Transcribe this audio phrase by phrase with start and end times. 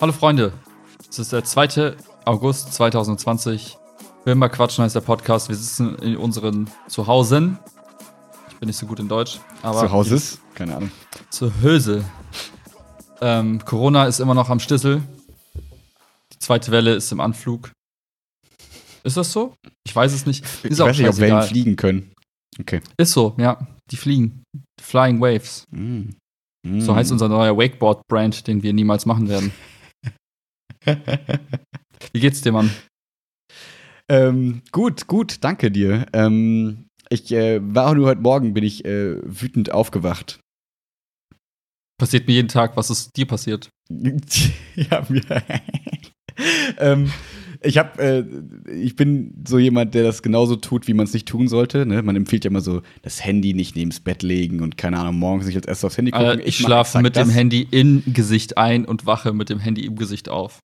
[0.00, 0.54] Hallo Freunde,
[1.10, 1.94] es ist der 2.
[2.24, 3.78] August 2020.
[4.24, 5.48] Wilma Quatschen heißt der Podcast.
[5.48, 7.58] Wir sitzen in unseren Zuhausen.
[8.50, 9.40] Ich bin nicht so gut in Deutsch.
[9.62, 10.40] Aber Zuhauses?
[10.54, 10.90] Keine Ahnung.
[11.30, 12.04] Zu Hülse.
[13.20, 15.02] Ähm, Corona ist immer noch am Stissel.
[16.32, 17.70] Die zweite Welle ist im Anflug.
[19.02, 19.54] Ist das so?
[19.84, 20.44] Ich weiß es nicht.
[20.44, 22.12] Ist ich weiß nicht, ob Wellen fliegen können.
[22.60, 22.82] Okay.
[22.98, 23.66] Ist so, ja.
[23.90, 24.42] Die fliegen.
[24.80, 25.64] Flying Waves.
[25.70, 26.10] Mm.
[26.66, 26.80] Mm.
[26.80, 29.52] So heißt unser neuer Wakeboard-Brand, den wir niemals machen werden.
[32.12, 32.70] Wie geht's dir, Mann?
[34.08, 36.06] Ähm, gut, gut, danke dir.
[36.12, 40.40] Ähm, ich äh, war nur heute Morgen, bin ich äh, wütend aufgewacht.
[41.98, 43.70] Passiert mir jeden Tag, was ist dir passiert?
[43.90, 45.22] ja, mir.
[46.78, 47.12] ähm,
[47.62, 51.28] ich habe, äh, ich bin so jemand, der das genauso tut, wie man es nicht
[51.28, 51.84] tun sollte.
[51.84, 52.02] Ne?
[52.02, 55.18] Man empfiehlt ja immer so, das Handy nicht neben das Bett legen und keine Ahnung,
[55.18, 56.26] morgens nicht als erstes aufs Handy gucken.
[56.26, 57.28] Alter, ich, ich schlafe mit das.
[57.28, 60.60] dem Handy im Gesicht ein und wache mit dem Handy im Gesicht auf.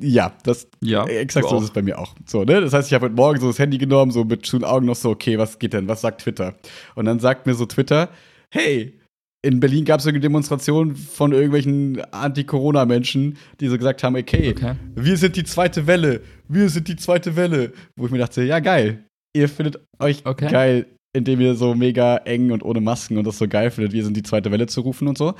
[0.00, 2.14] Ja, das ja, exakt so ist es bei mir auch.
[2.26, 2.60] So, ne?
[2.60, 4.96] Das heißt, ich habe heute Morgen so das Handy genommen, so mit schönen Augen noch
[4.96, 5.88] so, okay, was geht denn?
[5.88, 6.54] Was sagt Twitter?
[6.94, 8.08] Und dann sagt mir so Twitter,
[8.50, 8.98] hey,
[9.42, 14.76] in Berlin gab es eine Demonstration von irgendwelchen Anti-Corona-Menschen, die so gesagt haben, okay, okay,
[14.94, 17.72] wir sind die zweite Welle, wir sind die zweite Welle.
[17.96, 20.48] Wo ich mir dachte, ja geil, ihr findet euch okay.
[20.48, 24.04] geil, indem ihr so mega eng und ohne Masken und das so geil findet, wir
[24.04, 25.34] sind die zweite Welle zu rufen und so.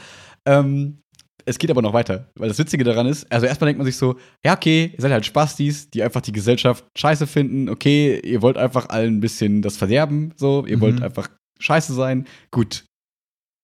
[0.46, 0.98] Ähm,
[1.46, 3.96] es geht aber noch weiter, weil das Witzige daran ist, also erstmal denkt man sich
[3.96, 8.42] so, ja okay, ihr seid halt Spastis, die einfach die Gesellschaft scheiße finden, okay, ihr
[8.42, 10.80] wollt einfach allen ein bisschen das verderben, so, ihr mhm.
[10.80, 12.84] wollt einfach scheiße sein, gut,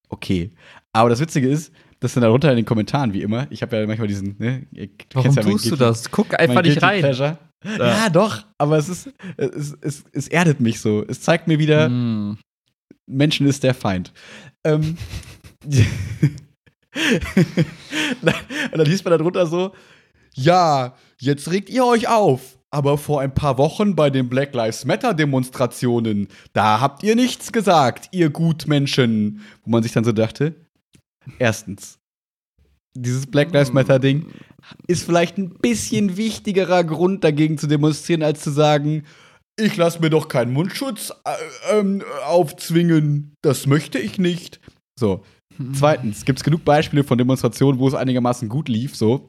[0.08, 0.52] okay.
[0.92, 3.86] Aber das Witzige ist, dass dann darunter in den Kommentaren, wie immer, ich habe ja
[3.86, 4.66] manchmal diesen, ne,
[5.12, 6.10] Warum ja tust du das?
[6.10, 7.04] Guck einfach nicht rein.
[7.04, 7.38] Ja.
[7.64, 8.08] ja.
[8.10, 11.04] doch, aber es ist, es, es, es erdet mich so.
[11.08, 12.38] Es zeigt mir wieder, mm.
[13.06, 14.12] Menschen ist der Feind.
[14.64, 14.96] Ähm,
[18.22, 18.32] und
[18.78, 19.72] dann liest man darunter so,
[20.34, 22.58] ja, jetzt regt ihr euch auf.
[22.70, 27.50] Aber vor ein paar Wochen bei den Black Lives Matter Demonstrationen, da habt ihr nichts
[27.50, 29.40] gesagt, ihr Gutmenschen.
[29.64, 30.54] Wo man sich dann so dachte,
[31.38, 31.98] erstens,
[32.94, 34.26] dieses Black Lives Matter Ding
[34.86, 39.04] ist vielleicht ein bisschen wichtigerer Grund dagegen zu demonstrieren, als zu sagen,
[39.58, 43.34] ich lasse mir doch keinen Mundschutz äh, äh, aufzwingen.
[43.42, 44.60] Das möchte ich nicht.
[44.98, 45.24] So.
[45.72, 49.28] Zweitens, gibt es genug Beispiele von Demonstrationen, wo es einigermaßen gut lief, so.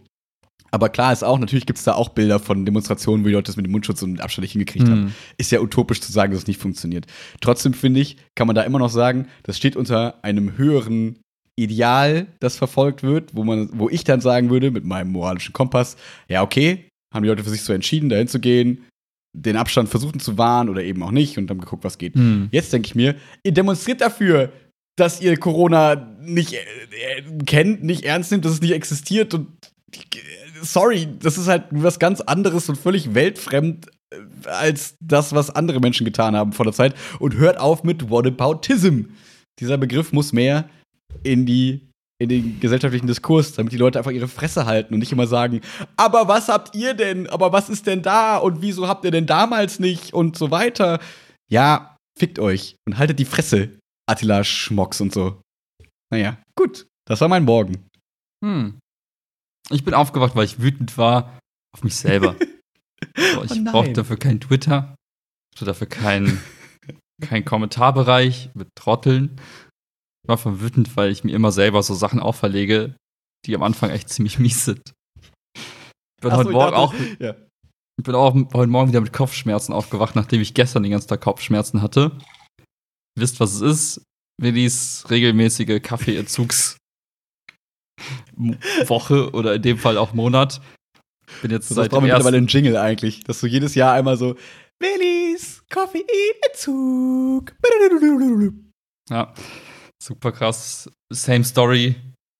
[0.71, 3.47] Aber klar ist auch, natürlich gibt es da auch Bilder von Demonstrationen, wo die Leute
[3.47, 4.91] das mit dem Mundschutz und Abstand nicht hingekriegt mhm.
[4.91, 5.15] haben.
[5.37, 7.07] Ist ja utopisch zu sagen, dass es nicht funktioniert.
[7.41, 11.17] Trotzdem finde ich, kann man da immer noch sagen, das steht unter einem höheren
[11.55, 15.97] Ideal, das verfolgt wird, wo man, wo ich dann sagen würde, mit meinem moralischen Kompass,
[16.29, 18.85] ja, okay, haben die Leute für sich so entschieden, dahin zu gehen,
[19.35, 22.15] den Abstand versuchen zu wahren oder eben auch nicht und dann geguckt, was geht.
[22.15, 22.49] Mhm.
[22.51, 24.51] Jetzt denke ich mir, ihr demonstriert dafür,
[24.99, 26.57] dass ihr Corona nicht äh,
[27.45, 29.47] kennt, nicht ernst nimmt, dass es nicht existiert und
[30.61, 35.79] sorry, das ist halt was ganz anderes und völlig weltfremd äh, als das, was andere
[35.79, 36.95] Menschen getan haben vor der Zeit.
[37.19, 39.05] Und hört auf mit Whataboutism.
[39.59, 40.69] Dieser Begriff muss mehr
[41.23, 41.89] in die
[42.21, 45.61] in den gesellschaftlichen Diskurs, damit die Leute einfach ihre Fresse halten und nicht immer sagen,
[45.95, 47.29] aber was habt ihr denn?
[47.29, 48.35] Aber was ist denn da?
[48.35, 50.13] Und wieso habt ihr denn damals nicht?
[50.13, 50.99] Und so weiter.
[51.49, 53.78] Ja, fickt euch und haltet die Fresse,
[54.09, 55.41] Attila Schmocks und so.
[56.11, 56.87] Naja, gut.
[57.07, 57.87] Das war mein Morgen.
[58.43, 58.79] Hm.
[59.69, 61.37] Ich bin aufgewacht, weil ich wütend war
[61.75, 62.35] auf mich selber.
[63.15, 64.95] so, ich oh brauchte dafür kein Twitter,
[65.53, 66.41] ich dafür keinen
[67.21, 69.39] kein Kommentarbereich mit Trotteln.
[70.23, 72.95] Ich war von wütend, weil ich mir immer selber so Sachen auferlege,
[73.45, 74.93] die am Anfang echt ziemlich mies sind.
[75.55, 77.35] Ich bin, heute, so, Morgen dachte, auch, ja.
[77.97, 81.21] ich bin auch heute Morgen wieder mit Kopfschmerzen aufgewacht, nachdem ich gestern den ganzen Tag
[81.21, 82.17] Kopfschmerzen hatte.
[83.19, 84.01] Wisst, was es ist?
[84.41, 86.77] Willis regelmäßige Kaffeeentzugs
[88.85, 90.61] Woche oder in dem Fall auch Monat.
[91.41, 94.35] Bin jetzt so, seit das mittlerweile ein Jingle eigentlich, dass du jedes Jahr einmal so
[94.79, 97.53] Willis Koffeinentzug.
[99.09, 99.33] Ja,
[100.01, 100.89] super krass.
[101.11, 101.95] Same Story.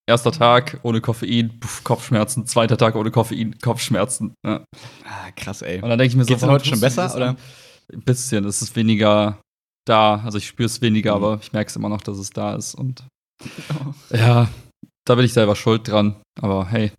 [0.07, 2.47] Erster Tag ohne Koffein, puff, Kopfschmerzen.
[2.47, 4.33] Zweiter Tag ohne Koffein, Kopfschmerzen.
[4.43, 4.63] Ja.
[5.05, 5.81] Ah, krass, ey.
[5.81, 7.35] Und dann denke ich mir Geht's so, heute schon besser oder?
[7.93, 8.45] Ein bisschen.
[8.45, 9.39] Es ist weniger
[9.89, 10.21] da.
[10.23, 11.23] Also ich spüre es weniger, mhm.
[11.23, 12.75] aber ich merke es immer noch, dass es da ist.
[12.75, 13.03] Und
[14.11, 14.47] ja,
[15.05, 16.15] da bin ich selber schuld dran.
[16.41, 16.91] Aber hey,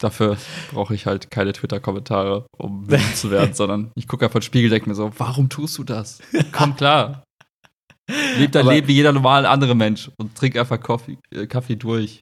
[0.00, 0.38] Dafür
[0.72, 4.70] brauche ich halt keine Twitter-Kommentare, um wütend zu werden, sondern ich gucke einfach ins Spiegel,
[4.70, 6.20] denke mir so, warum tust du das?
[6.52, 7.22] Komm klar.
[8.38, 12.20] Leb dein Leben wie jeder normale andere Mensch und trink einfach Kaffee, äh, Kaffee durch.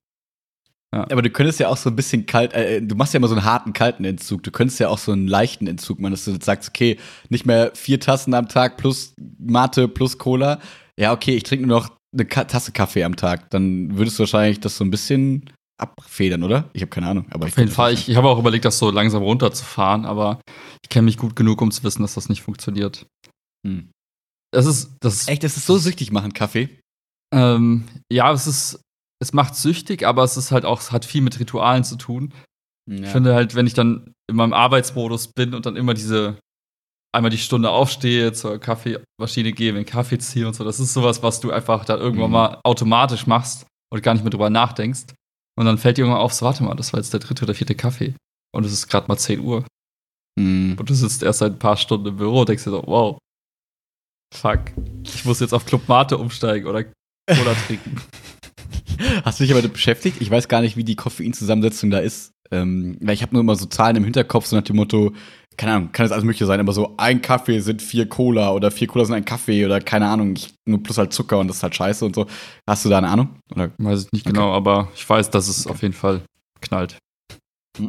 [0.91, 3.35] Aber du könntest ja auch so ein bisschen kalt, äh, du machst ja immer so
[3.35, 4.43] einen harten, kalten Entzug.
[4.43, 6.99] Du könntest ja auch so einen leichten Entzug machen, dass du jetzt sagst, okay,
[7.29, 10.61] nicht mehr vier Tassen am Tag plus Mate plus Cola.
[10.99, 13.51] Ja, okay, ich trinke nur noch eine Ka Tasse Kaffee am Tag.
[13.51, 16.71] Dann würdest du wahrscheinlich das so ein bisschen abfedern, oder?
[16.73, 17.27] Ich habe keine Ahnung.
[17.31, 20.41] Aber Auf jeden Fall, ich, ich habe auch überlegt, das so langsam runterzufahren, aber
[20.83, 23.07] ich kenne mich gut genug, um zu wissen, dass das nicht funktioniert.
[23.67, 23.91] Hm.
[24.53, 26.69] Das ist, das Echt, das ist so süchtig machen, Kaffee.
[27.33, 28.81] Ähm, ja, es ist,
[29.21, 32.33] es macht süchtig, aber es ist halt auch, es hat viel mit Ritualen zu tun.
[32.89, 33.03] Ja.
[33.05, 36.39] Ich finde halt, wenn ich dann in meinem Arbeitsmodus bin und dann immer diese,
[37.15, 41.23] einmal die Stunde aufstehe, zur Kaffeemaschine gehe, den Kaffee ziehe und so, das ist sowas,
[41.23, 42.33] was du einfach dann irgendwann Mhm.
[42.35, 45.15] mal automatisch machst und gar nicht mehr drüber nachdenkst.
[45.59, 47.55] Und dann fällt dir irgendwann auf, so, warte mal, das war jetzt der dritte oder
[47.55, 48.15] vierte Kaffee.
[48.55, 49.65] Und es ist gerade mal 10 Uhr.
[50.39, 50.77] Hm.
[50.79, 53.19] Und du sitzt erst seit ein paar Stunden im Büro und denkst dir so, wow,
[54.35, 54.61] fuck,
[55.03, 58.01] ich muss jetzt auf Club Mate umsteigen oder Cola trinken.
[59.25, 60.21] Hast du dich aber damit beschäftigt?
[60.21, 62.33] Ich weiß gar nicht, wie die Koffeinzusammensetzung da ist.
[62.51, 65.13] Ähm, weil ich habe nur immer so Zahlen im Hinterkopf, so nach dem Motto,
[65.59, 68.71] keine Ahnung, kann das alles mögliche sein, aber so ein Kaffee sind vier Cola oder
[68.71, 71.59] vier Cola sind ein Kaffee oder keine Ahnung, ich, nur plus halt Zucker und das
[71.59, 72.27] ist halt scheiße und so.
[72.67, 73.39] Hast du da eine Ahnung?
[73.55, 73.71] Oder?
[73.77, 76.23] Weiß ich nicht genau, aber ich weiß, dass es auf jeden Fall
[76.61, 76.97] knallt.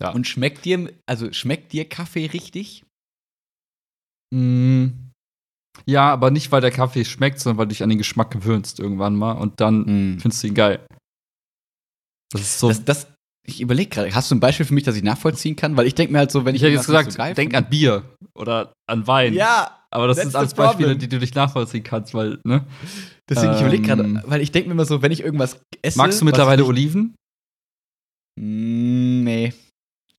[0.00, 0.10] Ja.
[0.10, 2.84] Und schmeckt dir, also schmeckt dir Kaffee richtig?
[4.34, 5.09] Mm.
[5.86, 8.78] Ja, aber nicht, weil der Kaffee schmeckt, sondern weil du dich an den Geschmack gewöhnst
[8.80, 9.80] irgendwann mal und dann
[10.14, 10.20] Mhm.
[10.20, 10.80] findest du ihn geil.
[12.32, 12.68] Das ist so.
[12.68, 13.06] Das, das,
[13.46, 15.76] ich überlege gerade, hast du ein Beispiel für mich, das ich nachvollziehen kann?
[15.76, 17.68] Weil ich denke mir halt so, wenn ich ich hätte jetzt gesagt, so denk an
[17.68, 18.04] Bier
[18.34, 19.34] oder an Wein.
[19.34, 20.54] Ja, aber das sind alles.
[20.54, 22.64] Beispiele, die du nicht nachvollziehen kannst, weil, ne?
[23.28, 25.98] deswegen ich überlege gerade, Ähm, weil ich denke mir immer so, wenn ich irgendwas esse.
[25.98, 27.14] Magst du mittlerweile Oliven?
[28.38, 29.52] Mm, Nee.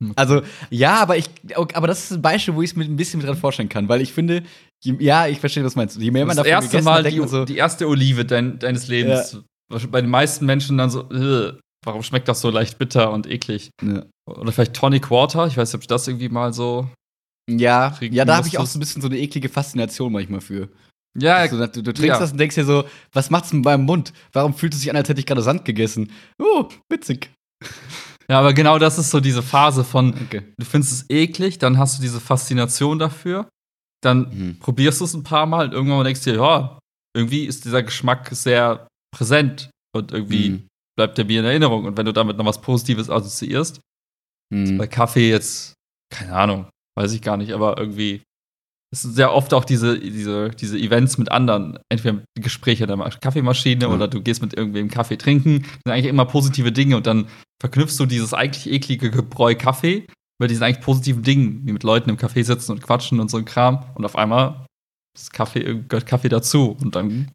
[0.04, 0.14] Okay.
[0.16, 0.42] Also,
[0.72, 3.28] ja, aber ich, aber das ist ein Beispiel, wo ich es mir ein bisschen mit
[3.30, 4.42] dran vorstellen kann, weil ich finde,
[4.84, 5.98] ja, ich verstehe, was du meinst.
[5.98, 8.88] Je mehr man das davon erste Mal denkt die, so, die erste Olive dein, deines
[8.88, 9.38] Lebens.
[9.90, 13.70] Bei den meisten Menschen dann so, "Ugh, warum schmeckt das so leicht bitter und eklig?
[13.84, 16.90] ja, Oder vielleicht Tonic Water, ich weiß nicht, ob du das irgendwie mal so.
[17.50, 20.70] ja, ja, da habe ich auch so ein bisschen so eine eklige Faszination manchmal für.
[21.20, 22.20] Ja, Also, du, du trinkst ja.
[22.20, 24.14] das und denkst dir so, was macht's mit meinem Mund?
[24.32, 26.10] Warum fühlt es sich an, als hätte ich gerade Sand gegessen?
[26.40, 27.30] Oh, witzig.
[28.30, 30.44] ja, aber genau das ist so diese Phase von, Okay.
[30.58, 33.50] du findest es eklig, dann hast du diese Faszination dafür,
[34.04, 34.60] dann Mhm.
[34.60, 36.80] probierst du es ein paar Mal und irgendwann denkst du dir, ja,
[37.16, 40.68] irgendwie ist dieser Geschmack sehr präsent und irgendwie Mhm.
[40.98, 41.86] bleibt der mir in Erinnerung.
[41.86, 43.80] Und wenn du damit noch was Positives assoziierst,
[44.54, 44.78] Mhm.
[44.78, 45.74] bei Kaffee jetzt,
[46.14, 46.66] keine Ahnung,
[46.98, 48.22] weiß ich gar nicht, aber irgendwie.
[48.94, 52.98] Es sind sehr oft auch diese, diese, diese Events mit anderen, entweder Gespräche an der
[52.98, 53.88] Ma- Kaffeemaschine Ja.
[53.88, 55.62] oder du gehst mit irgendwem Kaffee trinken.
[55.62, 57.30] Das sind eigentlich immer positive Dinge und dann
[57.62, 60.08] verknüpfst du dieses eigentlich eklige Gebräu Kaffee
[60.42, 63.38] mit diesen eigentlich positiven Dingen, wie mit Leuten im Café sitzen und quatschen und so
[63.38, 63.86] ein Kram.
[63.96, 64.66] Und auf einmal
[65.16, 66.76] ist Kaffee, gehört Kaffee dazu.
[66.82, 67.32] Und dann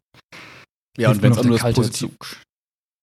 [0.97, 2.11] Ja, und wenn es auch nur das Positive.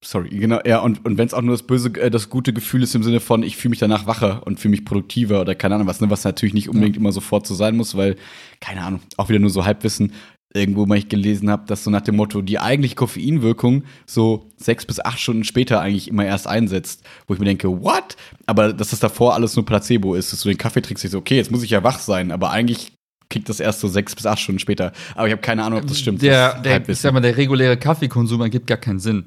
[0.04, 2.82] Sorry, genau, ja, und, und wenn es auch nur das böse, äh, das gute Gefühl
[2.82, 5.76] ist im Sinne von, ich fühle mich danach wacher und fühle mich produktiver oder keine
[5.76, 8.16] Ahnung was, ne, was natürlich nicht unbedingt immer sofort so sein muss, weil,
[8.60, 10.12] keine Ahnung, auch wieder nur so Halbwissen,
[10.56, 14.86] irgendwo mal ich gelesen habe, dass so nach dem Motto, die eigentliche Koffeinwirkung so sechs
[14.86, 18.16] bis acht Stunden später eigentlich immer erst einsetzt, wo ich mir denke, what?
[18.46, 21.18] Aber dass das davor alles nur Placebo ist, dass du den Kaffee trinkst, ich so,
[21.18, 22.92] okay, jetzt muss ich ja wach sein, aber eigentlich
[23.30, 24.92] kriegt das erst so sechs bis acht Stunden später.
[25.16, 26.22] Aber ich habe keine Ahnung, ob das stimmt.
[26.22, 29.24] Der, das ist der, ich sag mal, der reguläre Kaffeekonsum ergibt gar keinen Sinn.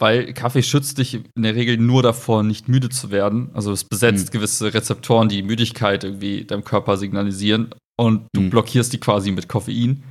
[0.00, 3.50] Weil Kaffee schützt dich in der Regel nur davor, nicht müde zu werden.
[3.54, 4.32] Also es besetzt Mhm.
[4.38, 7.70] gewisse Rezeptoren, die Müdigkeit irgendwie deinem Körper signalisieren.
[7.96, 8.50] Und du Mhm.
[8.50, 10.04] blockierst die quasi mit Koffein.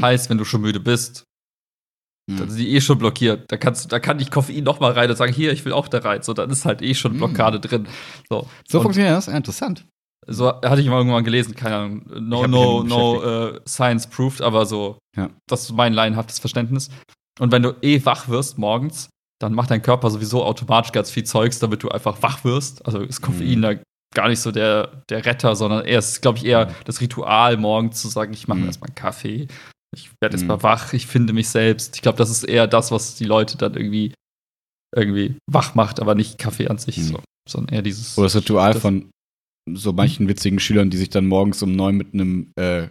[0.00, 1.24] Heißt, wenn du schon müde bist,
[2.30, 2.36] Mhm.
[2.36, 3.50] dann sind die eh schon blockiert.
[3.50, 5.88] Da, kannst, da kann nicht Koffein noch mal rein und sagen, hier, ich will auch
[5.88, 6.22] da rein.
[6.22, 7.18] So, dann ist halt eh schon Mhm.
[7.18, 7.88] Blockade drin.
[8.28, 9.26] So, So Und- funktioniert das?
[9.26, 9.86] Ja, interessant.
[10.26, 14.64] so hatte ich mal irgendwann gelesen, keine Ahnung, no, no, no äh, science proved, aber
[14.66, 15.30] so, Ja.
[15.48, 16.90] das ist mein laienhaftes Verständnis.
[17.40, 19.08] Und wenn du eh wach wirst morgens,
[19.40, 22.84] dann macht dein Körper sowieso automatisch ganz viel Zeugs, damit du einfach wach wirst.
[22.86, 23.62] Also ist Koffein Mhm.
[23.62, 23.74] da
[24.14, 28.00] gar nicht so der, der Retter, sondern eher ist, glaube ich, eher das Ritual, morgens
[28.02, 28.68] zu sagen, ich mache mir Mhm.
[28.68, 29.48] erstmal einen Kaffee,
[29.94, 30.40] ich werde Mhm.
[30.42, 31.96] erstmal wach, ich finde mich selbst.
[31.96, 34.14] Ich glaube, das ist eher das, was die Leute dann irgendwie,
[34.96, 37.02] irgendwie wach macht, aber nicht Kaffee an sich, Mhm.
[37.04, 38.16] so, sondern eher dieses.
[38.18, 39.10] Oder das Ritual das- von
[39.72, 42.88] so manchen witzigen Schülern, die sich dann morgens um neun mit einem äh,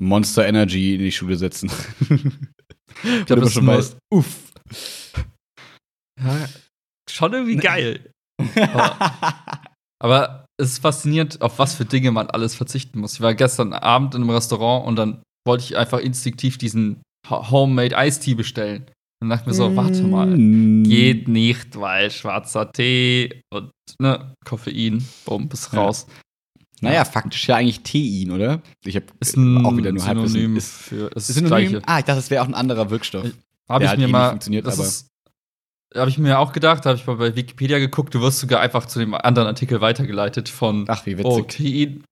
[0.00, 1.70] Monster Energy in die Schule setzen.
[3.02, 4.52] ich glaub, das ist nur- uff.
[6.20, 6.48] Ja,
[7.10, 8.10] schon irgendwie geil.
[10.00, 13.14] Aber es ist faszinierend, auf was für Dinge man alles verzichten muss.
[13.14, 17.50] Ich war gestern Abend in einem Restaurant und dann wollte ich einfach instinktiv diesen Ho-
[17.50, 18.86] Homemade Tea bestellen.
[19.22, 20.82] Und dachte mir so, warte mal, Mm.
[20.82, 23.70] geht nicht, weil schwarzer Tee und
[24.00, 25.80] ne, Koffein, bumm, bis Ja.
[25.82, 26.06] raus.
[26.80, 28.60] Naja, faktisch ja eigentlich Tein, oder?
[28.84, 30.02] Ich habe Ist auch wieder nur.
[30.02, 31.68] Synonym Ist, für ist ist das Synonym?
[31.68, 31.82] Gleiche.
[31.86, 33.24] Ah, ich dachte, das wäre auch ein anderer Wirkstoff.
[33.68, 35.06] Habe ich halt mir mal, funktioniert, das aber- ist,
[35.94, 38.86] habe ich mir auch gedacht, habe ich mal bei Wikipedia geguckt, du wirst sogar einfach
[38.86, 41.56] zu dem anderen Artikel weitergeleitet von Ach, wie oh, witzig.
[41.86, 42.04] Tein.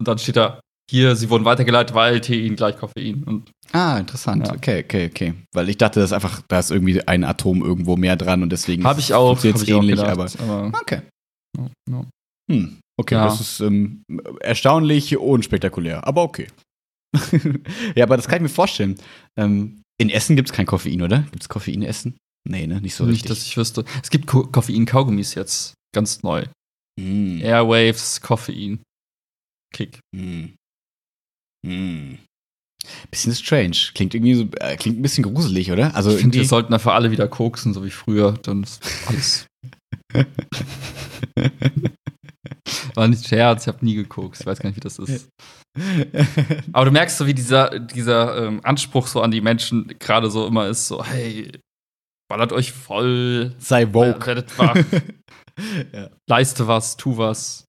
[0.00, 0.58] Und dann steht da,
[0.92, 3.24] hier, sie wurden weitergeleitet, weil Tein gleich Koffein.
[3.24, 4.46] Und Ah, interessant.
[4.46, 4.54] Ja.
[4.54, 5.34] Okay, okay, okay.
[5.54, 8.84] Weil ich dachte, das einfach, da ist irgendwie ein Atom irgendwo mehr dran und deswegen
[8.84, 11.02] habe ich auch, funktioniert's hab ich auch ähnlich, gedacht, aber, Okay.
[11.58, 12.06] no, no.
[12.50, 12.78] Hm.
[13.00, 13.24] Okay, Ja.
[13.24, 14.02] das ist ähm,
[14.40, 16.48] erstaunlich unspektakulär, aber okay.
[17.96, 18.96] ja, aber das kann ich mir vorstellen.
[19.38, 21.20] Ähm, in Essen gibt es kein Koffein, oder?
[21.30, 22.16] Gibt es Koffein in Essen?
[22.48, 22.80] Nee, ne?
[22.80, 23.48] Nicht so Nicht, dass richtig.
[23.52, 23.84] ich wüsste.
[24.02, 26.44] Es gibt Ko Koffein-Kaugummis jetzt, ganz neu.
[27.00, 27.40] Hm.
[27.40, 28.80] Airwaves, Koffein.
[29.72, 30.00] Kick.
[30.14, 30.54] Hm.
[31.66, 32.18] Hm.
[33.10, 33.76] Bisschen strange.
[33.94, 35.94] Klingt irgendwie so, äh, klingt ein bisschen gruselig, oder?
[35.94, 38.32] Also ich finde, wir sollten einfach alle wieder koksen, so wie früher.
[38.42, 39.46] Dann ist alles.
[42.94, 44.42] War nicht Scherz, ich habe nie gekokst.
[44.42, 45.28] Ich weiß gar nicht, wie das ist.
[46.72, 50.46] Aber du merkst so, wie dieser, dieser ähm, Anspruch so an die Menschen gerade so
[50.46, 51.50] immer ist: so, hey,
[52.28, 54.26] ballert euch voll, Sei woke.
[54.26, 54.76] werdet wach,
[55.92, 56.10] ja.
[56.28, 57.64] leiste was, tu was.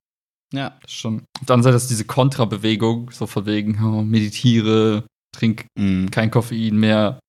[0.54, 0.78] Ja.
[0.88, 1.24] Schon.
[1.46, 5.04] Dann sei das diese Kontrabewegung, so von wegen, oh, meditiere,
[5.36, 6.10] trink Hm.
[6.12, 7.20] kein Koffein mehr,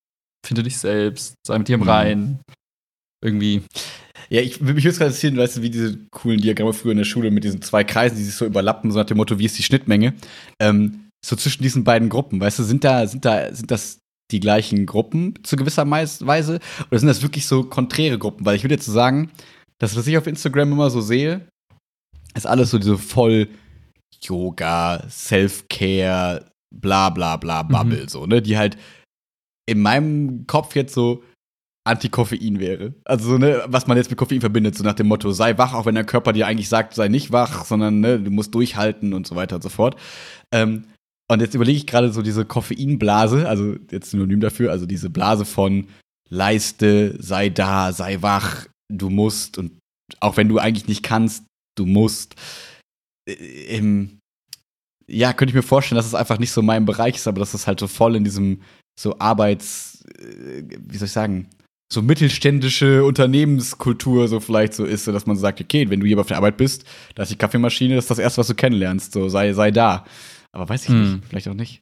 [0.45, 1.89] finde dich selbst, sei mit dir im Mhm.
[1.89, 2.39] Rein.
[3.23, 3.63] Irgendwie.
[4.29, 7.05] Ja, ich würde mich höchst interessieren, weißt du, wie diese coolen Diagramme früher in der
[7.05, 9.57] Schule mit diesen zwei Kreisen, die sich so überlappen, so nach dem Motto, wie ist
[9.57, 10.13] die Schnittmenge?
[10.59, 13.99] Ähm, so zwischen diesen beiden Gruppen, weißt du, sind da, sind da, sind das
[14.31, 16.59] die gleichen Gruppen zu gewisser Weise?
[16.89, 18.45] Oder sind das wirklich so konträre Gruppen?
[18.45, 19.31] Weil ich würde jetzt so sagen,
[19.79, 21.47] das, was ich auf Instagram immer so sehe,
[22.35, 23.47] ist alles so diese voll
[24.21, 28.41] Yoga, Self-Care, bla bla bla Bubble, so, ne?
[28.41, 28.77] Die halt
[29.67, 31.23] in meinem Kopf jetzt so
[31.87, 32.95] Anti-Koffein wäre.
[33.05, 35.73] Also, so, ne, was man jetzt mit Koffein verbindet, so nach dem Motto, sei wach,
[35.73, 39.13] auch wenn der Körper dir eigentlich sagt, sei nicht wach, sondern ne, du musst durchhalten
[39.13, 39.95] und so weiter und so fort.
[40.51, 40.85] Ähm,
[41.31, 45.45] und jetzt überlege ich gerade so diese Koffeinblase, also jetzt Synonym dafür, also diese Blase
[45.45, 45.87] von
[46.29, 49.73] Leiste, sei da, sei wach, du musst und
[50.19, 52.35] auch wenn du eigentlich nicht kannst, du musst.
[53.27, 54.19] Äh, ähm,
[55.07, 57.53] ja, könnte ich mir vorstellen, dass es einfach nicht so mein Bereich ist, aber dass
[57.53, 58.61] es halt so voll in diesem
[58.99, 61.49] so Arbeits, äh, wie soll ich sagen,
[61.93, 66.07] so mittelständische Unternehmenskultur so vielleicht so ist, so dass man so sagt, okay, wenn du
[66.07, 68.55] hier auf der Arbeit bist, da ist die Kaffeemaschine, das ist das erste, was du
[68.55, 70.05] kennenlernst, so sei, sei da.
[70.51, 71.13] Aber weiß ich Hm.
[71.13, 71.81] nicht, vielleicht auch nicht.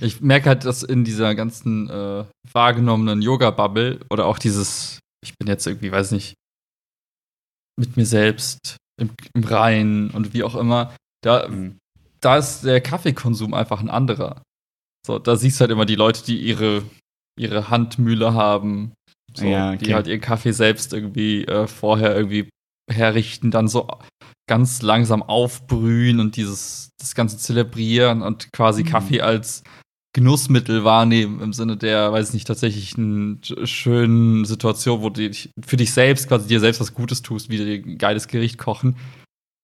[0.00, 5.48] Ich merke halt, dass in dieser ganzen äh, wahrgenommenen Yoga-Bubble oder auch dieses, ich bin
[5.48, 6.34] jetzt irgendwie, weiß nicht,
[7.78, 11.78] mit mir selbst im, im Reinen und wie auch immer, da, Mhm.
[12.20, 14.42] da ist der Kaffeekonsum einfach ein anderer.
[15.06, 16.82] So, da siehst du halt immer die Leute, die ihre,
[17.38, 18.92] ihre Handmühle haben,
[19.34, 19.84] so, Ja, okay.
[19.84, 22.48] die halt ihren Kaffee selbst irgendwie äh, vorher irgendwie
[22.90, 23.88] herrichten, dann so
[24.48, 28.86] ganz langsam aufbrühen und dieses das Ganze zelebrieren und quasi Mhm.
[28.88, 29.62] Kaffee als
[30.16, 35.30] Genussmittel wahrnehmen im Sinne der, weiß nicht, tatsächlich eine schönen Situation, wo du
[35.62, 38.96] für dich selbst quasi dir selbst was Gutes tust, wie dir ein geiles Gericht kochen.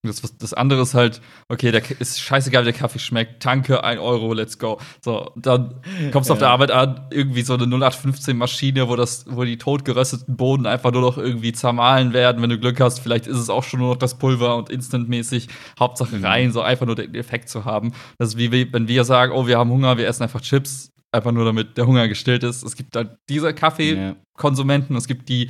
[0.05, 4.01] Das, das andere ist halt, okay, der ist scheißegal, wie der Kaffee schmeckt, Tanke, ein
[4.01, 4.81] Euro, let's go.
[5.01, 5.81] So, dann
[6.11, 6.47] kommst du auf Ja.
[6.47, 10.91] der Arbeit an, irgendwie so eine 0815 Maschine, wo das, wo die totgerösteten Bohnen einfach
[10.91, 12.99] nur noch irgendwie zermahlen werden, wenn du Glück hast.
[12.99, 15.47] Vielleicht ist es auch schon nur noch das Pulver und instantmäßig
[15.79, 16.25] Hauptsache Mhm.
[16.25, 17.93] rein, so einfach nur den Effekt zu haben.
[18.19, 20.91] Das ist wie we- wenn wir sagen, oh, wir haben Hunger, wir essen einfach Chips,
[21.13, 22.65] einfach nur damit der Hunger gestillt ist.
[22.65, 24.99] Es gibt dann diese Kaffeekonsumenten, Ja.
[24.99, 25.49] es gibt die,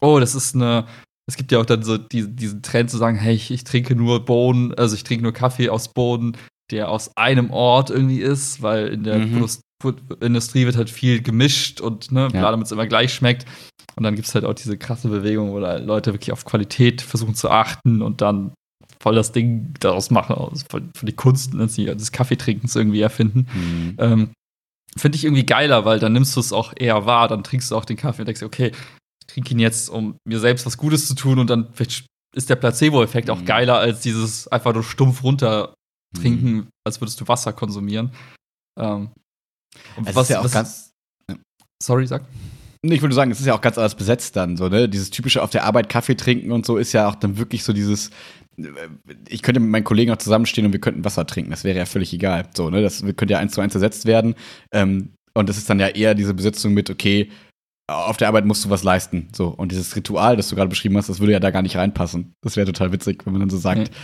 [0.00, 0.86] oh, das ist eine
[1.28, 3.94] es gibt ja auch dann so die, diesen Trend zu sagen, hey, ich, ich trinke
[3.94, 6.36] nur Bohnen, also ich trinke nur Kaffee aus Bohnen,
[6.70, 9.46] der aus einem Ort irgendwie ist, weil in der Mhm.
[10.20, 12.28] Industrie wird halt viel gemischt und ne, Ja.
[12.28, 13.46] klar, damit es immer gleich schmeckt.
[13.94, 17.02] Und dann gibt es halt auch diese krasse Bewegung, wo da Leute wirklich auf Qualität
[17.02, 18.52] versuchen zu achten und dann
[19.00, 23.46] voll das Ding daraus machen, aus, voll, voll die Kunst ne, des Kaffeetrinkens irgendwie erfinden.
[23.54, 23.94] Mhm.
[23.98, 24.30] Ähm,
[24.96, 27.76] Finde ich irgendwie geiler, weil dann nimmst du es auch eher wahr, dann trinkst du
[27.76, 28.72] auch den Kaffee und denkst, okay,
[29.30, 32.06] trinke ihn jetzt, um mir selbst was Gutes zu tun und dann vielleicht
[32.36, 33.44] ist der Placebo-Effekt auch Mhm.
[33.46, 35.74] geiler als dieses einfach nur stumpf runter
[36.16, 36.68] trinken, Mhm.
[36.86, 38.12] als würdest du Wasser konsumieren.
[38.78, 39.10] Ähm,
[39.96, 40.90] und Es ist ja auch ganz,
[41.82, 42.24] sorry, sag.
[42.84, 44.88] Nee, Ich würde sagen, es ist ja auch ganz anders besetzt dann, so, ne?
[44.88, 47.72] Dieses typische auf der Arbeit Kaffee trinken und so ist ja auch dann wirklich so
[47.72, 48.10] dieses,
[48.56, 48.64] äh,
[49.28, 51.86] ich könnte mit meinen Kollegen auch zusammenstehen und wir könnten Wasser trinken, das wäre ja
[51.86, 52.48] völlig egal.
[52.56, 52.80] So, ne?
[52.82, 54.34] Das könnte ja eins zu eins ersetzt werden.
[54.72, 57.30] Ähm, und das ist dann ja eher diese Besetzung mit, okay,
[57.88, 59.28] auf der Arbeit musst du was leisten.
[59.34, 61.76] So, und dieses Ritual, das du gerade beschrieben hast, das würde ja da gar nicht
[61.76, 62.34] reinpassen.
[62.42, 63.96] Das wäre total witzig, wenn man dann so sagt, Nee.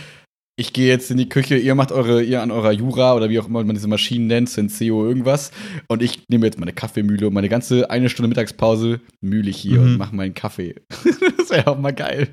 [0.57, 3.39] ich gehe jetzt in die Küche, ihr macht eure, ihr an eurer Jura oder wie
[3.39, 5.51] auch immer man diese Maschinen nennt, Senseo irgendwas.
[5.87, 9.79] Und ich nehme jetzt meine Kaffeemühle und meine ganze eine Stunde Mittagspause mühle ich hier
[9.79, 9.85] mhm.
[9.85, 10.75] und mache meinen Kaffee.
[11.37, 12.27] das wäre auch mal geil.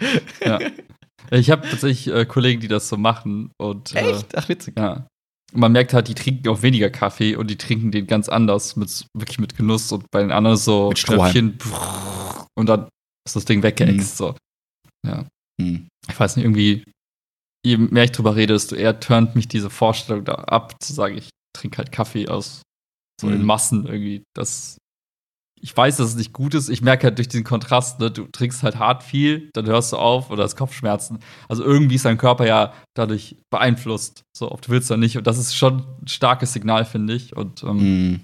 [0.45, 0.59] Ja.
[1.31, 3.53] Ich habe tatsächlich äh, Kollegen, die das so machen.
[3.59, 4.37] Und, äh, Echt?
[4.37, 4.75] Ach, witzig.
[4.79, 5.07] Ja.
[5.53, 8.77] Und man merkt halt, die trinken auch weniger Kaffee und die trinken den ganz anders,
[8.77, 11.59] mit, wirklich mit Genuss und bei den anderen so mit Strohhalm.
[12.59, 12.89] und dann
[13.27, 13.99] ist das Ding weggeext.
[13.99, 14.17] Mhm.
[14.17, 14.37] So.
[15.07, 15.27] Ja.
[15.61, 15.89] Mhm.
[16.09, 16.85] Ich weiß nicht, irgendwie
[17.65, 21.17] je mehr ich drüber rede, desto eher turnt mich diese Vorstellung da ab, zu sagen,
[21.17, 22.63] ich trinke halt Kaffee aus
[23.21, 23.35] so mhm.
[23.35, 24.25] in Massen irgendwie.
[24.35, 24.79] Das,
[25.63, 26.69] ich weiß, dass es nicht gut ist.
[26.69, 29.97] Ich merke halt durch diesen Kontrast, ne, du trinkst halt hart viel, dann hörst du
[29.97, 31.21] auf oder hast Kopfschmerzen.
[31.49, 34.25] Also irgendwie ist dein Körper ja dadurch beeinflusst.
[34.37, 35.17] So oft willst du nicht.
[35.17, 37.37] Und das ist schon ein starkes Signal, finde ich.
[37.37, 38.21] Und ähm, mhm.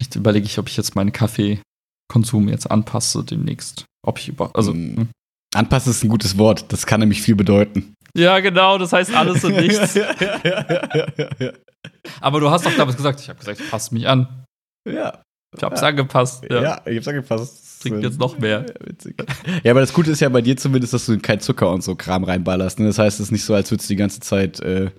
[0.00, 3.84] ich überlege ich, ob ich jetzt meinen Kaffeekonsum jetzt anpasse demnächst.
[4.06, 4.72] Ob ich über, also.
[4.72, 5.08] Mhm.
[5.54, 6.72] Anpassen ist ein gutes Wort.
[6.72, 7.94] Das kann nämlich viel bedeuten.
[8.16, 9.98] Ja, genau, das heißt alles und nichts.
[12.20, 14.44] Aber du hast doch damals gesagt, ich habe gesagt, ich passe mich an.
[14.88, 15.22] Ja.
[15.56, 15.88] Ich hab's ja.
[15.88, 16.44] angepasst.
[16.50, 17.82] Ja, ja ich hab's angepasst.
[17.82, 18.66] Trinkt jetzt noch mehr.
[18.80, 19.16] Witzig.
[19.64, 21.94] Ja, aber das Gute ist ja bei dir zumindest, dass du kein Zucker und so
[21.94, 22.78] Kram reinballerst.
[22.78, 22.86] Ne?
[22.86, 24.90] Das heißt, es ist nicht so, als würdest du die ganze Zeit äh,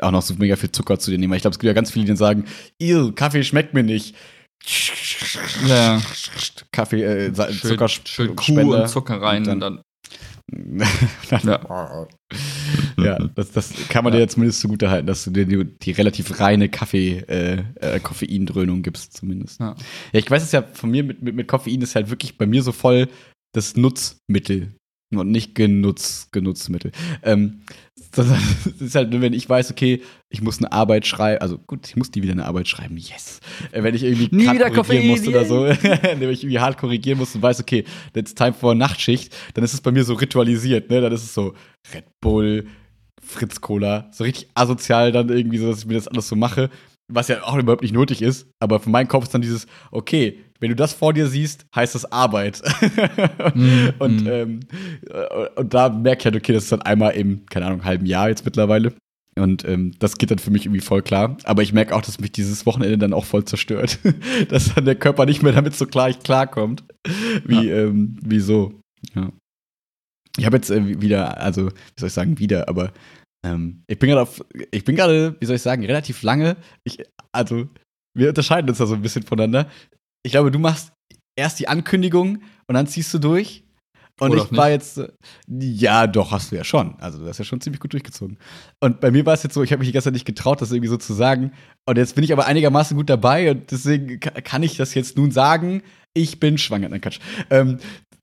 [0.00, 1.32] auch noch so mega viel Zucker zu dir nehmen.
[1.34, 2.44] Ich glaube, es gibt ja ganz viele, die sagen,
[2.80, 4.14] Ew, Kaffee schmeckt mir nicht.
[5.66, 6.00] Ja.
[6.72, 9.82] Kaffee, äh, Zucker, schön Kuh und Zucker rein und dann,
[10.52, 10.78] und
[11.30, 12.06] dann ja,
[12.98, 14.18] ja das, das kann man ja.
[14.18, 18.00] dir ja zumindest zugute halten, dass du dir die, die relativ reine Kaffee, äh, äh,
[18.00, 19.60] Koffeindröhnung gibst, zumindest.
[19.60, 19.76] Ja.
[20.12, 22.46] ja, ich weiß es ja von mir mit, mit, mit Koffein ist halt wirklich bei
[22.46, 23.08] mir so voll
[23.52, 24.74] das Nutzmittel
[25.18, 26.92] und nicht Genutz, Genutzmittel.
[27.22, 27.60] Ähm,
[28.12, 28.28] das
[28.80, 32.12] ist halt, wenn ich weiß, okay, ich muss eine Arbeit schreiben, also gut, ich muss
[32.14, 33.40] nie wieder eine Arbeit schreiben, yes.
[33.72, 37.34] Äh, wenn ich irgendwie nie korrigieren muss oder so, wenn ich irgendwie hart korrigieren muss
[37.34, 41.00] und weiß, okay, it's time for Nachtschicht, dann ist es bei mir so ritualisiert, ne?
[41.00, 41.54] Dann ist es so
[41.92, 42.66] Red Bull,
[43.20, 46.70] Fritz Cola, so richtig asozial dann irgendwie so, dass ich mir das alles so mache,
[47.08, 50.40] was ja auch überhaupt nicht nötig ist, aber für meinen Kopf ist dann dieses, okay,
[50.60, 52.62] wenn du das vor dir siehst, heißt das Arbeit.
[53.54, 54.28] mm, und, mm.
[54.28, 54.60] Ähm,
[55.10, 58.06] äh, und da merke ich halt, okay, das ist dann einmal im, keine Ahnung, halben
[58.06, 58.94] Jahr jetzt mittlerweile.
[59.36, 61.36] Und ähm, das geht dann für mich irgendwie voll klar.
[61.44, 63.98] Aber ich merke auch, dass mich dieses Wochenende dann auch voll zerstört.
[64.48, 66.84] dass dann der Körper nicht mehr damit so klar klarkommt.
[67.44, 67.76] Wie, ja.
[67.76, 68.80] ähm, wie so.
[69.14, 69.30] Ja.
[70.36, 72.92] Ich habe jetzt äh, wieder, also, wie soll ich sagen, wieder, aber
[73.44, 76.56] ähm, ich bin gerade auf, ich bin gerade, wie soll ich sagen, relativ lange.
[76.82, 76.98] Ich,
[77.32, 77.68] also,
[78.16, 79.68] wir unterscheiden uns da so ein bisschen voneinander
[80.24, 80.92] ich glaube, du machst
[81.36, 83.62] erst die Ankündigung und dann ziehst du durch.
[84.20, 85.00] Und Oder ich war jetzt,
[85.48, 86.94] ja, doch, hast du ja schon.
[87.00, 88.38] Also, du hast ja schon ziemlich gut durchgezogen.
[88.80, 90.88] Und bei mir war es jetzt so, ich habe mich gestern nicht getraut, das irgendwie
[90.88, 91.52] so zu sagen.
[91.84, 95.32] Und jetzt bin ich aber einigermaßen gut dabei und deswegen kann ich das jetzt nun
[95.32, 95.82] sagen.
[96.14, 96.88] Ich bin schwanger.
[96.88, 97.20] Nein, Quatsch.
[97.50, 97.78] Ähm,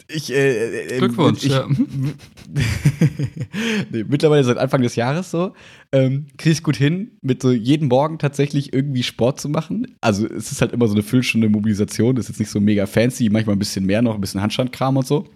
[0.07, 1.43] ich, äh, äh, Glückwunsch.
[1.43, 1.67] Ich, ja.
[3.91, 5.53] nee, mittlerweile seit Anfang des Jahres so.
[5.91, 9.95] Ähm, Kriege ich gut hin, mit so jeden Morgen tatsächlich irgendwie Sport zu machen.
[10.01, 12.85] Also es ist halt immer so eine Füllstunde Mobilisation, das ist jetzt nicht so mega
[12.85, 15.27] fancy, manchmal ein bisschen mehr noch, ein bisschen Handstandkram und so.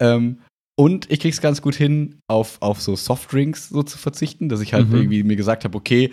[0.00, 0.38] Ähm,
[0.76, 4.74] und ich krieg's ganz gut hin, auf, auf so Softdrinks so zu verzichten, dass ich
[4.74, 4.96] halt mhm.
[4.96, 6.12] irgendwie mir gesagt habe, okay,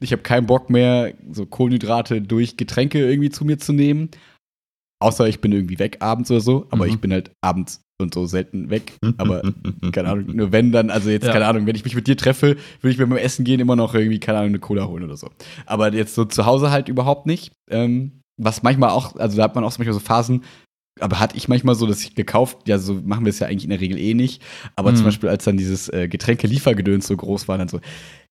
[0.00, 4.10] ich habe keinen Bock mehr, so Kohlenhydrate durch Getränke irgendwie zu mir zu nehmen.
[5.02, 6.92] Außer ich bin irgendwie weg abends oder so, aber mhm.
[6.92, 8.92] ich bin halt abends und so selten weg.
[9.18, 9.42] Aber
[9.92, 11.32] keine Ahnung, nur wenn dann, also jetzt, ja.
[11.32, 13.74] keine Ahnung, wenn ich mich mit dir treffe, würde ich mir beim Essen gehen immer
[13.74, 15.28] noch irgendwie, keine Ahnung, eine Cola holen oder so.
[15.66, 17.52] Aber jetzt so zu Hause halt überhaupt nicht.
[17.68, 20.44] Ähm, was manchmal auch, also da hat man auch manchmal so Phasen,
[21.00, 23.64] aber hatte ich manchmal so, dass ich gekauft, ja, so machen wir es ja eigentlich
[23.64, 24.42] in der Regel eh nicht.
[24.76, 24.96] Aber mhm.
[24.96, 27.80] zum Beispiel, als dann dieses äh, Getränke-Liefergedöns so groß war, dann so,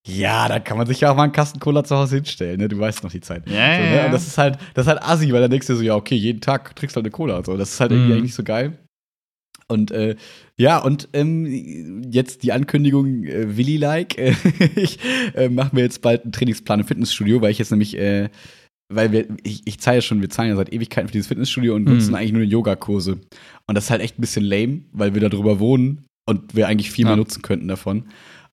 [0.06, 2.68] ja, da kann man sich ja auch mal einen Kasten Cola zu Hause hinstellen, ne?
[2.68, 3.48] Du weißt noch die Zeit.
[3.48, 4.06] Ja, so, ne?
[4.06, 6.16] Und das ist halt, das ist halt assi, weil dann denkst du so, ja, okay,
[6.16, 7.56] jeden Tag trinkst du halt eine Cola und so.
[7.56, 8.18] Das ist halt irgendwie mhm.
[8.18, 8.78] eigentlich so geil.
[9.68, 10.16] Und äh,
[10.56, 14.16] ja, und ähm, jetzt die Ankündigung, äh, Willi-like.
[14.76, 14.98] Ich
[15.34, 18.28] äh, mache mir jetzt bald einen Trainingsplan im Fitnessstudio, weil ich jetzt nämlich, äh,
[18.94, 21.74] weil wir, ich, ich zahle ja schon, wir zahlen ja seit Ewigkeiten für dieses Fitnessstudio
[21.74, 22.14] und nutzen mhm.
[22.16, 23.18] eigentlich nur Yogakurse.
[23.66, 26.68] Und das ist halt echt ein bisschen lame, weil wir da drüber wohnen und wir
[26.68, 27.10] eigentlich viel ja.
[27.10, 28.04] mehr nutzen könnten davon.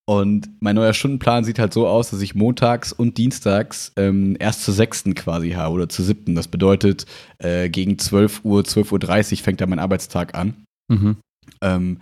[0.10, 4.63] Und mein neuer Stundenplan sieht halt so aus, dass ich montags und dienstags ähm, erst
[4.63, 6.34] zur sechsten quasi habe oder zur siebten.
[6.34, 7.06] Das bedeutet,
[7.38, 10.63] äh, gegen 12 Uhr, 12.30 Uhr fängt da mein Arbeitstag an.
[10.88, 11.17] Mhm.
[11.62, 11.99] Ähm,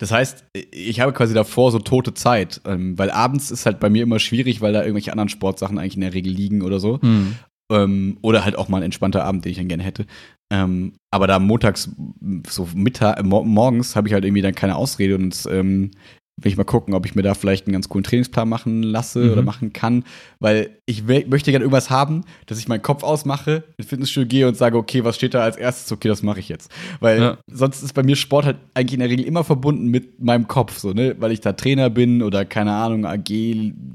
[0.00, 3.90] das heißt, ich habe quasi davor so tote Zeit, ähm, weil abends ist halt bei
[3.90, 6.98] mir immer schwierig, weil da irgendwelche anderen Sportsachen eigentlich in der Regel liegen oder so.
[7.02, 7.36] Mhm.
[7.70, 10.06] Ähm, oder halt auch mal ein entspannter Abend, den ich dann gerne hätte.
[10.52, 11.90] Ähm, aber da montags,
[12.48, 15.92] so Mittag, morgens habe ich halt irgendwie dann keine Ausrede und ähm,
[16.42, 19.20] will ich mal gucken, ob ich mir da vielleicht einen ganz coolen Trainingsplan machen lasse
[19.20, 19.32] mhm.
[19.32, 20.04] oder machen kann,
[20.38, 24.56] weil ich möchte gerne irgendwas haben, dass ich meinen Kopf ausmache, ins Fitnessstudio gehe und
[24.56, 25.90] sage, okay, was steht da als erstes?
[25.92, 26.70] Okay, das mache ich jetzt.
[27.00, 27.38] Weil ja.
[27.46, 30.78] sonst ist bei mir Sport halt eigentlich in der Regel immer verbunden mit meinem Kopf,
[30.78, 31.16] so, ne?
[31.18, 33.28] Weil ich da Trainer bin oder keine Ahnung, AG,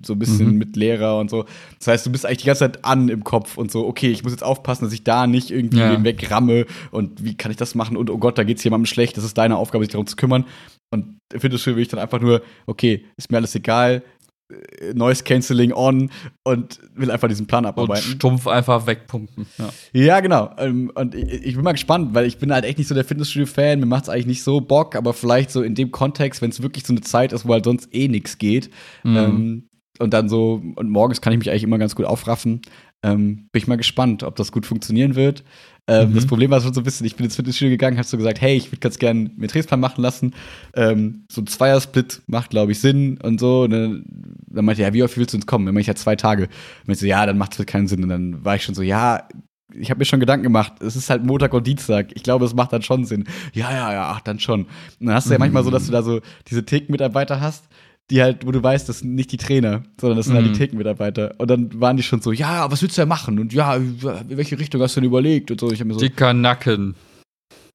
[0.05, 0.57] so ein bisschen mhm.
[0.57, 1.45] mit Lehrer und so.
[1.79, 4.23] Das heißt, du bist eigentlich die ganze Zeit an im Kopf und so, okay, ich
[4.23, 6.03] muss jetzt aufpassen, dass ich da nicht irgendwie ja.
[6.03, 9.17] wegramme und wie kann ich das machen und oh Gott, da geht es jemandem schlecht,
[9.17, 10.45] das ist deine Aufgabe, sich darum zu kümmern.
[10.91, 14.03] Und Fitnessstudio will ich dann einfach nur, okay, ist mir alles egal,
[14.51, 16.11] äh, Noise Cancelling on
[16.43, 18.05] und will einfach diesen Plan abarbeiten.
[18.05, 19.45] Und stumpf einfach wegpumpen.
[19.57, 20.51] Ja, ja genau.
[20.57, 23.79] Ähm, und ich bin mal gespannt, weil ich bin halt echt nicht so der Fitnessstudio-Fan.
[23.79, 26.61] Mir macht es eigentlich nicht so Bock, aber vielleicht so in dem Kontext, wenn es
[26.61, 28.69] wirklich so eine Zeit ist, wo halt sonst eh nichts geht.
[29.03, 29.17] Mhm.
[29.17, 32.61] Ähm, und dann so, und morgens kann ich mich eigentlich immer ganz gut aufraffen.
[33.03, 35.43] Ähm, bin ich mal gespannt, ob das gut funktionieren wird.
[35.87, 36.15] Ähm, mhm.
[36.15, 38.41] Das Problem war schon so ein bisschen, ich bin ins Fitnessstudio gegangen, hast so gesagt,
[38.41, 40.33] hey, ich würde ganz gerne mir Trainingsplan machen lassen.
[40.73, 43.63] Ähm, so ein Zweiersplit macht, glaube ich, Sinn und so.
[43.63, 44.05] Und dann,
[44.47, 45.65] dann meinte er, ja, wie oft willst du uns kommen?
[45.65, 46.49] Dann meinte ich ja zwei Tage.
[46.87, 48.03] Und ich so, ja, dann macht es keinen Sinn.
[48.03, 49.27] Und dann war ich schon so, ja,
[49.73, 52.11] ich habe mir schon Gedanken gemacht, es ist halt Montag und Dienstag.
[52.15, 53.25] Ich glaube, es macht dann schon Sinn.
[53.53, 54.61] Ja, ja, ja, ach, dann schon.
[54.99, 57.65] Und dann hast du ja manchmal so, dass du da so diese Thekenmitarbeiter hast
[58.11, 60.37] die halt, wo du weißt, das sind nicht die Trainer, sondern das sind mhm.
[60.37, 60.57] halt die mhm.
[60.57, 61.35] Thekenmitarbeiter.
[61.37, 63.39] Und dann waren die schon so, ja, was willst du ja machen?
[63.39, 63.97] Und ja, in
[64.29, 65.49] welche Richtung hast du denn überlegt?
[65.51, 65.71] Und so.
[65.71, 66.95] Ich hab mir so Dicker Nacken.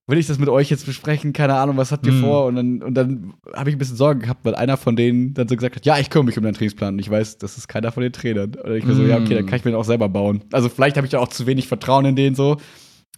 [0.07, 1.33] Will ich das mit euch jetzt besprechen?
[1.33, 2.21] Keine Ahnung, was habt ihr mhm.
[2.21, 2.47] vor?
[2.47, 5.47] Und dann, und dann habe ich ein bisschen Sorge gehabt, weil einer von denen dann
[5.47, 6.95] so gesagt hat, ja, ich kümmere mich um deinen Trainingsplan.
[6.95, 8.55] Und ich weiß, das ist keiner von den Trainern.
[8.55, 8.97] Und ich mir mhm.
[8.97, 10.43] so, ja, okay, dann kann ich mir den auch selber bauen.
[10.53, 12.57] Also vielleicht habe ich da auch zu wenig Vertrauen in den so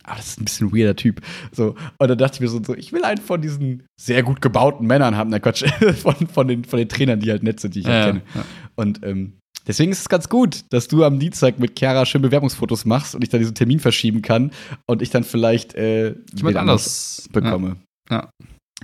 [0.05, 1.21] aber das ist ein bisschen ein weirder Typ.
[1.53, 4.41] So, und dann dachte ich mir so, so, ich will einen von diesen sehr gut
[4.41, 5.65] gebauten Männern haben, na Quatsch,
[6.03, 8.23] von, von, den, von den Trainern, die halt nett sind, die ich halt ja, kenne.
[8.35, 8.45] Ja.
[8.77, 9.35] Und ähm,
[9.67, 13.23] deswegen ist es ganz gut, dass du am Dienstag mit Chiara schön Bewerbungsfotos machst und
[13.23, 14.51] ich dann diesen Termin verschieben kann
[14.87, 17.77] und ich dann vielleicht äh, jemand anders bekomme.
[18.11, 18.17] Ja.
[18.17, 18.29] ja.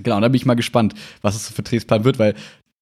[0.01, 2.35] Genau, und da bin ich mal gespannt, was es für Trainingsplan wird, weil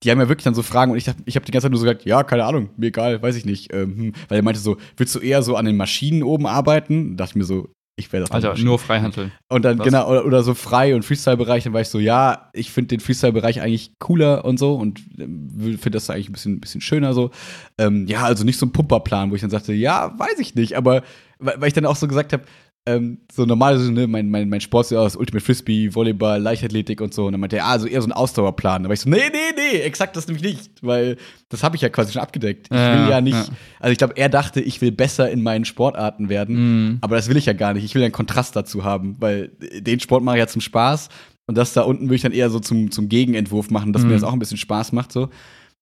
[0.04, 1.80] die haben ja wirklich dann so Fragen und ich, ich habe die ganze Zeit nur
[1.80, 3.73] so gesagt, ja, keine Ahnung, mir egal, weiß ich nicht.
[3.73, 4.13] Ähm, hm.
[4.28, 7.17] weil er meinte so, willst du eher so an den Maschinen oben arbeiten?
[7.17, 7.69] Da dachte ich mir so,
[8.00, 9.32] ich werde das Also nur Freihandel.
[9.50, 9.86] Und dann, Was?
[9.86, 13.00] genau, oder, oder, so Frei- und Freestyle-Bereich, dann war ich so, ja, ich finde den
[13.00, 17.32] Freestyle-Bereich eigentlich cooler und so und ähm, finde das eigentlich ein bisschen, bisschen schöner so.
[17.80, 20.78] Ähm, ja, also nicht so ein Pumperplan, wo ich dann sagte, ja, weiß ich nicht,
[20.78, 21.02] aber
[21.40, 22.44] weil ich dann auch so gesagt habe,
[22.88, 27.13] ähm, so normal, ne, mein, mein, mein Sport ist aus Ultimate Frisbee, Volleyball, Leichtathletik und
[27.13, 27.26] so.
[27.26, 28.84] Und dann meinte er, ah, also eher so ein Ausdauerplan.
[28.84, 31.17] Da war ich so, nee, nee, nee, exakt das nämlich nicht, weil
[31.50, 32.67] das habe ich ja quasi schon abgedeckt.
[32.71, 33.56] Ich ja, will ja nicht, ja.
[33.82, 36.97] also ich glaube, er dachte, ich will besser in meinen Sportarten werden, mhm.
[37.02, 37.84] aber das will ich ja gar nicht.
[37.84, 41.10] Ich will ja einen Kontrast dazu haben, weil den Sport mache ich ja zum Spaß
[41.45, 44.10] und das da unten würde ich dann eher so zum, zum Gegenentwurf machen, dass mhm.
[44.10, 45.30] mir das auch ein bisschen Spaß macht, so.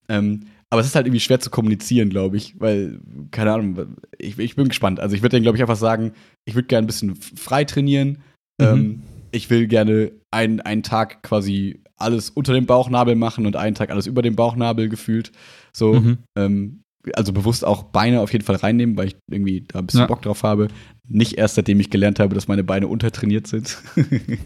[0.08, 4.38] Ähm, aber es ist halt irgendwie schwer zu kommunizieren, glaube ich, weil, keine Ahnung, ich,
[4.38, 5.00] ich bin gespannt.
[5.00, 6.12] Also ich würde dann, glaube ich, einfach sagen,
[6.44, 8.18] ich würde gerne ein bisschen frei trainieren.
[8.60, 8.66] Mhm.
[8.66, 13.74] Ähm, ich will gerne ein, einen Tag quasi alles unter dem Bauchnabel machen und einen
[13.74, 15.32] Tag alles über dem Bauchnabel gefühlt.
[15.72, 16.18] So, mhm.
[16.36, 16.82] ähm,
[17.14, 20.06] also bewusst auch Beine auf jeden Fall reinnehmen, weil ich irgendwie da ein bisschen ja.
[20.06, 20.68] Bock drauf habe.
[21.08, 23.78] Nicht erst seitdem ich gelernt habe, dass meine Beine untertrainiert sind.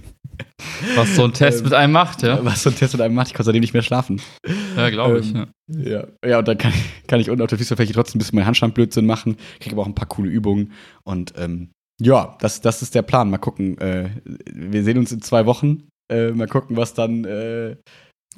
[0.96, 2.44] Was so ein Test ähm, mit einem macht, ja?
[2.44, 4.20] Was so ein Test mit einem macht, ich konnte seitdem nicht mehr schlafen.
[4.76, 5.35] Ja, glaube ich.
[5.35, 5.90] Ähm, ja.
[5.90, 6.07] ja.
[6.26, 6.72] ja, und dann kann,
[7.07, 9.87] kann ich unten auf der Füße trotzdem ein bisschen meinen Handstandblödsinn machen, kriege aber auch
[9.87, 10.72] ein paar coole Übungen
[11.05, 13.29] und ähm, ja, das, das ist der Plan.
[13.31, 13.76] Mal gucken.
[13.79, 15.88] Äh, wir sehen uns in zwei Wochen.
[16.11, 17.76] Äh, mal gucken, was dann äh,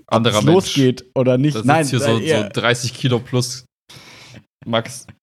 [0.06, 1.56] Anderer losgeht oder nicht.
[1.56, 3.64] Das Nein, hier so, so 30 Kilo plus
[4.66, 5.06] Max.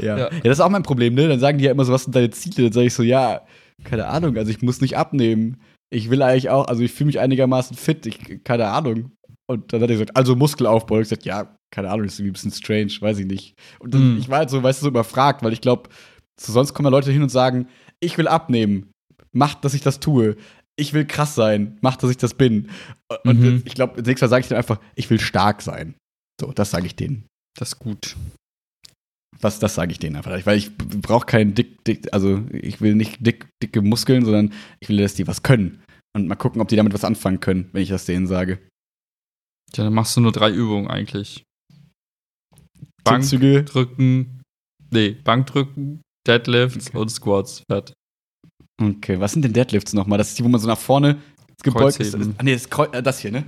[0.00, 0.16] Ja.
[0.16, 0.18] ja.
[0.18, 0.30] ja.
[0.42, 1.28] das ist auch mein Problem, ne?
[1.28, 2.64] Dann sagen die ja immer so, was sind deine Ziele?
[2.64, 3.46] Dann sage ich so, ja,
[3.84, 5.60] keine Ahnung, also ich muss nicht abnehmen.
[5.90, 9.12] Ich will eigentlich auch, also ich fühle mich einigermaßen fit, ich, keine Ahnung.
[9.46, 10.94] Und dann hat er gesagt, also Muskelaufbau.
[10.94, 13.54] Und ich gesagt, ja, keine Ahnung, das ist irgendwie ein bisschen strange, weiß ich nicht.
[13.78, 14.18] Und dann, mm.
[14.18, 15.90] ich war halt so, weißt du, so überfragt, weil ich glaube,
[16.40, 17.68] so sonst kommen ja Leute hin und sagen,
[18.00, 18.90] ich will abnehmen,
[19.32, 20.36] macht, dass ich das tue.
[20.76, 22.70] Ich will krass sein, macht, dass ich das bin.
[23.24, 23.62] Und mhm.
[23.64, 25.94] ich glaube, nächstes Mal sage ich dann einfach, ich will stark sein.
[26.40, 27.26] So, das sage ich denen.
[27.58, 28.16] Das ist gut.
[29.42, 30.46] Was, das sage ich denen einfach.
[30.46, 34.88] Weil ich brauche keinen dick, dick, also ich will nicht dick, dicke Muskeln, sondern ich
[34.88, 35.82] will, dass die was können.
[36.16, 38.58] Und mal gucken, ob die damit was anfangen können, wenn ich das denen sage.
[39.72, 41.44] Tja, dann machst du nur drei Übungen eigentlich.
[43.04, 44.42] Bankdrücken, drücken,
[44.90, 46.98] nee, Bankdrücken, Deadlifts okay.
[46.98, 47.62] und Squats.
[47.68, 47.92] Fett.
[48.80, 50.18] Okay, was sind denn Deadlifts nochmal?
[50.18, 51.20] Das ist die, wo man so nach vorne
[51.62, 52.14] gebeugt ist.
[52.14, 53.44] Ah, nee, das, äh, das hier, ne?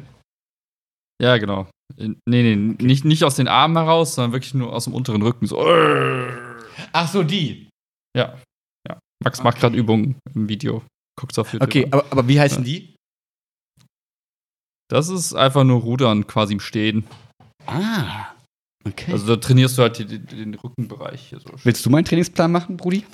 [1.20, 1.68] Ja, genau.
[1.96, 2.84] Nee, nee, okay.
[2.84, 5.46] nicht, nicht aus den Armen heraus, sondern wirklich nur aus dem unteren Rücken.
[5.46, 5.64] So.
[6.92, 7.68] Ach so, die.
[8.16, 8.38] Ja.
[8.88, 8.98] ja.
[9.22, 9.44] Max okay.
[9.44, 10.82] macht gerade Übungen im Video.
[11.18, 11.68] Guckt's auf YouTube.
[11.68, 12.64] Okay, aber, aber wie heißen ja.
[12.64, 12.94] die?
[14.90, 17.04] Das ist einfach nur Rudern quasi im Stehen.
[17.66, 18.34] Ah.
[18.86, 19.12] Okay.
[19.12, 21.28] Also da trainierst du halt den, den Rückenbereich.
[21.28, 21.50] Hier so.
[21.62, 23.04] Willst du meinen Trainingsplan machen, Brudi?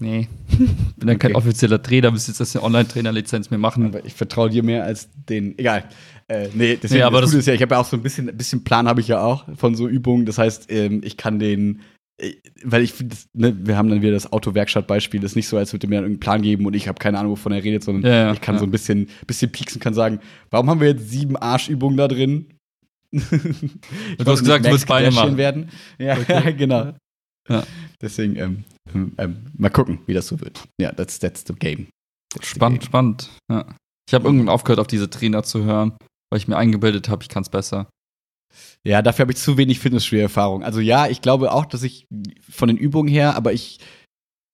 [0.00, 0.28] Nee.
[0.58, 3.86] Bin dann kein offizieller Trainer, müsste jetzt eine Online-Trainer-Lizenz mir machen.
[3.86, 5.58] Aber ich vertraue dir mehr als den.
[5.58, 5.84] Egal.
[6.28, 8.02] Äh, nee, deswegen nee, aber das, das ist ja, ich habe ja auch so ein
[8.02, 10.26] bisschen, ein bisschen Plan habe ich ja auch von so Übungen.
[10.26, 11.80] Das heißt, ähm, ich kann den,
[12.18, 15.56] äh, weil ich finde, ne, wir haben dann wieder das Autowerkstatt-Beispiel, das ist nicht so,
[15.56, 17.82] als würde mir dann irgendeinen Plan geben und ich habe keine Ahnung, wovon er redet,
[17.82, 20.88] sondern ja, ja, ich kann so ein bisschen, bisschen pieksen, kann sagen, warum haben wir
[20.88, 22.46] jetzt sieben Arschübungen da drin?
[23.12, 23.18] du
[24.24, 25.36] hast gesagt, du willst Beine machen.
[25.36, 25.70] werden.
[25.98, 26.52] Ja, okay.
[26.56, 26.92] genau.
[27.48, 27.64] Ja.
[28.00, 30.64] Deswegen, ähm, ähm, ähm, mal gucken, wie das so wird.
[30.80, 31.88] Ja, that's, that's the game.
[32.32, 32.88] That's spannend, the game.
[32.88, 33.30] spannend.
[33.50, 33.76] Ja.
[34.08, 35.92] Ich habe irgendwann aufgehört, auf diese Trainer zu hören,
[36.30, 37.88] weil ich mir eingebildet habe, ich kann es besser.
[38.86, 40.64] Ja, dafür habe ich zu wenig Fitnessstudio-Erfahrung.
[40.64, 42.06] Also ja, ich glaube auch, dass ich
[42.48, 43.78] von den Übungen her, aber ich,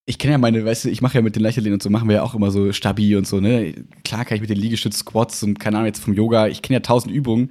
[0.06, 2.08] ich kenne ja meine, weißt du, ich mache ja mit den Leichtathleten und so, machen
[2.08, 3.72] wir ja auch immer so Stabi und so, ne?
[4.04, 6.76] Klar kann ich mit den Liegestütz, Squats und keine Ahnung, jetzt vom Yoga, ich kenne
[6.76, 7.50] ja tausend Übungen,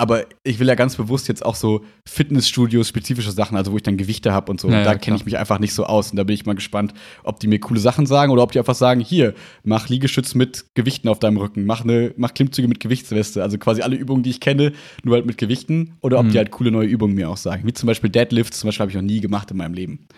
[0.00, 3.98] aber ich will ja ganz bewusst jetzt auch so Fitnessstudio-spezifische Sachen, also wo ich dann
[3.98, 4.70] Gewichte habe und so.
[4.70, 6.10] Ja, und da kenne ich mich einfach nicht so aus.
[6.10, 8.58] Und da bin ich mal gespannt, ob die mir coole Sachen sagen oder ob die
[8.58, 12.80] einfach sagen, hier, mach Liegestütz mit Gewichten auf deinem Rücken, mach, ne, mach Klimmzüge mit
[12.80, 13.42] Gewichtsweste.
[13.42, 14.72] Also quasi alle Übungen, die ich kenne,
[15.04, 15.98] nur halt mit Gewichten.
[16.00, 16.30] Oder ob mhm.
[16.30, 17.66] die halt coole neue Übungen mir auch sagen.
[17.66, 20.08] Wie zum Beispiel Deadlifts, zum Beispiel habe ich noch nie gemacht in meinem Leben.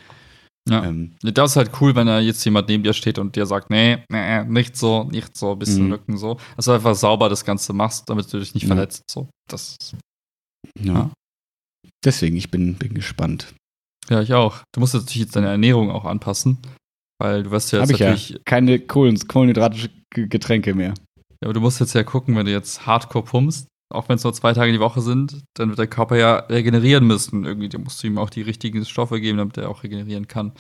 [0.69, 0.85] Ja.
[0.85, 3.71] Ähm, das ist halt cool, wenn da jetzt jemand neben dir steht und dir sagt,
[3.71, 5.93] nee, nee, nicht so, nicht so, bisschen mhm.
[5.93, 6.39] Rücken so.
[6.57, 8.69] Dass du einfach sauber das Ganze machst, damit du dich nicht ja.
[8.69, 9.03] verletzt.
[9.11, 9.29] So.
[9.49, 9.77] Das,
[10.79, 10.93] ja.
[10.95, 11.11] ja.
[12.05, 13.55] Deswegen, ich bin, bin gespannt.
[14.09, 14.63] Ja, ich auch.
[14.73, 16.59] Du musst natürlich jetzt deine Ernährung auch anpassen,
[17.21, 18.29] weil du wirst ja jetzt Hab ich natürlich.
[18.31, 18.39] Ja.
[18.45, 20.95] Keine Kohlen, kohlenhydratische Getränke mehr.
[21.41, 24.25] Ja, aber du musst jetzt ja gucken, wenn du jetzt Hardcore pumpst, auch wenn es
[24.25, 27.45] nur zwei Tage die Woche sind, dann wird der Körper ja regenerieren müssen.
[27.45, 30.53] Irgendwie musst du ihm auch die richtigen Stoffe geben, damit er auch regenerieren kann.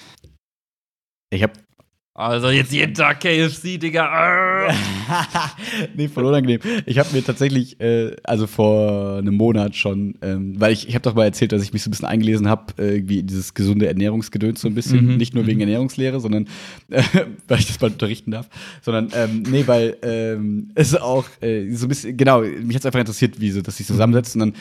[1.30, 1.54] Ich habe
[2.14, 4.68] also jetzt jeden Tag KFC, Digga.
[5.96, 6.60] nee, voll unangenehm.
[6.84, 11.02] Ich habe mir tatsächlich, äh, also vor einem Monat schon, ähm, weil ich, ich habe
[11.02, 13.86] doch mal erzählt, dass ich mich so ein bisschen eingelesen habe, äh, irgendwie dieses gesunde
[13.86, 15.06] Ernährungsgedöns so ein bisschen.
[15.06, 15.16] Mhm.
[15.16, 15.68] Nicht nur wegen mhm.
[15.68, 16.48] Ernährungslehre, sondern
[16.90, 17.02] äh,
[17.48, 18.46] weil ich das bald unterrichten darf.
[18.82, 22.86] Sondern, ähm, nee, weil ähm, es auch äh, so ein bisschen, genau, mich hat es
[22.86, 24.36] einfach interessiert, wie so, dass sich zusammensetzt.
[24.36, 24.52] Und dann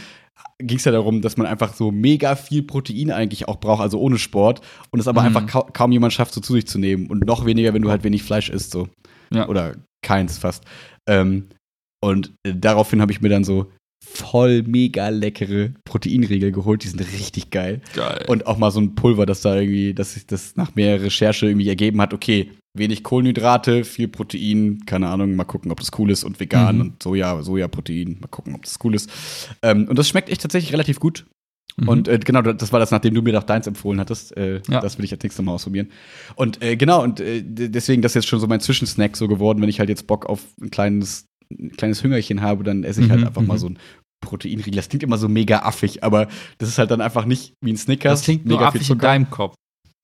[0.59, 3.99] ging es ja darum, dass man einfach so mega viel Protein eigentlich auch braucht, also
[3.99, 5.27] ohne Sport, und es aber mhm.
[5.27, 7.07] einfach ka kaum jemand schafft, so zu sich zu nehmen.
[7.07, 8.87] Und noch weniger, wenn du halt wenig Fleisch isst, so.
[9.33, 9.47] Ja.
[9.47, 10.63] Oder keins fast.
[11.07, 11.47] Ähm,
[12.03, 13.71] und äh, daraufhin habe ich mir dann so
[14.03, 16.83] voll mega leckere Proteinriegel geholt.
[16.83, 17.81] Die sind richtig geil.
[17.93, 18.25] Geil.
[18.27, 21.45] Und auch mal so ein Pulver, das da irgendwie, dass sich das nach mehr Recherche
[21.45, 26.09] irgendwie ergeben hat, okay, wenig Kohlenhydrate, viel Protein, keine Ahnung, mal gucken, ob das cool
[26.09, 26.81] ist und vegan mhm.
[26.81, 29.09] und Soja, Sojaprotein, mal gucken, ob das cool ist.
[29.61, 31.25] Ähm, und das schmeckt echt tatsächlich relativ gut.
[31.77, 31.87] Mhm.
[31.87, 34.35] Und äh, genau, das war das, nachdem du mir doch deins empfohlen hattest.
[34.37, 34.79] Äh, ja.
[34.81, 35.89] Das will ich als nächstes mal ausprobieren.
[36.35, 39.61] Und äh, genau, und äh, deswegen, das ist jetzt schon so mein Zwischensnack so geworden,
[39.61, 43.09] wenn ich halt jetzt Bock auf ein kleines, ein kleines Hüngerchen habe, dann esse ich
[43.09, 43.27] halt mhm.
[43.27, 43.59] einfach mal mhm.
[43.59, 43.79] so ein
[44.21, 44.75] Proteinriegel.
[44.75, 47.77] Das klingt immer so mega affig, aber das ist halt dann einfach nicht wie ein
[47.77, 48.19] Snickers.
[48.19, 49.55] Das klingt mega nur affig in deinem Kopf.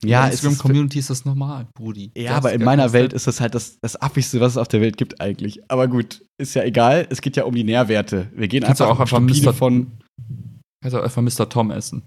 [0.04, 2.12] Ja, in der Instagram-Community ist das normal, Brudi.
[2.16, 4.80] Ja, aber in meiner Welt ist das halt das, das affigste, was es auf der
[4.82, 5.60] Welt gibt eigentlich.
[5.72, 7.08] Aber gut, ist ja egal.
[7.10, 8.30] Es geht ja um die Nährwerte.
[8.36, 9.54] Wir gehen Kannst einfach auch einfach Mr.
[9.54, 9.92] von.
[10.82, 11.50] Kannst auch einfach Mr.
[11.50, 12.04] Tom essen.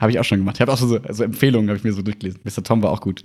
[0.00, 0.56] Habe ich auch schon gemacht.
[0.56, 2.40] Ich habe auch so also Empfehlungen, habe ich mir so durchgelesen.
[2.44, 2.62] Mr.
[2.62, 3.24] Tom war auch gut.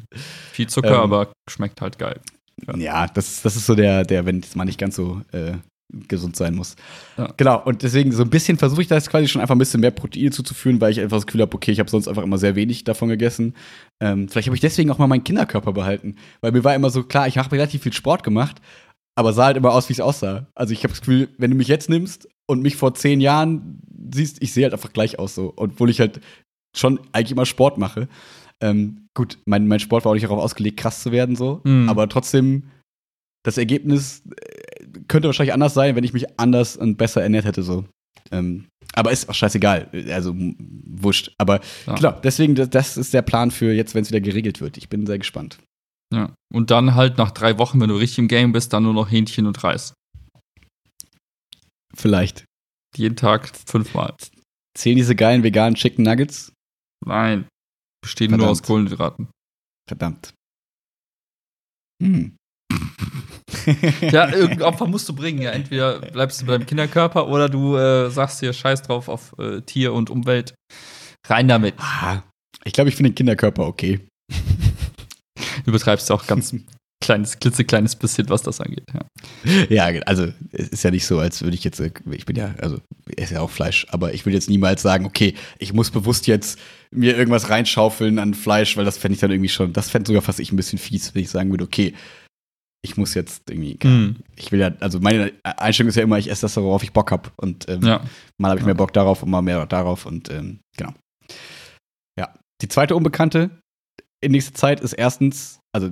[0.51, 2.19] Viel Zucker, ähm, aber schmeckt halt geil.
[2.65, 5.53] Ja, ja das, das ist so der, der wenn es mal nicht ganz so äh,
[5.93, 6.75] gesund sein muss.
[7.17, 7.33] Ja.
[7.37, 9.81] Genau, und deswegen so ein bisschen versuche ich da jetzt quasi schon einfach ein bisschen
[9.81, 12.37] mehr Proteine zuzuführen, weil ich einfach das Gefühl habe, okay, ich habe sonst einfach immer
[12.37, 13.53] sehr wenig davon gegessen.
[14.01, 17.03] Ähm, vielleicht habe ich deswegen auch mal meinen Kinderkörper behalten, weil mir war immer so
[17.03, 18.61] klar, ich habe relativ viel Sport gemacht,
[19.15, 20.47] aber sah halt immer aus, wie es aussah.
[20.55, 23.79] Also ich habe das Gefühl, wenn du mich jetzt nimmst und mich vor zehn Jahren
[24.13, 26.19] siehst, ich sehe halt einfach gleich aus so, obwohl ich halt
[26.75, 28.07] schon eigentlich immer Sport mache.
[28.61, 31.89] Ähm, gut, mein, mein Sport war auch nicht darauf ausgelegt, krass zu werden so, mhm.
[31.89, 32.63] aber trotzdem
[33.43, 34.23] das Ergebnis
[35.07, 37.63] könnte wahrscheinlich anders sein, wenn ich mich anders und besser ernährt hätte.
[37.63, 37.85] So.
[38.31, 39.89] Ähm, aber ist auch scheißegal.
[40.09, 41.33] Also wurscht.
[41.37, 41.95] Aber ja.
[41.95, 44.77] klar, deswegen, das ist der Plan für jetzt, wenn es wieder geregelt wird.
[44.77, 45.59] Ich bin sehr gespannt.
[46.13, 46.33] Ja.
[46.53, 49.11] Und dann halt nach drei Wochen, wenn du richtig im Game bist, dann nur noch
[49.11, 49.93] Hähnchen und Reis.
[51.93, 52.45] Vielleicht.
[52.95, 54.15] Jeden Tag fünfmal.
[54.77, 56.53] Zählen diese geilen veganen Chicken Nuggets?
[57.05, 57.47] Nein.
[58.01, 58.41] Bestehen Verdammt.
[58.45, 59.27] nur aus Kohlenhydraten.
[59.87, 60.33] Verdammt.
[62.01, 62.35] Hm.
[64.01, 65.41] ja, irgendein Opfer musst du bringen.
[65.41, 69.61] Ja, entweder bleibst du beim Kinderkörper oder du äh, sagst dir Scheiß drauf auf äh,
[69.61, 70.53] Tier und Umwelt.
[71.27, 71.75] Rein damit.
[71.77, 72.21] Ah,
[72.63, 73.99] ich glaube, ich finde den Kinderkörper okay.
[75.65, 76.55] Du betreibst auch ganz
[77.01, 78.85] kleines, klitzekleines bisschen, was das angeht.
[78.93, 79.91] Ja.
[79.91, 82.53] ja, also es ist ja nicht so, als würde ich jetzt, äh, ich bin ja,
[82.59, 82.79] also
[83.15, 86.27] er ist ja auch Fleisch, aber ich will jetzt niemals sagen, okay, ich muss bewusst
[86.27, 86.59] jetzt
[86.91, 90.21] mir irgendwas reinschaufeln an Fleisch, weil das fände ich dann irgendwie schon, das fände sogar
[90.21, 91.93] fast ich ein bisschen fies, wenn ich sagen würde, okay,
[92.85, 94.15] ich muss jetzt irgendwie, mm.
[94.35, 97.11] ich will ja, also meine Einstellung ist ja immer, ich esse das, worauf ich Bock
[97.11, 97.31] habe.
[97.35, 98.01] Und ähm, ja.
[98.37, 100.93] mal habe ich mehr Bock darauf und mal mehr darauf und ähm, genau.
[102.17, 102.33] Ja.
[102.61, 103.49] Die zweite Unbekannte,
[104.21, 105.89] in nächster Zeit ist erstens, also,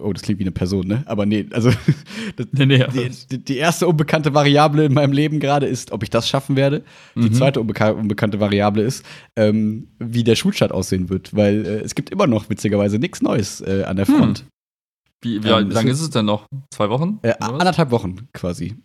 [0.00, 1.02] oh, das klingt wie eine Person, ne?
[1.06, 1.70] Aber nee, also
[2.36, 2.84] das, Nee, nee,
[3.30, 6.82] die, die erste unbekannte Variable in meinem Leben gerade ist, ob ich das schaffen werde.
[7.14, 7.34] Die Mhm.
[7.34, 9.04] zweite unbeka unbekannte Variable ist,
[9.36, 13.60] ähm, wie der Schulstart aussehen wird, weil äh, es gibt immer noch witzigerweise nichts Neues
[13.60, 14.14] äh, an der Hm.
[15.22, 16.46] Wie, wie Ähm, lange es ist es denn noch?
[16.70, 17.18] Zwei Wochen?
[17.22, 18.76] Äh, anderthalb Wochen quasi.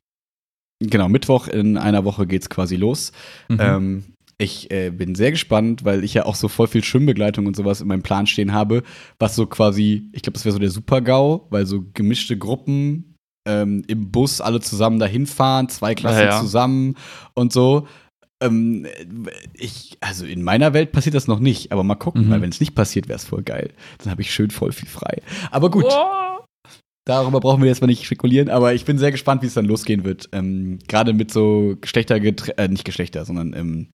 [0.81, 3.11] Genau, Mittwoch in einer Woche geht's quasi los.
[3.47, 3.57] Mhm.
[3.59, 4.03] Ähm,
[4.37, 7.79] ich äh, bin sehr gespannt, weil ich ja auch so voll viel Schwimmbegleitung und sowas
[7.79, 8.83] in meinem Plan stehen habe,
[9.17, 13.15] was so quasi, ich glaube, das wäre so der Super-GAU, weil so gemischte Gruppen
[13.47, 16.39] ähm, im Bus alle zusammen dahin fahren, zwei Klassen Ja, ja.
[16.41, 16.95] zusammen
[17.33, 17.87] und so.
[18.41, 18.85] Ähm,
[19.53, 22.31] ich, also in meiner Welt passiert das noch nicht, aber mal gucken, Mhm.
[22.31, 23.71] weil wenn es nicht passiert, wäre es voll geil.
[23.99, 25.21] Dann habe ich schön voll viel frei.
[25.51, 26.39] Aber gut, Oh.
[27.07, 29.65] Darüber brauchen wir jetzt mal nicht spekulieren, aber ich bin sehr gespannt, wie es dann
[29.65, 30.27] losgehen wird.
[30.31, 33.89] Ähm, Gerade mit so Geschlechter, äh, nicht Geschlechter, sondern ähm,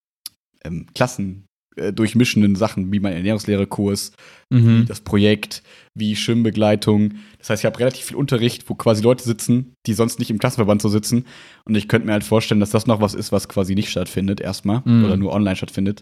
[0.64, 4.12] ähm, Klassen äh, durchmischenden Sachen, wie mein Ernährungslehrerkurs,
[4.50, 4.86] Mhm.
[4.88, 5.64] das Projekt,
[5.96, 7.14] wie Schwimmbegleitung.
[7.40, 10.38] Das heißt, ich habe relativ viel Unterricht, wo quasi Leute sitzen, die sonst nicht im
[10.40, 11.26] Klassenverband so sitzen.
[11.66, 14.42] Und ich könnte mir halt vorstellen, dass das noch was ist, was quasi nicht stattfindet
[14.42, 15.06] erstmal Mhm.
[15.06, 16.02] oder nur online stattfindet.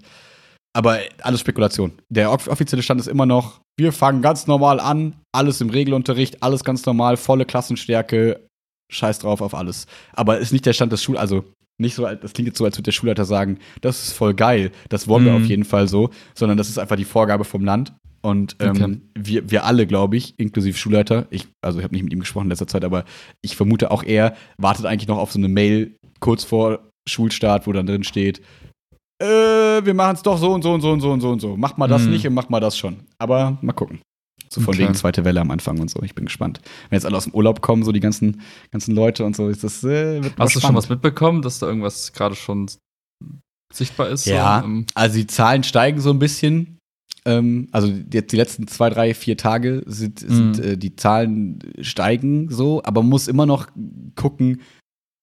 [0.73, 1.93] Aber alles Spekulation.
[2.10, 6.43] Der off- offizielle Stand ist immer noch, wir fangen ganz normal an, alles im Regelunterricht,
[6.43, 8.45] alles ganz normal, volle Klassenstärke,
[8.91, 9.88] scheiß drauf auf alles.
[10.13, 11.43] Aber ist nicht der Stand des Schul, also
[11.79, 14.71] nicht so, das klingt jetzt so, als würde der Schulleiter sagen, das ist voll geil,
[14.89, 15.43] das wollen wir Mhm.
[15.43, 17.93] auf jeden Fall so, sondern das ist einfach die Vorgabe vom Land.
[18.21, 18.97] Und ähm, Okay.
[19.17, 22.45] wir, wir alle, glaube ich, inklusive Schulleiter, ich, also ich habe nicht mit ihm gesprochen
[22.45, 23.05] in letzter Zeit, aber
[23.41, 27.71] ich vermute auch er wartet eigentlich noch auf so eine Mail kurz vor Schulstart, wo
[27.71, 28.41] dann drin steht,
[29.21, 29.25] äh,
[29.85, 31.55] wir machen es doch so und so und so und so und so und so.
[31.57, 32.09] Macht mal das Mhm.
[32.11, 32.97] nicht und macht mal das schon.
[33.19, 33.99] Aber mal gucken.
[34.49, 36.01] So von wegen zweite Welle am Anfang und so.
[36.03, 36.59] Ich bin gespannt.
[36.89, 39.63] Wenn jetzt alle aus dem Urlaub kommen, so die ganzen, ganzen Leute und so, ist
[39.63, 42.69] das äh, wird Hast du schon was mitbekommen, dass da irgendwas gerade schon
[43.73, 44.25] sichtbar ist?
[44.25, 44.59] Ja.
[44.62, 46.77] So, ähm, Also die Zahlen steigen so ein bisschen.
[47.25, 50.63] Ähm, also jetzt die letzten zwei, drei, vier Tage sind, sind Mhm.
[50.63, 53.67] äh, die Zahlen steigen so, aber man muss immer noch
[54.15, 54.62] gucken.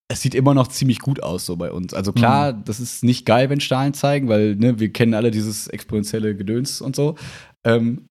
[0.09, 1.93] Es sieht immer noch ziemlich gut aus so bei uns.
[1.93, 5.67] Also klar, das ist nicht geil, wenn Zahlen zeigen, weil ne, wir kennen alle dieses
[5.67, 7.17] exponentielle Gedöns und so.
[7.65, 8.07] Ähm,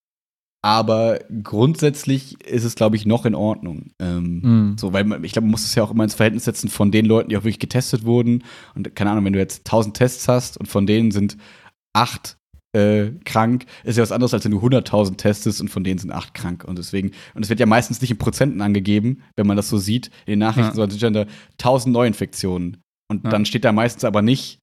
[0.65, 3.91] aber grundsätzlich ist es, glaube ich, noch in Ordnung.
[4.01, 4.78] Ähm, Mhm.
[4.80, 6.89] so, weil man, ich glaube, man muss es ja auch immer ins Verhältnis setzen von
[6.89, 8.43] den Leuten, die auch wirklich getestet wurden.
[8.73, 11.38] Und keine Ahnung, wenn du jetzt 1000 Tests hast und von denen sind
[11.95, 12.38] acht
[12.75, 16.12] äh, krank, ist ja was anderes, als wenn du 100.000 testest und von denen sind
[16.12, 16.63] acht krank.
[16.65, 19.78] Und deswegen, und es wird ja meistens nicht in Prozenten angegeben, wenn man das so
[19.78, 20.73] sieht, in den Nachrichten, Ja.
[20.75, 21.25] sondern es sind da
[21.60, 22.78] 1000 Neuinfektionen.
[23.08, 23.30] Und Ja.
[23.30, 24.60] dann steht da meistens aber nicht,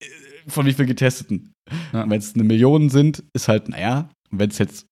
[0.00, 0.06] äh,
[0.46, 1.52] von wie viel Getesteten.
[1.92, 2.08] Ja.
[2.08, 4.86] Wenn es eine Million sind, ist halt, naja, wenn es jetzt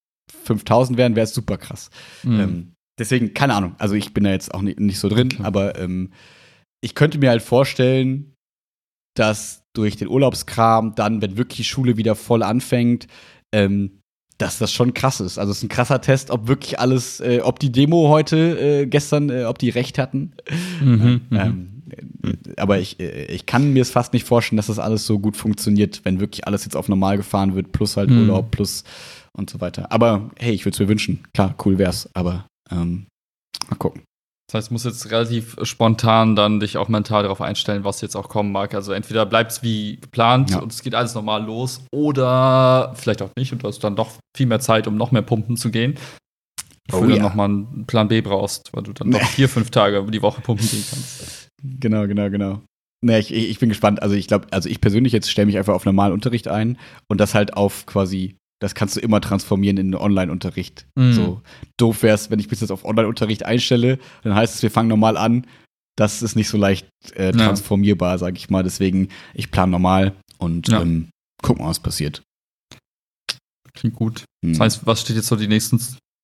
[0.44, 1.90] 5000 wären, wäre es super krass.
[2.22, 2.40] Mhm.
[2.40, 3.74] Ähm, deswegen, keine Ahnung.
[3.78, 5.42] Also ich bin da jetzt auch nicht, nicht so drin, Okay.
[5.44, 6.10] aber ähm,
[6.80, 8.34] ich könnte mir halt vorstellen,
[9.14, 13.06] dass durch den Urlaubskram dann, wenn wirklich die Schule wieder voll anfängt,
[13.52, 13.98] ähm,
[14.38, 15.38] dass das schon krass ist.
[15.38, 18.86] Also es ist ein krasser Test, ob wirklich alles, äh, ob die Demo heute, äh,
[18.86, 20.32] gestern, äh, ob die recht hatten.
[20.80, 21.36] Mhm, mhm.
[21.36, 21.82] Ähm,
[22.24, 25.18] äh, aber ich, äh, ich kann mir es fast nicht vorstellen, dass das alles so
[25.18, 28.20] gut funktioniert, wenn wirklich alles jetzt auf normal gefahren wird, plus halt Mhm.
[28.20, 28.84] Urlaub, plus
[29.36, 29.90] und so weiter.
[29.92, 31.24] Aber hey, ich würde es mir wünschen.
[31.34, 33.06] Klar, cool wär's, aber ähm,
[33.68, 34.02] mal gucken.
[34.48, 38.16] Das heißt, du musst jetzt relativ spontan dann dich auch mental darauf einstellen, was jetzt
[38.16, 38.74] auch kommen mag.
[38.74, 40.58] Also entweder bleibt es wie geplant Ja.
[40.58, 44.10] und es geht alles normal los oder vielleicht auch nicht und du hast dann doch
[44.36, 45.94] viel mehr Zeit, um noch mehr pumpen zu gehen.
[46.92, 47.16] Oh Bevor du ja.
[47.18, 50.40] dann nochmal einen Plan B brauchst, weil du dann noch vier, fünf Tage die Woche
[50.40, 51.48] pumpen gehen kannst.
[51.62, 52.62] Genau, genau, genau.
[53.04, 54.00] Ne, ich ich bin gespannt.
[54.02, 57.20] Also ich glaube, also ich persönlich jetzt stelle mich einfach auf normalen Unterricht ein und
[57.20, 60.86] das halt auf quasi, das kannst du immer transformieren in einen Online-Unterricht.
[60.96, 61.12] Mhm.
[61.14, 61.42] So
[61.78, 64.88] doof wäre es, wenn ich mich jetzt auf Online-Unterricht einstelle, dann heißt es, wir fangen
[64.88, 65.46] normal an.
[65.96, 67.32] Das ist nicht so leicht äh, Ja.
[67.32, 68.62] transformierbar, sage ich mal.
[68.62, 70.80] Deswegen, ich plane normal und Ja.
[70.82, 71.08] ähm,
[71.42, 72.22] gucken, was passiert.
[73.74, 74.24] Klingt gut.
[74.44, 74.52] Hm.
[74.52, 75.80] Das heißt, was steht jetzt so die nächsten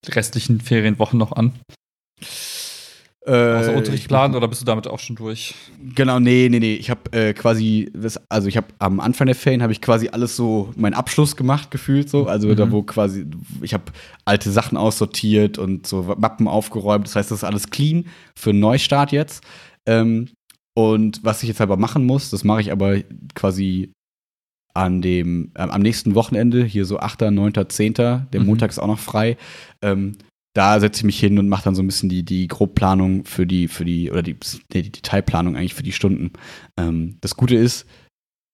[0.09, 1.53] restlichen Ferienwochen noch an?
[3.27, 5.55] Außer äh, Unterrichtplan oder bist du damit auch schon durch?
[5.97, 6.75] Genau, nee, nee, nee.
[6.75, 10.09] Ich habe äh, quasi, das, also ich habe am Anfang der Ferien habe ich quasi
[10.11, 12.73] alles so meinen Abschluss gemacht gefühlt so, also da Mhm.
[12.73, 13.27] wo quasi
[13.63, 13.85] ich habe
[14.25, 17.07] alte Sachen aussortiert und so Mappen aufgeräumt.
[17.07, 19.43] Das heißt, das ist alles clean für einen Neustart jetzt.
[19.87, 20.29] Ähm,
[20.79, 23.01] und was ich jetzt aber machen muss, das mache ich aber
[23.35, 23.91] quasi
[24.75, 27.95] an dem äh, am nächsten Wochenende hier so 8., 9., 10.
[27.95, 28.47] Der Mhm.
[28.47, 29.37] Montag ist auch noch frei.
[29.83, 30.13] Ähm,
[30.57, 33.47] da setze ich mich hin und mache dann so ein bisschen die, die Grobplanung für
[33.47, 34.37] die, für die, oder die,
[34.73, 36.33] nee, die Detailplanung eigentlich für die Stunden.
[36.79, 37.87] Ähm, das Gute ist,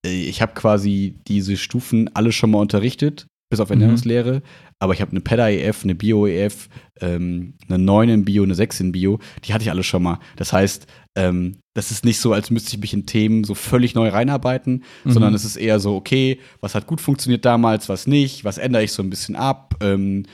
[0.05, 3.75] äh, ich habe quasi diese Stufen alle schon mal unterrichtet, bis auf Mhm.
[3.75, 4.43] Ernährungslehre,
[4.81, 6.69] aber ich habe eine PEDA-EF, eine Bio-EF,
[7.01, 10.19] ähm, eine 9 in Bio, eine 6 in Bio, die hatte ich alle schon mal.
[10.37, 10.87] Das heißt,
[11.17, 14.83] ähm, das ist nicht so, als müsste ich mich in Themen so völlig neu reinarbeiten,
[15.05, 15.11] Mhm.
[15.13, 18.83] sondern es ist eher so, okay, was hat gut funktioniert damals, was nicht, was ändere
[18.85, 20.25] ich so ein bisschen ab, ähm,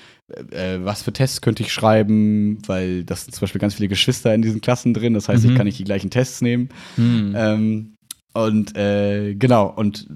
[0.51, 4.35] äh, was für Tests könnte ich schreiben, weil das sind zum Beispiel ganz viele Geschwister
[4.35, 5.51] in diesen Klassen drin, das heißt, Mhm.
[5.51, 6.69] ich kann nicht die gleichen Tests nehmen.
[6.97, 7.35] Hm.
[7.37, 7.95] Ähm,
[8.35, 10.07] und äh, genau, und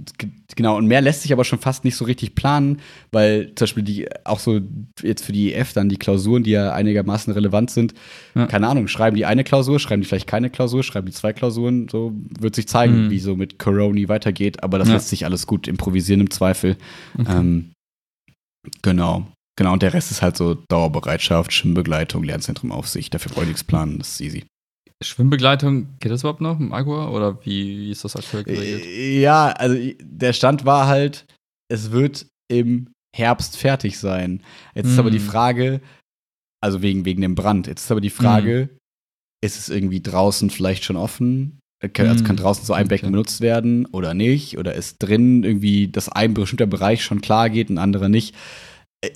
[0.55, 2.79] genau, und mehr lässt sich aber schon fast nicht so richtig planen,
[3.11, 4.61] weil zum Beispiel die auch so
[5.03, 7.95] jetzt für die EF dann die Klausuren, die ja einigermaßen relevant sind,
[8.37, 8.47] Ja.
[8.47, 11.89] keine Ahnung, schreiben die eine Klausur, schreiben die vielleicht keine Klausur, schreiben die zwei Klausuren,
[11.89, 13.11] so wird sich zeigen, Mhm.
[13.11, 14.95] wie so mit Corona weitergeht, aber das Ja.
[14.95, 16.77] lässt sich alles gut improvisieren im Zweifel.
[17.19, 17.33] Okay.
[17.35, 17.73] Ähm,
[18.83, 19.27] genau.
[19.57, 23.65] Genau, und der Rest ist halt so Dauerbereitschaft, Schwimmbegleitung, Lernzentrum Aufsicht, dafür brauche ich nichts
[23.65, 24.45] planen, das ist easy.
[25.03, 27.11] Schwimmbegleitung, geht das überhaupt noch im Agua?
[27.11, 28.85] Oder wie, wie ist das aktuell geregelt?
[28.85, 31.27] Äh, Ja, also der Stand war halt,
[31.69, 34.43] es wird im Herbst fertig sein.
[34.75, 35.27] Jetzt ist aber die Hm.
[35.27, 35.81] Frage,
[36.63, 38.71] also wegen, wegen dem Brand, jetzt ist aber die Frage,
[39.45, 41.59] ist es irgendwie draußen vielleicht schon offen?
[41.83, 42.27] Äh, kann- Also Hm.
[42.29, 43.13] kann draußen so ein Becken Okay.
[43.13, 44.57] benutzt werden oder nicht?
[44.57, 48.35] Oder ist drin irgendwie, dass ein bestimmter Bereich schon klar geht, ein anderer nicht?
[49.05, 49.11] Äh,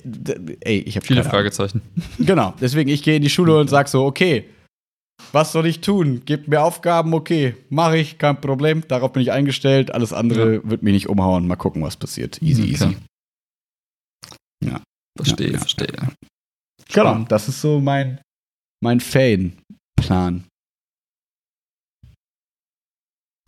[0.61, 1.23] Ey, ich habe Viele.
[1.23, 1.81] Fragezeichen.
[2.19, 4.45] Genau, deswegen ich gehe in die Schule und sag so, okay,
[5.31, 6.23] was soll ich tun?
[6.25, 8.87] Gebt mir Aufgaben, okay, mache ich, kein Problem.
[8.87, 9.91] Darauf bin ich eingestellt.
[9.91, 11.47] Alles andere wird mich nicht umhauen.
[11.47, 12.41] Mal gucken, was passiert.
[12.41, 12.71] Easy, Okay.
[12.71, 12.97] easy.
[15.17, 15.87] Verstehe, Ja, ja, verstehe.
[15.87, 16.11] Genau,
[16.89, 17.31] Spannend.
[17.31, 18.21] das ist so mein,
[18.83, 20.43] mein Fan-Plan.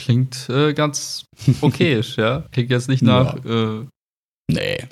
[0.01, 1.25] Klingt äh, ganz
[1.61, 2.45] okayisch, ja.
[2.51, 3.35] Klingt jetzt nicht nach.
[3.45, 3.85] Äh,
[4.51, 4.87] Nee.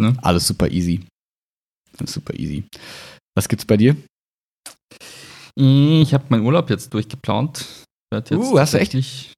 [0.00, 0.16] Ne?
[0.22, 1.04] Alles super easy.
[1.98, 2.64] Alles super easy.
[3.36, 3.96] Was gibt's bei dir?
[5.56, 7.84] ich habe meinen Urlaub jetzt durchgeplant.
[8.14, 9.34] Jetzt Uh, hast du echt?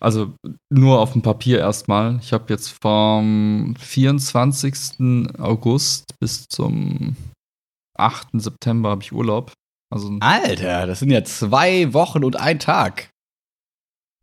[0.00, 0.34] Also
[0.72, 2.18] nur auf dem Papier erstmal.
[2.20, 5.34] Ich habe jetzt vom 24.
[5.38, 7.16] August bis zum
[7.98, 8.28] 8.
[8.34, 9.52] September habe ich Urlaub.
[9.92, 13.10] Also Alter, das sind ja zwei Wochen und ein Tag.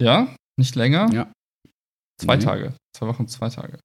[0.01, 1.11] ja, nicht länger.
[1.13, 1.31] Ja.
[2.21, 2.41] Zwei Mhm.
[2.41, 2.73] Tage.
[2.95, 3.79] Zwei Wochen, zwei Tage.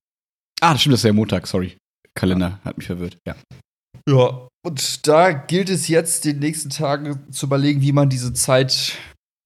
[0.61, 1.77] Ah, das stimmt, das ist ja Montag, sorry.
[2.19, 3.19] Kalender hat mich verwirrt.
[3.27, 3.35] Ja.
[4.09, 8.97] Ja, und da gilt es jetzt, den nächsten Tagen zu überlegen, wie man diese Zeit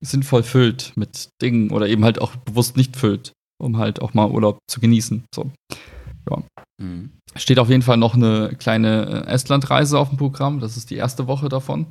[0.05, 4.31] sinnvoll füllt mit Dingen oder eben halt auch bewusst nicht füllt, um halt auch mal
[4.31, 5.25] Urlaub zu genießen.
[5.35, 5.51] So.
[6.81, 7.11] Mhm.
[7.37, 10.61] Steht auf jeden Fall noch eine kleine äh, Estlandreise auf dem Programm.
[10.61, 11.87] Das ist die erste Woche davon.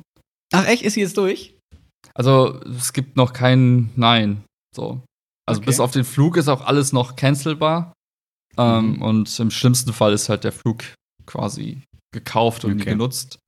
[0.52, 1.56] Ach echt, ist sie jetzt durch?
[2.14, 4.44] Also es gibt noch kein Nein.
[4.74, 5.00] So.
[5.48, 5.66] Also Okay.
[5.66, 7.92] bis auf den Flug ist auch alles noch cancelbar.
[8.58, 9.02] Ähm, Mhm.
[9.02, 10.84] Und im schlimmsten Fall ist halt der Flug
[11.26, 11.82] quasi
[12.12, 12.90] gekauft und nie Okay.
[12.90, 13.38] genutzt.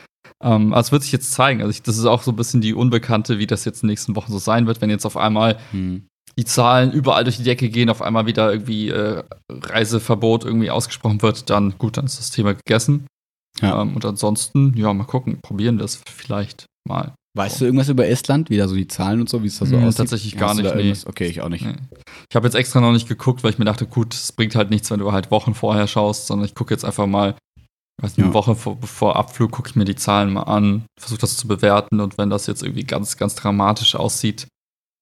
[0.43, 1.61] Ähm, es wird sich jetzt zeigen.
[1.61, 3.93] Also ich, das ist auch so ein bisschen die Unbekannte, wie das jetzt in den
[3.93, 6.07] nächsten Wochen so sein wird, wenn jetzt auf einmal Mhm.
[6.39, 11.23] die Zahlen überall durch die Decke gehen, auf einmal wieder irgendwie äh, Reiseverbot irgendwie ausgesprochen
[11.23, 13.07] wird, dann gut, dann ist das Thema gegessen.
[13.61, 13.83] Ja.
[13.83, 17.15] Ähm, und ansonsten, ja, mal gucken, probieren wir es vielleicht mal.
[17.37, 18.49] Weißt du irgendwas über Estland?
[18.49, 19.99] Wie da so die Zahlen und so, wie es da so Hm, aussieht?
[19.99, 20.95] tatsächlich gar nicht, nee.
[21.07, 21.65] Okay, ich auch nicht.
[21.67, 21.75] Nee.
[22.31, 24.71] Ich habe jetzt extra noch nicht geguckt, weil ich mir dachte, gut, es bringt halt
[24.71, 27.35] nichts, wenn du halt Wochen vorher schaust, sondern ich gucke jetzt einfach mal,
[28.01, 28.25] weiß nicht, Ja.
[28.27, 31.49] eine Woche vor, vor Abflug gucke ich mir die Zahlen mal an, versuche das zu
[31.49, 34.47] bewerten und wenn das jetzt irgendwie ganz, ganz dramatisch aussieht,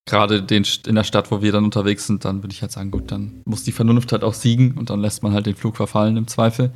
[0.08, 2.90] gerade den, in der Stadt, wo wir dann unterwegs sind, dann würde ich halt sagen,
[2.90, 5.76] gut, dann muss die Vernunft halt auch siegen und dann lässt man halt den Flug
[5.76, 6.72] verfallen im Zweifel.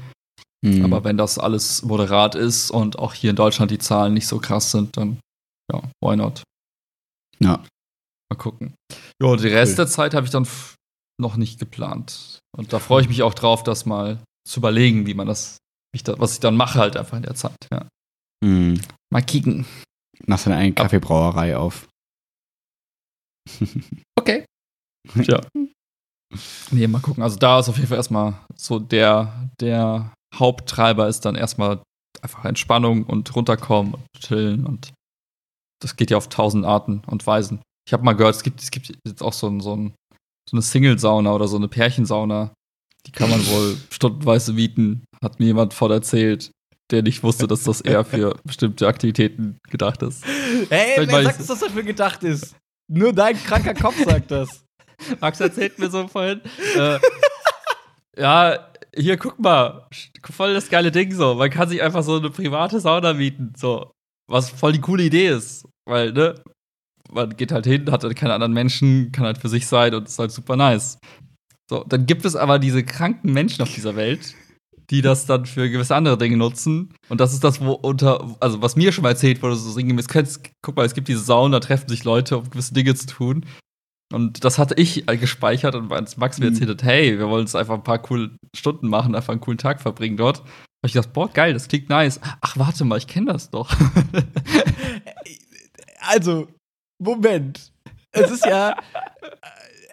[0.64, 0.84] Mhm.
[0.84, 4.38] Aber wenn das alles moderat ist und auch hier in Deutschland die Zahlen nicht so
[4.38, 5.18] krass sind, dann
[5.72, 6.42] ja, why not?
[7.38, 7.62] Ja.
[8.30, 8.74] Mal gucken.
[9.22, 9.76] Ja, den Rest Cool.
[9.76, 10.48] der Zeit habe ich dann
[11.20, 12.38] noch nicht geplant.
[12.56, 15.58] Und da freue ich mich auch drauf, das mal zu überlegen, wie man das,
[15.94, 17.56] ich da, was ich dann mache halt einfach in der Zeit.
[17.72, 17.88] Ja.
[18.44, 18.80] Mhm.
[19.12, 19.66] Mal kicken.
[20.26, 21.88] Machst deine eigene Kaffeebrauerei auf.
[24.18, 24.44] Okay.
[25.22, 25.40] Tja.
[26.72, 27.22] Nee, mal gucken.
[27.22, 31.82] Also da ist auf jeden Fall erstmal so der, der Haupttreiber ist dann erstmal
[32.22, 34.92] einfach Entspannung und runterkommen und chillen und
[35.82, 37.60] das geht ja auf tausend Arten und Weisen.
[37.86, 39.94] Ich habe mal gehört, es gibt, es gibt jetzt auch so, ein, so, ein,
[40.48, 42.52] so eine Single-Sauna oder so eine Pärchensauna.
[43.06, 46.50] Die kann man wohl stundenweise mieten, hat mir jemand von erzählt,
[46.90, 50.24] der nicht wusste, dass das eher für bestimmte Aktivitäten gedacht ist.
[50.70, 52.56] Hey, Vielleicht mal- dass das dafür gedacht ist?
[52.88, 54.64] Nur dein kranker Kopf sagt das.
[55.20, 56.40] Max erzählt mir so vorhin.
[56.76, 56.98] Äh,
[58.16, 59.86] ja, hier guck mal,
[60.22, 61.34] voll das geile Ding so.
[61.34, 63.92] Man kann sich einfach so eine private Sauna mieten, so.
[64.28, 65.66] Was voll die coole Idee ist.
[65.84, 66.34] Weil, ne,
[67.10, 70.08] man geht halt hin, hat halt keine anderen Menschen, kann halt für sich sein und
[70.08, 70.98] ist halt super nice.
[71.68, 74.34] So, dann gibt es aber diese kranken Menschen auf dieser Welt,
[74.90, 76.94] die das dann für gewisse andere Dinge nutzen.
[77.08, 79.80] Und das ist das, wo unter, also was mir schon mal erzählt wurde, so
[80.62, 83.44] guck mal, es gibt diese Sauna, da treffen sich Leute, um gewisse Dinge zu tun.
[84.12, 86.52] Und das hatte ich äh, gespeichert und als Max mir Mhm.
[86.52, 89.58] erzählt hat, hey, wir wollen uns einfach ein paar coole Stunden machen, einfach einen coolen
[89.58, 90.38] Tag verbringen dort.
[90.40, 90.48] Habe
[90.88, 92.20] ich gedacht, boah, geil, das klingt nice.
[92.40, 93.74] Ach, warte mal, ich kenne das doch.
[96.00, 96.48] Also,
[97.02, 97.72] Moment.
[98.12, 98.76] Es ist ja.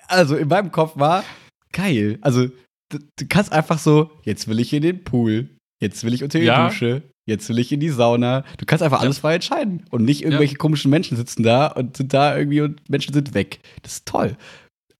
[0.07, 1.23] Also, in meinem Kopf war
[1.71, 2.19] geil.
[2.21, 2.47] Also,
[2.89, 5.49] du, du kannst einfach so, jetzt will ich in den Pool,
[5.81, 6.67] jetzt will ich unter die Ja.
[6.67, 8.43] Dusche, jetzt will ich in die Sauna.
[8.57, 9.85] Du kannst einfach alles frei entscheiden.
[9.91, 13.59] Und nicht irgendwelche komischen Menschen sitzen da und sind da irgendwie und Menschen sind weg.
[13.81, 14.37] Das ist toll.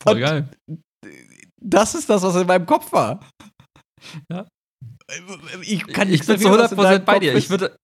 [0.01, 0.49] Voll Und geil.
[1.61, 3.19] Das ist das, was in meinem Kopf war.
[4.31, 4.47] Ja.
[5.61, 7.35] Ich kann ich nichts bin zu dafür, was in 100% deinem bei dir.
[7.35, 7.75] Ich würde.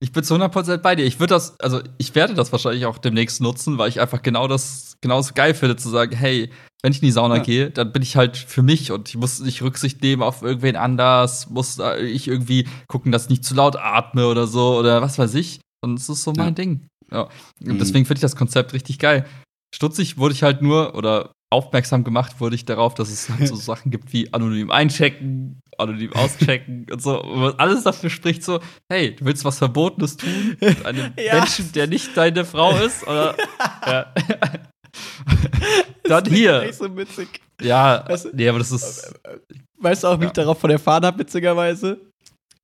[0.00, 1.04] Ich bin zu 100% bei dir.
[1.04, 4.48] Ich würde das, also ich werde das wahrscheinlich auch demnächst nutzen, weil ich einfach genau
[4.48, 6.50] das, genauso geil finde, zu sagen, hey,
[6.82, 7.42] wenn ich in die Sauna Ja.
[7.42, 10.76] gehe, dann bin ich halt für mich und ich muss nicht Rücksicht nehmen auf irgendwen
[10.76, 15.18] anders, muss ich irgendwie gucken, dass ich nicht zu laut atme oder so oder was
[15.18, 15.60] weiß ich.
[15.82, 16.50] Und es ist so mein Ja.
[16.52, 16.86] Ding.
[17.10, 17.22] Ja.
[17.22, 17.78] Und Mhm.
[17.78, 19.24] deswegen finde ich das Konzept richtig geil.
[19.74, 23.54] Stutzig wurde ich halt nur oder aufmerksam gemacht wurde ich darauf, dass es halt so
[23.56, 27.22] Sachen gibt wie anonym einchecken, anonym auschecken und so.
[27.22, 28.60] Und alles dafür spricht so,
[28.90, 31.34] hey, du willst was Verbotenes tun mit einem Ja.
[31.36, 33.02] Menschen, der nicht deine Frau ist?
[33.04, 33.34] Oder
[33.86, 34.12] ja.
[36.04, 36.62] Dann hier.
[36.62, 37.40] Echt so witzig.
[37.62, 39.14] Ja, Weißt du- nee, aber das ist.
[39.78, 40.28] Weißt du auch, wie Ja.
[40.28, 42.00] ich darauf von erfahren habe, witzigerweise?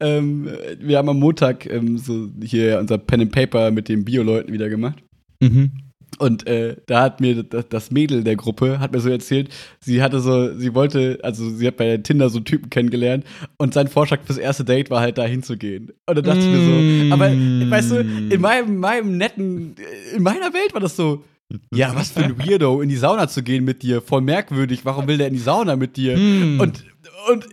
[0.00, 0.48] Ähm,
[0.78, 4.68] wir haben am Montag ähm, so hier unser Pen and Paper mit den Bio-Leuten wieder
[4.68, 5.02] gemacht.
[5.42, 5.89] Mhm.
[6.18, 9.48] Und äh, da hat mir das, Mädel der Gruppe hat mir so erzählt,
[9.80, 13.24] sie hatte so, sie wollte, also sie hat bei Tinder so einen Typen kennengelernt
[13.56, 15.92] und sein Vorschlag fürs erste Date war halt da hinzugehen.
[16.06, 18.00] Und dann dachte ich mir so, aber weißt du,
[18.34, 19.76] in meinem, meinem netten,
[20.14, 21.24] in meiner Welt war das so,
[21.72, 25.06] ja, was für ein Weirdo, in die Sauna zu gehen mit dir, voll merkwürdig, warum
[25.08, 26.16] will der in die Sauna mit dir?
[26.16, 26.60] Hm.
[26.60, 26.84] Und,
[27.28, 27.48] und äh,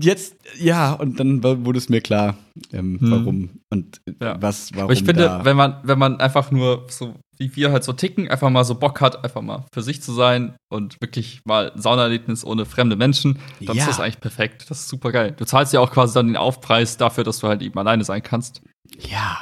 [0.00, 2.36] jetzt, ja, und dann wurde es mir klar,
[2.72, 3.10] ähm, Hm.
[3.10, 4.40] warum und Ja.
[4.40, 5.44] was, warum Aber ich finde, da.
[5.44, 8.74] wenn man, wenn man einfach nur so, wie wir halt so ticken, einfach mal so
[8.74, 12.96] Bock hat, einfach mal für sich zu sein und wirklich mal ein Saunaerlebnis ohne fremde
[12.96, 13.82] Menschen, dann Ja.
[13.82, 14.66] ist das eigentlich perfekt.
[14.70, 15.34] Das ist super geil.
[15.36, 18.22] Du zahlst ja auch quasi dann den Aufpreis dafür, dass du halt eben alleine sein
[18.22, 18.62] kannst.
[19.08, 19.38] ja.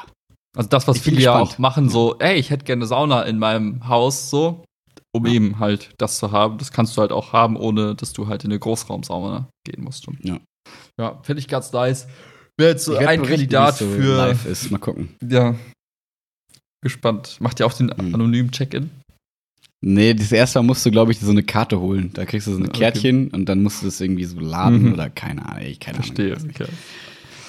[0.57, 3.41] Also das, was Ich viele ja auch machen, so, ey, ich hätte gerne Sauna in
[3.41, 4.65] meinem Haus, so,
[5.15, 5.33] um Ja.
[5.33, 6.59] eben halt das zu haben.
[6.59, 10.07] Das kannst du halt auch haben, ohne dass du halt in eine Großraumsauna gehen musst.
[10.23, 10.39] Ja.
[10.99, 12.07] ja finde ich ganz nice.
[12.59, 14.17] Wäre jetzt so ein Kandidat so für.
[14.17, 14.71] live ist.
[14.71, 15.15] Mal gucken.
[15.27, 15.55] Ja.
[16.83, 17.37] Gespannt.
[17.41, 18.15] Macht ihr auch den Mhm.
[18.15, 18.91] anonymen Check-in?
[19.87, 22.11] Nee, das erste Mal musst du, glaube ich, so eine Karte holen.
[22.15, 22.79] Da kriegst du so ein Okay.
[22.81, 24.93] Kärtchen und dann musst du das irgendwie so laden Mhm.
[24.95, 25.63] oder keine Ahnung.
[25.67, 26.37] Ich, keine Verstehe.
[26.37, 26.51] Ahnung.
[26.55, 26.67] Okay.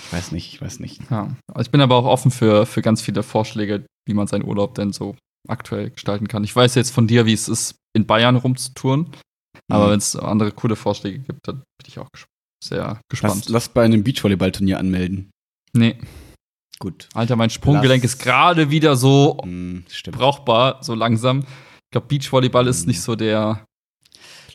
[0.07, 1.01] Ich weiß nicht, ich weiß nicht.
[1.09, 1.36] Ja.
[1.53, 4.76] Also ich bin aber auch offen für, für ganz viele Vorschläge, wie man seinen Urlaub
[4.76, 5.16] denn so
[5.47, 6.43] aktuell gestalten kann.
[6.43, 9.11] Ich weiß jetzt von dir, wie es ist, in Bayern rumzutouren.
[9.71, 9.91] Aber Mhm.
[9.91, 12.25] wenn es andere coole Vorschläge gibt, dann bin ich auch ges
[12.63, 13.35] sehr gespannt.
[13.45, 15.31] Lass, lass bei einem Beachvolleyballturnier anmelden.
[15.73, 15.97] nee,
[16.77, 17.07] Gut.
[17.13, 20.17] Alter, mein Sprunggelenk Lass- ist gerade wieder so Hm, stimmt.
[20.17, 21.39] brauchbar, so langsam.
[21.39, 22.87] Ich glaube, Beachvolleyball ist Mhm.
[22.89, 23.63] nicht so der.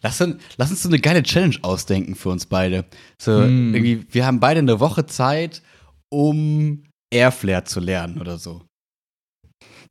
[0.02, 2.84] Lass, uns- lass uns so eine geile Challenge ausdenken für uns beide.
[3.20, 3.74] So, Hm.
[3.74, 5.62] irgendwie, wir haben beide eine Woche Zeit,
[6.12, 8.62] um Airflare zu lernen oder so.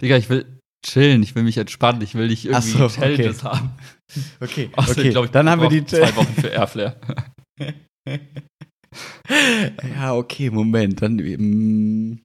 [0.01, 3.55] Digga, ich will chillen, ich will mich entspannen, ich will nicht irgendwie so, Challenges okay.
[3.55, 3.69] haben.
[4.39, 5.09] Okay, Außerdem, okay.
[5.11, 6.99] glaub ich, dann haben wir die zwei Wochen für Airflare.
[9.83, 11.01] Ja, okay, Moment.
[11.01, 12.19] Dann mm,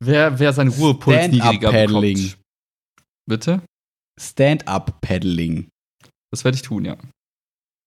[0.00, 2.14] wer, wer seinen Ruhepuls niedriger paddling.
[2.16, 2.38] bekommt.
[3.28, 3.62] Bitte?
[4.20, 5.68] Stand-up-Paddling.
[6.32, 6.96] Das werde ich tun, ja.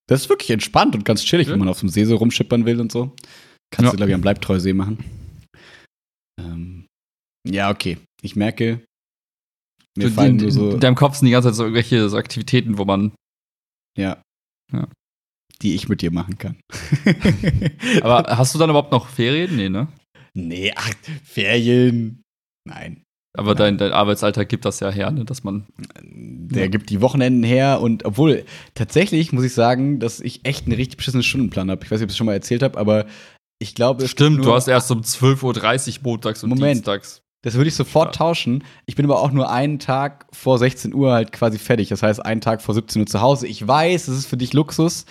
[0.08, 1.52] Das ist wirklich entspannt und ganz chillig, Ja.
[1.54, 3.14] wenn man auf dem See so rumschippern will und so.
[3.70, 3.90] Kannst Ja.
[3.92, 5.02] du, glaube ich, am Bleibtreusee machen.
[6.38, 6.86] Ähm,
[7.46, 7.98] ja, okay.
[8.22, 8.84] Ich merke,
[9.98, 12.16] mir fallen die- nur so, In deinem Kopf sind die ganze Zeit so irgendwelche so
[12.16, 13.12] Aktivitäten, wo man.
[13.96, 14.22] ja,
[14.72, 14.88] Ja.
[15.62, 16.56] die ich mit dir machen kann.
[18.02, 19.56] Aber hast du dann überhaupt noch Ferien?
[19.56, 19.88] Nee, ne?
[20.34, 20.90] nee, ach,
[21.24, 22.22] Ferien.
[22.68, 23.02] Nein.
[23.36, 25.24] Aber dein, dein Arbeitsalltag gibt das ja her, ne?
[25.24, 25.66] dass man.
[26.02, 26.68] Der Ja.
[26.68, 28.44] gibt die Wochenenden her und obwohl
[28.74, 31.84] tatsächlich muss ich sagen, dass ich echt einen richtig beschissenen Stundenplan habe.
[31.84, 33.06] Ich weiß nicht, ob ich das schon mal erzählt habe, aber
[33.60, 36.76] ich glaube, es Stimmt, du hast erst um 12.30 Uhr montags und Moment.
[36.78, 37.20] dienstags.
[37.42, 38.18] Das würde ich sofort Ja.
[38.26, 38.64] tauschen.
[38.86, 41.88] Ich bin aber auch nur einen Tag vor 16 Uhr halt quasi fertig.
[41.88, 43.46] Das heißt, einen Tag vor 17 Uhr zu Hause.
[43.46, 45.04] Ich weiß, das ist für dich Luxus,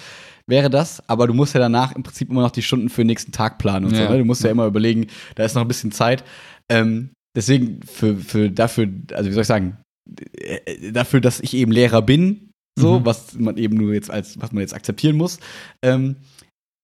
[0.45, 3.07] wäre das, aber du musst ja danach im Prinzip immer noch die Stunden für den
[3.07, 4.07] nächsten Tag planen und Ja.
[4.07, 4.11] so.
[4.11, 4.17] Ne?
[4.19, 6.23] Du musst ja immer überlegen, da ist noch ein bisschen Zeit.
[6.69, 9.78] Ähm, deswegen für, für dafür, also wie soll ich sagen,
[10.34, 13.05] äh, dafür, dass ich eben Lehrer bin, so, Mhm.
[13.05, 15.39] was man eben nur jetzt als, was man jetzt akzeptieren muss,
[15.82, 16.17] ähm,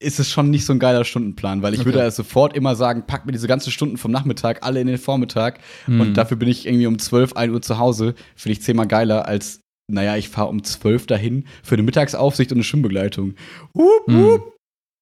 [0.04, 1.86] ist es schon nicht so ein geiler Stundenplan, weil ich Okay.
[1.88, 4.98] würde also sofort immer sagen, pack mir diese ganzen Stunden vom Nachmittag alle in den
[4.98, 6.02] Vormittag Mhm.
[6.02, 8.16] und dafür bin ich irgendwie um 12, 1 Uhr zu Hause.
[8.36, 12.58] Finde ich zehnmal geiler als, naja, ich fahre um 12 dahin für eine Mittagsaufsicht und
[12.58, 13.36] eine Schwimmbegleitung.
[13.76, 14.16] Hup, Mhm.
[14.18, 14.56] hup.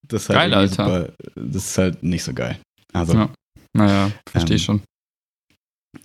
[0.07, 0.85] Das ist halt Geil, Alter.
[0.85, 2.59] super, das ist halt nicht so geil.
[2.93, 3.33] Also, Ja.
[3.73, 4.81] Naja, verstehe ich Ähm,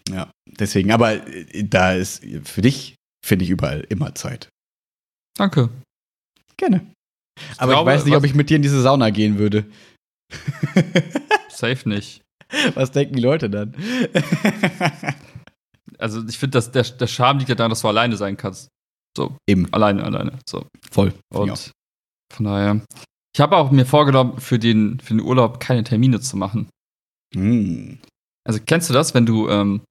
[0.09, 0.15] schon.
[0.15, 2.95] ja, deswegen, aber äh, da ist für dich,
[3.25, 4.49] finde ich überall immer Zeit.
[5.37, 5.69] Danke.
[6.57, 6.87] Gerne.
[7.59, 9.67] Aber glaube, ich weiß nicht, ob ich mit dir in diese Sauna gehen würde.
[11.49, 12.23] Safe nicht.
[12.75, 13.75] Was denken die Leute dann?
[15.99, 18.69] Also ich finde, der, der Charme liegt ja daran, dass du alleine sein kannst.
[19.17, 20.39] So, Eben, alleine, alleine.
[20.49, 20.67] So.
[20.91, 21.15] voll.
[21.33, 21.55] Und Ja.
[22.35, 22.81] von daher.
[23.35, 26.69] Ich habe auch mir vorgenommen, für den, für den Urlaub keine Termine zu machen.
[27.35, 27.99] Hm.
[28.47, 29.83] Also kennst du das, wenn du, ähm,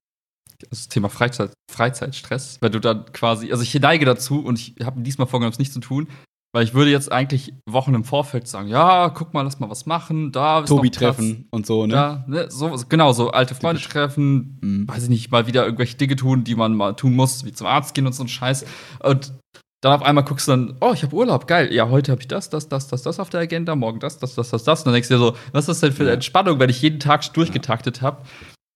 [0.70, 5.00] das Thema Freizeit, Freizeitstress, wenn du dann quasi, also ich neige dazu und ich habe
[5.00, 6.08] diesmal vorgenommen, es nicht zu tun,
[6.52, 9.84] weil ich würde jetzt eigentlich Wochen im Vorfeld sagen, ja, guck mal, lass mal was
[9.86, 11.92] machen, da ist Tobi treffen und so, ne?
[11.92, 14.88] Da, ne, so, genau, so alte Freunde treffen, Mhm.
[14.88, 17.66] weiß ich nicht, mal wieder irgendwelche Dinge tun, die man mal tun muss, wie zum
[17.66, 18.64] Arzt gehen und so ein Scheiß.
[19.02, 19.34] Und
[19.82, 21.72] dann auf einmal guckst du dann, oh, ich habe Urlaub, geil.
[21.72, 24.34] Ja, heute habe ich das, das, das, das, das auf der Agenda, morgen das, das,
[24.34, 24.80] das, das, das.
[24.80, 26.14] Und dann denkst du dir so, was ist das denn für eine Ja.
[26.14, 28.22] Entspannung, wenn ich jeden Tag durchgetaktet habe?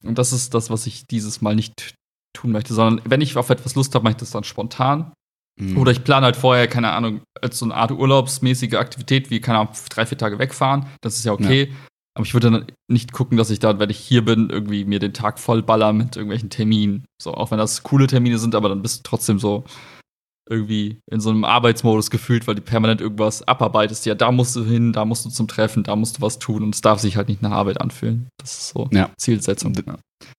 [0.04, 1.94] Und das ist das, was ich dieses Mal nicht
[2.36, 5.12] tun möchte, sondern wenn ich auf etwas Lust habe, mache ich das dann spontan.
[5.60, 5.78] Mhm.
[5.78, 9.58] Oder ich plane halt vorher, keine Ahnung, als so eine Art urlaubsmäßige Aktivität, wie, keine
[9.58, 10.86] Ahnung, drei, vier Tage wegfahren.
[11.00, 11.72] Das ist ja okay.
[12.14, 14.98] Aber ich würde dann nicht gucken, dass ich da, wenn ich hier bin, irgendwie mir
[14.98, 17.04] den Tag voll baller mit irgendwelchen Terminen.
[17.22, 19.64] So, auch wenn das coole Termine sind, aber dann bist du trotzdem so
[20.50, 24.04] irgendwie in so einem Arbeitsmodus gefühlt, weil du permanent irgendwas abarbeitest.
[24.06, 26.62] Ja, da musst du hin, da musst du zum Treffen, da musst du was tun
[26.62, 28.28] und es darf sich halt nicht nach Arbeit anfühlen.
[28.38, 29.10] Das ist so Ja.
[29.16, 29.72] Zielsetzung.
[29.72, 29.82] D-.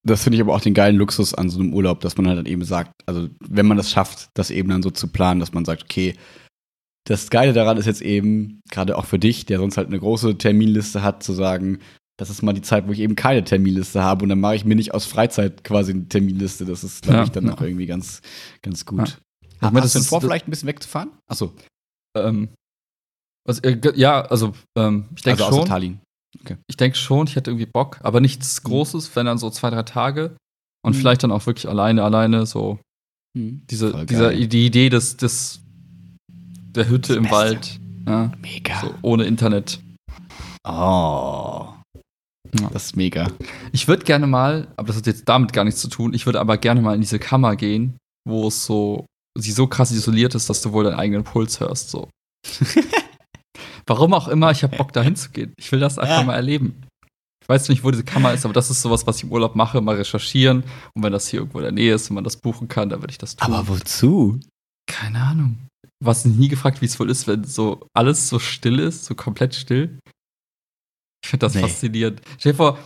[0.03, 2.47] Das finde ich aber auch den geilen Luxus an so einem Urlaub, dass man halt
[2.47, 5.65] eben sagt, also wenn man das schafft, das eben dann so zu planen, dass man
[5.65, 6.15] sagt, okay,
[7.05, 10.37] das Geile daran ist jetzt eben, gerade auch für dich, der sonst halt eine große
[10.37, 11.79] Terminliste hat, zu sagen,
[12.17, 14.65] das ist mal die Zeit, wo ich eben keine Terminliste habe und dann mache ich
[14.65, 16.65] mir nicht aus Freizeit quasi eine Terminliste.
[16.65, 17.53] Das ist, glaube Ja, ich, dann ja.
[17.55, 18.21] auch irgendwie ganz,
[18.61, 19.19] ganz gut.
[19.63, 21.11] Ich meine, das denn ist- vor, vielleicht ein bisschen wegzufahren?
[21.29, 21.53] Achso,
[22.17, 22.49] Ähm,
[23.47, 25.67] also, äh, ja, also ähm, ich denke also schon.
[25.67, 25.99] Tallinn.
[26.67, 29.83] Ich denke schon, ich hätte irgendwie Bock, aber nichts Großes, wenn dann so zwei, drei
[29.83, 30.35] Tage.
[30.83, 30.99] Und Mhm.
[30.99, 32.79] vielleicht dann auch wirklich alleine, alleine, so
[33.37, 33.61] Hm.
[33.69, 35.61] diese, dieser, die Idee des, des
[36.31, 37.29] der Hütte im.
[37.29, 37.79] Wald.
[38.07, 38.79] Ja, Mega.
[38.81, 39.79] so ohne Internet.
[40.67, 41.73] Oh.
[42.59, 42.69] Ja.
[42.73, 43.27] Das ist mega.
[43.71, 46.39] Ich würde gerne mal, aber das hat jetzt damit gar nichts zu tun, ich würde
[46.39, 47.97] aber gerne mal in diese Kammer gehen,
[48.27, 49.05] wo es so,
[49.37, 51.89] sie so krass isoliert ist, dass du wohl deinen eigenen Puls hörst.
[51.89, 52.09] So.
[53.87, 55.53] Warum auch immer, ich habe Bock da hinzugehen.
[55.57, 56.23] Ich will das einfach Ja.
[56.23, 56.83] mal erleben.
[57.43, 59.55] Ich weiß nicht, wo diese Kammer ist, aber das ist sowas, was ich im Urlaub
[59.55, 60.63] mache, mal recherchieren.
[60.93, 63.01] Und wenn das hier irgendwo in der Nähe ist und man das buchen kann, dann
[63.01, 63.51] würde ich das tun.
[63.53, 64.39] Aber wozu?
[64.87, 65.57] Keine Ahnung.
[66.01, 69.05] Du hast mich nie gefragt, wie es wohl ist, wenn so alles so still ist,
[69.05, 69.99] so komplett still.
[71.23, 71.61] Ich finde das Nee.
[71.61, 72.21] faszinierend.
[72.39, 72.79] Stell dir vor,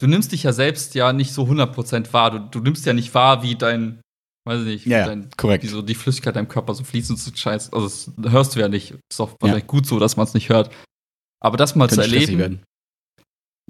[0.00, 2.30] du nimmst dich ja selbst ja nicht so 100% wahr.
[2.30, 4.00] Du, du nimmst ja nicht wahr, wie dein,
[4.48, 5.62] weiß ich nicht, wie, Ja, ja, dein, korrekt.
[5.64, 7.72] wie so die Flüssigkeit deinem Körper so fließt und so scheiß.
[7.72, 8.94] Also, das hörst du ja nicht.
[9.10, 9.36] Ist auch Ja.
[9.40, 10.70] wahrscheinlich gut so, dass man es nicht hört.
[11.40, 12.62] Aber das mal zu Könnte stressig erleben,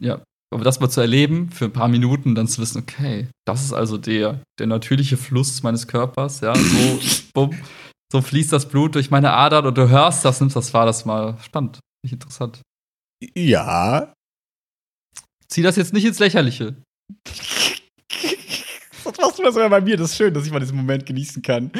[0.01, 0.23] ja,
[0.55, 3.73] aber das mal zu erleben für ein paar Minuten, dann zu wissen, okay, das ist
[3.75, 7.01] also der, der natürliche Fluss meines Körpers, ja, so,
[7.35, 7.51] bumm,
[8.11, 11.05] so fließt das Blut durch meine Adern und du hörst das, nimmst das wahr, das
[11.05, 12.63] mal spannend, nicht interessant.
[13.37, 14.15] Ja.
[15.49, 16.77] Zieh das jetzt nicht ins Lächerliche.
[19.19, 19.97] Das machst du das immer bei mir.
[19.97, 21.73] Das ist schön, dass ich mal diesen Moment genießen kann.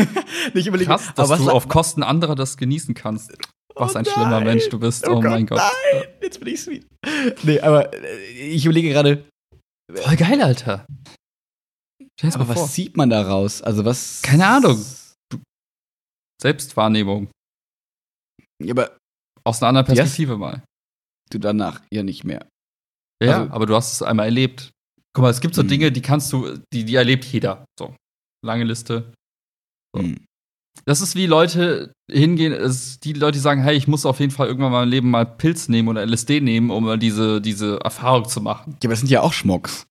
[0.54, 3.32] ich überlege, Krass, dass was du auf Kosten anderer das genießen kannst.
[3.74, 4.40] Was Oh ein schlimmer.
[4.40, 5.58] Mensch du bist, Oh oh, mein Gott.
[5.58, 6.86] Nein, jetzt bin ich sweet.
[7.42, 9.26] Nee, aber äh, ich überlege gerade,
[9.94, 10.86] Voll geil, Alter.
[12.18, 12.62] Stell's aber mal vor.
[12.64, 13.60] was sieht man daraus?
[13.62, 14.22] Also was?
[14.22, 14.82] Keine Ahnung.
[16.40, 17.28] Selbstwahrnehmung.
[18.62, 18.96] Ja, aber
[19.44, 19.96] Aus einer anderen Yes.
[19.96, 20.62] Perspektive mal.
[21.30, 22.46] du danach ja nicht mehr.
[23.22, 24.70] Ja, Also- aber du hast es einmal erlebt.
[25.16, 25.68] Guck mal, es gibt so Hm.
[25.68, 27.64] Dinge, die kannst du, die, die erlebt jeder.
[27.78, 27.96] So.
[28.44, 29.14] Lange Liste.
[29.94, 30.02] So.
[30.02, 30.18] Hm.
[30.84, 32.52] Das ist wie Leute hingehen,
[33.02, 35.24] die Leute, die sagen, hey, ich muss auf jeden Fall irgendwann mal im Leben mal
[35.24, 38.76] Pilz nehmen oder LSD nehmen, um diese, diese Erfahrung zu machen.
[38.82, 39.86] Ja, aber es sind ja auch Schmocks.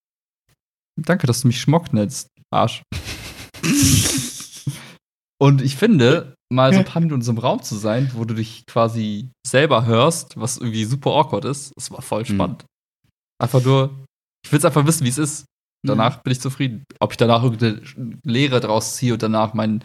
[1.02, 2.84] Danke, dass du mich Schmock nennst, Arsch.
[5.42, 8.24] Und ich finde, mal so ein paar Minuten in so einem Raum zu sein, wo
[8.26, 12.26] du dich quasi selber hörst, was irgendwie super awkward ist, das war voll Mhm.
[12.28, 12.66] spannend.
[13.42, 14.05] Einfach nur,
[14.46, 15.46] ich will es einfach wissen, wie es ist.
[15.84, 16.84] Danach bin ich zufrieden.
[17.00, 17.82] Ob ich danach irgendeine
[18.24, 19.84] Lehre draus ziehe und danach mein,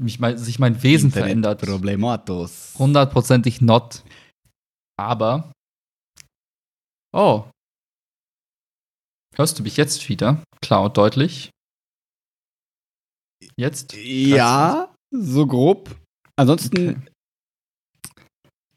[0.00, 1.60] mich mein, sich mein Wesen Internet verändert.
[1.62, 2.74] Problematos.
[2.78, 4.04] Hundertprozentig not.
[4.96, 5.52] Aber.
[7.12, 7.44] Oh.
[9.34, 10.42] Hörst du mich jetzt wieder?
[10.62, 11.50] Klar und deutlich.
[13.56, 13.94] Jetzt?
[13.94, 15.96] Ja, so grob.
[16.36, 17.10] Ansonsten, Okay.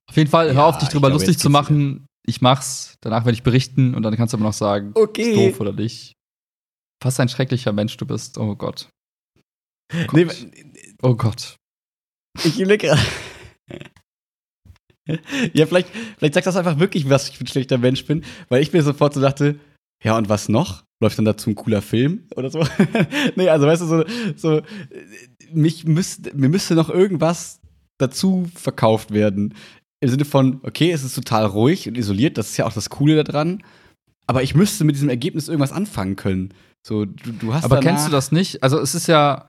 [0.10, 2.06] Auf jeden Fall, hör Ja, auf, dich ich drüber lustig zu machen.
[2.26, 2.98] Ich mach's.
[3.02, 5.36] Danach werde ich berichten und dann kannst du aber noch sagen, ist okay.
[5.52, 6.14] doof oder nicht.
[7.04, 8.38] Was ein schrecklicher Mensch du bist.
[8.38, 8.90] Oh Gott.
[9.94, 10.48] Oh Nee, Gott.
[11.02, 11.56] oh Gott.
[12.44, 12.98] ich überlege
[15.54, 18.62] ja, vielleicht, vielleicht sagt das einfach wirklich, was ich für ein schlechter Mensch bin, weil
[18.62, 19.60] ich mir sofort so dachte,
[20.02, 20.84] ja, und was noch?
[21.02, 22.66] Läuft dann dazu ein cooler Film oder so?
[23.36, 24.06] nee, also weißt du, so,
[24.36, 24.62] so
[25.52, 27.60] mich müsste, mir müsste noch irgendwas
[27.98, 29.56] dazu verkauft werden.
[30.04, 32.90] Im Sinne von, okay, es ist total ruhig und isoliert, das ist ja auch das
[32.90, 33.64] Coole daran.
[34.28, 36.54] Aber ich müsste mit diesem Ergebnis irgendwas anfangen können.
[36.86, 38.62] So, du, du hast Aber kennst du das nicht?
[38.62, 39.48] Also es ist ja,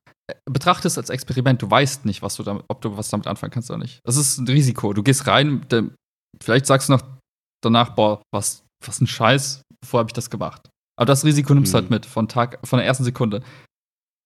[0.48, 1.60] betrachte es als Experiment.
[1.60, 4.00] Du weißt nicht, was du damit, ob du was damit anfangen kannst oder nicht.
[4.04, 4.92] Das ist ein Risiko.
[4.92, 5.66] Du gehst rein,
[6.42, 7.02] vielleicht sagst du noch
[7.62, 10.68] danach, boah, was was ein Scheiß, wovor habe ich das gemacht?
[10.96, 11.94] Aber das Risiko nimmst du halt Mhm.
[11.96, 13.42] mit von Tag, von der ersten Sekunde.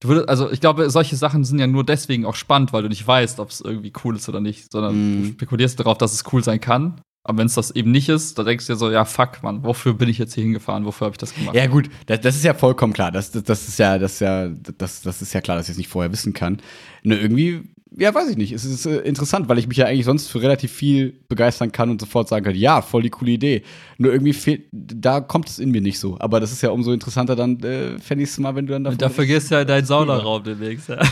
[0.00, 2.88] Du würdest, also ich glaube, solche Sachen sind ja nur deswegen auch spannend, weil du
[2.88, 5.22] nicht weißt, ob es irgendwie cool ist oder nicht, sondern Mhm.
[5.22, 7.00] du spekulierst darauf, dass es cool sein kann.
[7.24, 9.62] Aber wenn es das eben nicht ist, dann denkst du dir so, ja, fuck, Mann,
[9.64, 10.86] wofür bin ich jetzt hier hingefahren?
[10.86, 11.54] Wofür habe ich das gemacht?
[11.54, 13.10] Ja, gut, das, das ist ja vollkommen klar.
[13.12, 15.72] Das, das, das ist ja, das ist ja, das, das ist ja klar, dass ich
[15.72, 16.62] es nicht vorher wissen kann.
[17.02, 18.52] Nur irgendwie, ja, weiß ich nicht.
[18.52, 21.90] Es ist äh, interessant, weil ich mich ja eigentlich sonst für relativ viel begeistern kann
[21.90, 23.62] und sofort sagen kann, ja, voll die coole Idee.
[23.96, 26.16] Nur irgendwie fehlt, da kommt es in mir nicht so.
[26.20, 28.84] Aber das ist ja umso interessanter, dann äh, fände ich es mal, wenn du dann
[28.84, 29.86] davon da vergisst du ja deinen.
[29.86, 30.88] Saunaraum demnächst.
[30.88, 31.00] Ja.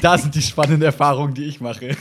[0.00, 1.96] Da sind die spannenden Erfahrungen, die ich mache.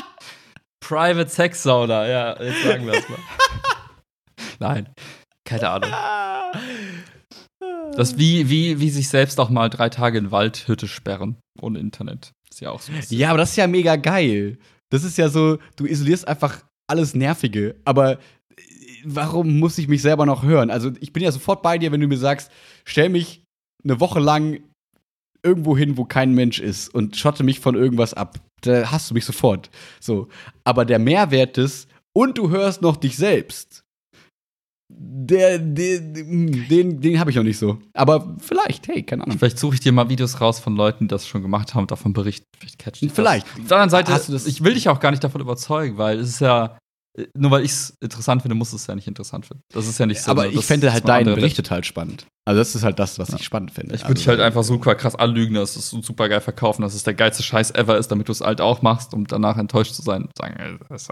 [0.80, 3.18] Private Sex Sauna, ja, jetzt sagen wir es mal.
[4.60, 4.88] Nein,
[5.44, 5.90] keine Ahnung.
[7.96, 11.80] Das ist wie, wie, wie sich selbst auch mal drei Tage in Waldhütte sperren, ohne
[11.80, 12.30] Internet.
[12.60, 12.92] Ja auch so.
[13.08, 14.58] Ja, aber das ist ja mega geil.
[14.90, 17.76] Das ist ja so, du isolierst einfach alles Nervige.
[17.84, 18.18] Aber äh,
[19.04, 20.70] warum muss ich mich selber noch hören?
[20.70, 22.50] Also, ich bin ja sofort bei dir, wenn du mir sagst,
[22.84, 23.44] stell mich
[23.82, 24.60] eine Woche lang
[25.42, 28.38] irgendwo hin, wo kein Mensch ist und schotte mich von irgendwas ab.
[28.60, 29.70] Da hast du mich sofort.
[30.00, 30.28] So.
[30.64, 33.84] Aber der Mehrwert ist, und du hörst noch dich selbst.
[34.92, 37.78] Der, der den, den habe ich noch nicht so.
[37.94, 39.38] Aber vielleicht, hey, keine Ahnung.
[39.38, 42.12] Vielleicht suche ich dir mal Videos raus von Leuten, die das schon gemacht haben, davon
[42.12, 42.46] berichten.
[42.58, 43.16] Vielleicht catch ich das.
[43.16, 43.46] Vielleicht.
[43.46, 45.98] Auf der anderen Seite, Hast du das- ich will dich auch gar nicht davon überzeugen,
[45.98, 46.76] weil es ist ja,
[47.36, 49.62] nur weil ich es interessant finde, muss es ja nicht interessant finden.
[49.72, 50.30] Das ist ja nicht so.
[50.30, 52.26] aber dass- ich fände halt deinen Bericht total spannend.
[52.46, 53.94] Also das ist halt das, was ich spannend finde.
[53.94, 57.04] Ich würde dich halt einfach super krass anlügen, dass es super geil verkaufen, dass es
[57.04, 60.02] der geilste Scheiß ever ist, damit du es halt auch machst, um danach enttäuscht zu
[60.02, 60.22] sein.
[60.22, 61.10] und Sagen, ey, das ist-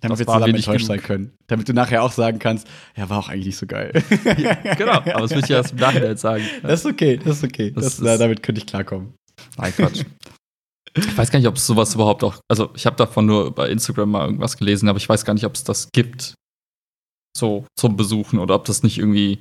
[0.00, 1.32] damit das wir zusammen enttäuscht sein können.
[1.46, 3.92] Damit du nachher auch sagen kannst, ja, war auch eigentlich nicht so geil.
[4.78, 6.44] genau, aber das würde ich ja erst im Nachhinein sagen.
[6.62, 7.70] Das ist okay, das ist okay.
[7.70, 9.14] Das Das, ist- da- damit könnte ich klarkommen.
[9.56, 10.04] Nein, Quatsch.
[10.94, 12.40] Ich weiß gar nicht, ob es sowas überhaupt auch.
[12.48, 15.44] Also, ich habe davon nur bei Instagram mal irgendwas gelesen, aber ich weiß gar nicht,
[15.46, 16.34] ob es das gibt.
[17.36, 19.40] So zum Besuchen oder ob das nicht irgendwie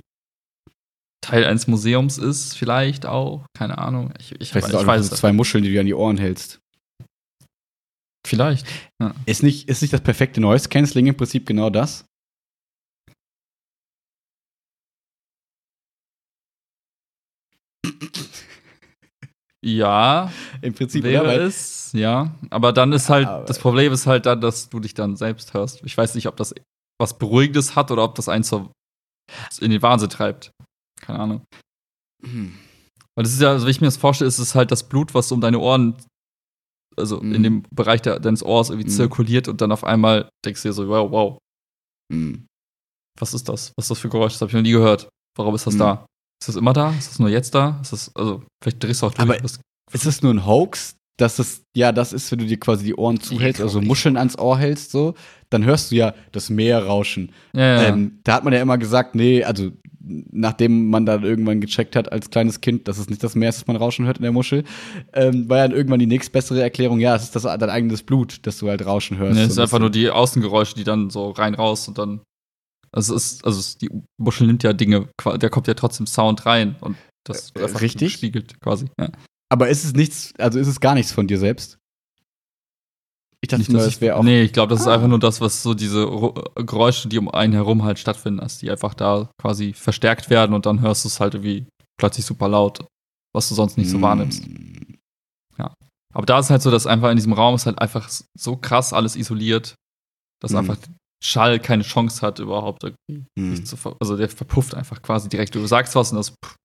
[1.22, 3.46] Teil eines Museums ist, vielleicht auch.
[3.58, 4.14] Keine Ahnung.
[4.20, 5.18] Ich, ich, ich auch weiß es.
[5.20, 6.60] zwei Muscheln, die du an die Ohren hältst.
[8.28, 8.68] Vielleicht.
[9.02, 9.14] Ja.
[9.26, 12.06] Ist nicht, ist nicht das perfekte Noise Canceling im Prinzip genau das?
[19.62, 21.42] Ja, Im Prinzip, wäre oder?
[21.42, 22.34] Es, ja.
[22.50, 25.54] Aber dann ist halt, Aber- das Problem ist halt dann, dass du dich dann selbst
[25.54, 25.82] hörst.
[25.84, 26.54] Ich weiß nicht, ob das
[27.02, 28.72] was Beruhigendes hat oder ob das einen so
[29.60, 30.52] in den Wahnsinn treibt.
[31.02, 31.44] Keine Ahnung.
[32.24, 32.58] Hm.
[33.16, 35.14] Weil das ist ja, also wie ich mir das vorstelle, ist es halt das Blut,
[35.14, 35.96] was um deine Ohren,
[36.98, 37.36] also Mhm.
[37.36, 38.94] in dem Bereich der, deines Ohrs irgendwie Mhm.
[38.96, 41.38] zirkuliert und dann auf einmal denkst du dir so, wow, wow,
[42.12, 42.46] Hm.
[43.20, 43.72] was ist das?
[43.78, 44.34] Was ist das für Geräusch?
[44.34, 45.10] Das habe ich noch nie gehört.
[45.38, 45.80] Warum ist das Mhm.
[45.80, 46.06] da?
[46.42, 46.92] Ist das immer da?
[46.96, 47.80] Ist das nur jetzt da?
[47.82, 49.22] Ist das, also, vielleicht drehst du auch durch.
[49.30, 49.44] Aber-
[49.92, 52.96] Ist das nur ein Hoax, dass das, ja, das ist, wenn du dir quasi die
[52.96, 55.16] Ohren zuhältst, also Muscheln ans Ohr hältst, so,
[55.50, 57.32] dann hörst du ja das Meer rauschen.
[57.54, 57.84] ja.
[57.84, 62.12] Ähm, da hat man ja immer gesagt, nee, also nachdem man dann irgendwann gecheckt hat
[62.12, 64.32] als kleines Kind, dass es nicht das Meer ist, das man rauschen hört in der
[64.32, 64.64] Muschel,
[65.14, 68.40] ähm, war ja dann irgendwann die nächstbessere Erklärung, ja, es ist das, dein eigenes Blut,
[68.44, 69.36] das du halt rauschen hörst.
[69.36, 72.22] Nee, es ist einfach nur die Außengeräusche, die dann so rein raus und dann.
[72.92, 75.10] Also es ist, also es, die Muschel nimmt ja Dinge,
[75.40, 76.96] da kommt ja trotzdem Sound rein und
[77.26, 78.14] das Äh, wird einfach richtig?
[78.14, 78.86] gespiegelt quasi.
[79.00, 79.10] Ja.
[79.52, 81.78] Aber ist es nichts, also ist es gar nichts von dir selbst?
[83.42, 84.24] Ich dachte Nicht, nur, das wäre auch.
[84.24, 84.96] nee, ich glaube, das ist Ah.
[84.96, 88.58] einfach nur das, was so diese Ru- Geräusche, die um einen herum halt stattfinden, dass
[88.60, 91.66] die einfach da quasi verstärkt werden und dann hörst du es halt irgendwie
[91.98, 92.86] plötzlich super laut,
[93.34, 94.02] was du sonst nicht so Hm.
[94.04, 94.44] wahrnimmst.
[96.12, 98.94] Aber da ist halt so, dass einfach in diesem Raum ist halt einfach so krass
[98.94, 99.76] alles isoliert,
[100.42, 100.58] dass Mhm.
[100.58, 100.78] einfach
[101.24, 103.26] Schall keine Chance hat, überhaupt irgendwie
[103.56, 105.54] sich zu ver Also der verpufft einfach quasi direkt.
[105.54, 106.32] Du sagst was und das.
[106.32, 106.56] pff,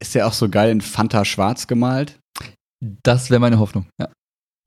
[0.00, 2.18] Ist der auch so geil in Fanta schwarz gemalt?
[2.80, 3.86] Das wäre meine Hoffnung.
[4.00, 4.08] Ja.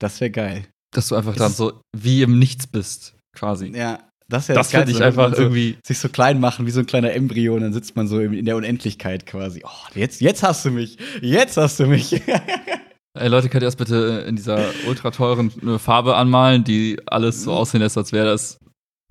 [0.00, 0.66] Das wäre geil.
[0.92, 3.68] Dass du einfach Ist dann so wie im Nichts bist, quasi.
[3.68, 5.78] Ja, das wäre das finde ich einfach so, irgendwie.
[5.86, 8.44] sich so klein machen wie so ein kleiner Embryo und dann sitzt man so in
[8.44, 9.62] der Unendlichkeit quasi.
[9.64, 10.98] Oh, jetzt, jetzt hast du mich.
[11.20, 12.12] Jetzt hast du mich.
[13.18, 17.42] Ey Leute, könnt ihr das bitte in dieser ultra teuren äh, Farbe anmalen, die alles
[17.42, 18.58] so aussehen lässt, als wäre das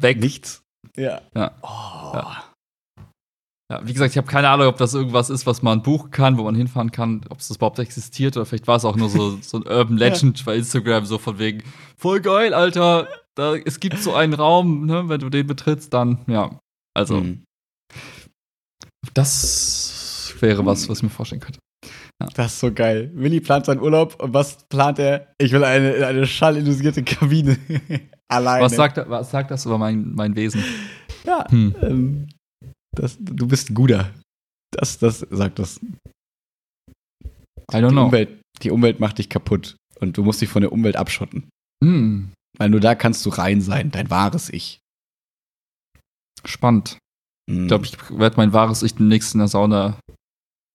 [0.01, 0.19] weg.
[0.19, 0.61] Nichts.
[0.95, 1.21] Ja.
[1.35, 1.51] Ja.
[1.61, 2.15] Oh.
[2.15, 2.48] Ja.
[3.71, 6.37] Ja, wie gesagt, ich habe keine Ahnung, ob das irgendwas ist, was man buchen kann,
[6.39, 9.09] wo man hinfahren kann, ob es das überhaupt existiert oder vielleicht war es auch nur
[9.09, 11.61] so, so ein Urban Legend bei Instagram, so von wegen,
[11.95, 16.19] voll geil, Alter, da, es gibt so einen Raum, ne, wenn du den betrittst, dann,
[16.27, 16.57] ja.
[16.97, 17.43] Also, Hm.
[19.13, 21.59] das wäre was, was ich mir vorstellen könnte.
[22.33, 23.11] Das ist so geil.
[23.13, 25.27] Willi plant seinen Urlaub und was plant er?
[25.37, 27.57] Ich will eine, eine schallillusierte Kabine.
[28.27, 28.65] Alleine.
[28.65, 30.63] Was sagt, was sagt das über mein, mein Wesen?
[31.23, 31.75] Ja, Hm.
[31.81, 32.27] ähm,
[32.95, 34.13] das, du bist ein Guter.
[34.71, 35.79] Das, das sagt das.
[37.71, 38.05] I don't Die know.
[38.05, 41.49] Umwelt, die Umwelt macht dich kaputt und du musst dich von der Umwelt abschotten.
[41.83, 44.79] Hm, Weil nur da kannst du rein sein, dein wahres Ich.
[46.45, 46.97] spannend.
[47.49, 49.99] Ich glaube, ich werde mein wahres Ich demnächst in der Sauna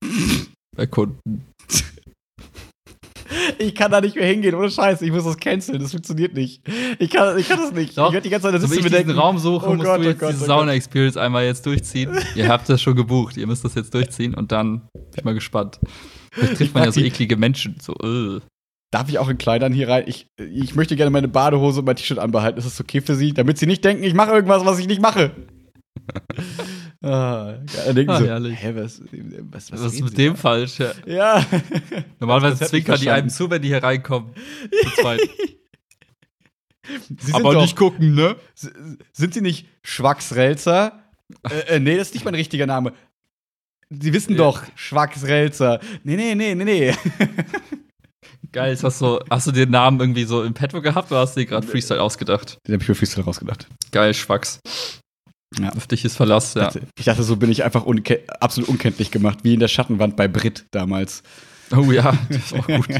[0.77, 1.47] erkunden.
[3.59, 5.03] Ich kann da nicht mehr hingehen, ohne Scheiß.
[5.03, 6.63] Ich muss das canceln, das funktioniert nicht.
[6.99, 7.97] Ich kann, ich kann das nicht.
[7.97, 8.09] Doch.
[8.09, 10.05] Ich werde die ganze Zeit So, wenn ich diesen Raum suche, oh musst Gott, du
[10.05, 10.47] oh jetzt Gott, diese oh.
[10.47, 12.17] Sauna-Experience einmal jetzt durchziehen.
[12.35, 15.35] ihr habt das schon gebucht, ihr müsst das jetzt durchziehen und dann bin ich mal
[15.35, 15.81] gespannt.
[16.33, 17.77] Vielleicht trifft man ja so eklige Menschen.
[17.81, 18.41] So, äh.
[18.91, 20.05] Darf ich auch in Kleidern hier rein?
[20.07, 22.59] Ich, ich möchte gerne meine Badehose und mein T-Shirt anbehalten.
[22.59, 23.33] Ist das okay für Sie?
[23.33, 25.33] Damit Sie nicht denken, ich mache irgendwas, was ich nicht mache.
[27.03, 27.55] ah,
[27.87, 28.63] ja, denken Ah, so, herrlich.
[28.63, 29.01] hä, was,
[29.51, 30.39] was, was, Was ist mit dem da?
[30.39, 30.79] falsch?
[30.79, 30.93] Ja.
[31.07, 31.47] Ja.
[32.21, 34.33] Normalerweise zwinkern die einem zu, wenn die hier reinkommen.
[34.85, 35.21] Zu zweit.
[37.33, 38.37] Aber doch, nicht gucken, ne?
[39.13, 41.03] Sind Sie nicht Schwacksrelzer?
[41.51, 42.93] äh, äh, nee, das ist nicht mein richtiger Name.
[43.91, 44.39] Sie wissen Ja.
[44.39, 45.81] doch, Schwacksrelzer.
[46.03, 46.95] Nee, nee, nee, nee, nee.
[48.53, 51.35] Geil, ist das so, hast du den Namen irgendwie so im Petto gehabt oder hast
[51.37, 52.59] du dir gerade Freestyle ausgedacht?
[52.69, 53.67] Den hab ich mir Freestyle rausgedacht.
[53.91, 54.61] Geil, Schwachs.
[55.61, 55.71] Ja.
[55.71, 56.71] Auf dich ist Verlass, ja.
[56.99, 60.29] Ich dachte, so bin ich einfach unke absolut unkenntlich gemacht, wie in der Schattenwand bei
[60.29, 61.23] Brit damals.
[61.75, 62.89] Oh ja, das ist auch gut.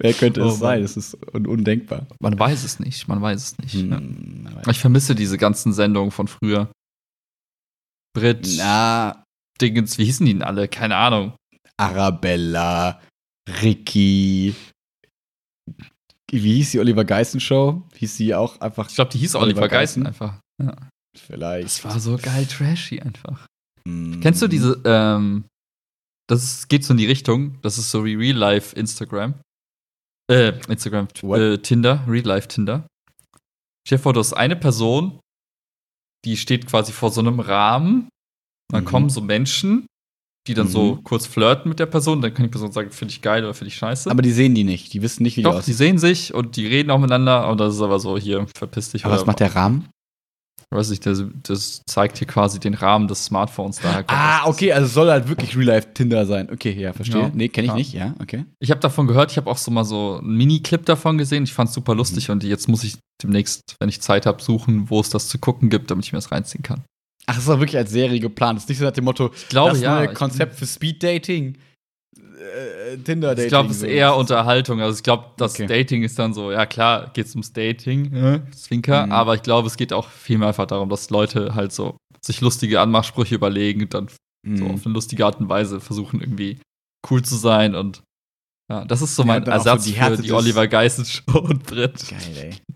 [0.00, 0.82] Wer könnte Oh es sein?
[0.82, 2.06] Das ist un undenkbar.
[2.20, 3.74] Man weiß es nicht, man weiß es nicht.
[3.74, 6.70] Hm, Ich vermisse diese ganzen Sendungen von früher.
[8.14, 9.24] Brit, Na,
[9.60, 10.68] Dingens, wie hießen die denn alle?
[10.68, 11.32] Keine Ahnung.
[11.76, 13.00] Arabella,
[13.62, 14.54] Ricky.
[16.30, 17.82] Wie hieß die Oliver Geissen Show?
[17.94, 20.40] Hieß sie auch einfach Ich glaube, die hieß Oliver Oliver Geissen einfach.
[20.62, 20.76] Ja.
[21.18, 21.64] vielleicht?
[21.64, 23.46] Das war so geil trashy einfach.
[23.86, 24.20] Hm.
[24.20, 25.44] Kennst du diese, ähm,
[26.28, 29.34] das geht so in die Richtung, das ist so wie Real Life Instagram.
[30.30, 32.86] Äh, Instagram, äh, Tinder, Real Life Tinder.
[33.86, 35.18] Stell dir vor, du hast eine Person,
[36.24, 38.08] die steht quasi vor so einem Rahmen.
[38.70, 38.86] Dann Mhm.
[38.86, 39.86] kommen so Menschen,
[40.46, 41.04] die dann so Mhm.
[41.04, 42.22] kurz flirten mit der Person.
[42.22, 44.10] Dann kann die Person sagen, finde ich geil oder finde ich scheiße.
[44.10, 44.92] Aber die sehen die nicht.
[44.94, 45.76] Die wissen nicht, wie Doch, die die aussehen.
[45.76, 47.48] sehen sich und die reden auch miteinander.
[47.50, 49.04] Und das ist aber so, hier, verpiss dich.
[49.04, 49.88] Aber was macht der Rahmen?
[50.72, 53.80] Weiß ich, das, das zeigt hier quasi den Rahmen des Smartphones.
[53.82, 56.48] Daher kommt Ah, okay, also soll halt wirklich Real-Life-Tinder sein.
[56.48, 57.22] Okay, ja, verstehe.
[57.22, 57.30] Ja.
[57.34, 57.74] nee, kenne ich Ja.
[57.76, 58.44] nicht, ja, okay.
[58.60, 61.42] Ich habe davon gehört, ich habe auch so mal so einen Mini-Clip davon gesehen.
[61.42, 62.34] Ich fand es super lustig Mhm.
[62.34, 65.70] und jetzt muss ich demnächst, wenn ich Zeit habe, suchen, wo es das zu gucken
[65.70, 66.84] gibt, damit ich mir das reinziehen kann.
[67.30, 68.58] Ach, es ist auch wirklich als Serie geplant.
[68.58, 70.04] Es ist nicht so nach dem Motto, Ich glaube, das ja.
[70.04, 71.56] Ich- Konzept für Speed-Dating.
[72.16, 73.44] Äh, Tinder-Dating.
[73.44, 73.86] Ich glaube, es ist so.
[73.86, 74.80] eher Unterhaltung.
[74.80, 75.66] Also ich glaube, das Okay.
[75.66, 79.12] Dating ist dann so, ja klar, geht es ums Dating, Zwinker, Mhm.
[79.12, 82.80] aber ich glaube, es geht auch vielmehr einfach darum, dass Leute halt so sich lustige
[82.80, 84.70] Anmachsprüche überlegen und dann so Mhm.
[84.72, 86.58] auf eine lustige Art und Weise versuchen, irgendwie
[87.10, 88.02] cool zu sein und
[88.70, 91.04] ja, das ist so Ja, mein dann auch so Ersatz die für die Oliver Geissen
[91.04, 92.08] Show und Brett.
[92.08, 92.69] Geil, ey.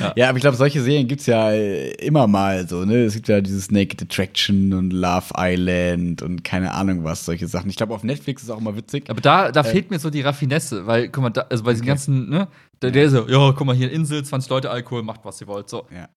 [0.00, 0.12] Ja.
[0.16, 0.28] Ja.
[0.28, 3.04] aber ich glaube, solche Serien gibt es ja äh, immer mal so, ne?
[3.04, 7.70] Es gibt ja dieses Naked Attraction und Love Island und keine Ahnung was, solche Sachen.
[7.70, 9.08] Ich glaube, auf Netflix ist auch immer witzig.
[9.08, 9.64] Aber da, da Äh.
[9.64, 11.88] fehlt mir so die Raffinesse, weil, guck mal, da, also bei diesen Okay.
[11.90, 12.48] ganzen, ne,
[12.82, 15.68] der, der so, ja, guck mal, hier Insel, 20 Leute Alkohol, macht was ihr wollt,
[15.68, 15.86] so.
[15.94, 16.08] Ja.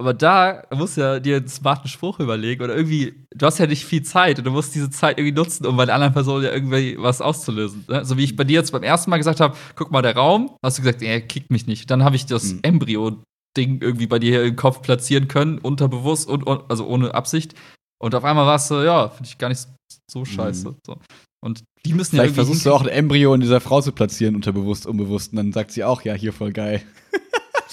[0.00, 3.66] Aber da musst du ja dir einen smarten Spruch überlegen oder irgendwie, du hast ja
[3.66, 6.42] nicht viel Zeit und du musst diese Zeit irgendwie nutzen, um bei der anderen Person
[6.42, 7.84] ja irgendwie was auszulösen.
[7.88, 8.04] Ne?
[8.04, 10.50] So wie ich bei dir jetzt beim ersten Mal gesagt habe, guck mal, der Raum,
[10.64, 11.90] hast du gesagt, er kickt mich nicht.
[11.90, 12.60] Dann habe ich das Mhm.
[12.62, 17.54] Embryo-Ding irgendwie bei dir hier im Kopf platzieren können, unterbewusst und, und also ohne Absicht.
[18.02, 19.66] Und auf einmal warst du, ja, finde ich gar nicht
[20.10, 20.74] so scheiße.
[20.84, 20.98] So.
[21.40, 23.92] Und die müssen ja Vielleicht irgendwie versuchst du auch ein Embryo in dieser Frau zu
[23.92, 26.82] platzieren, unterbewusst, unbewusst, und dann sagt sie auch, ja, hier voll geil.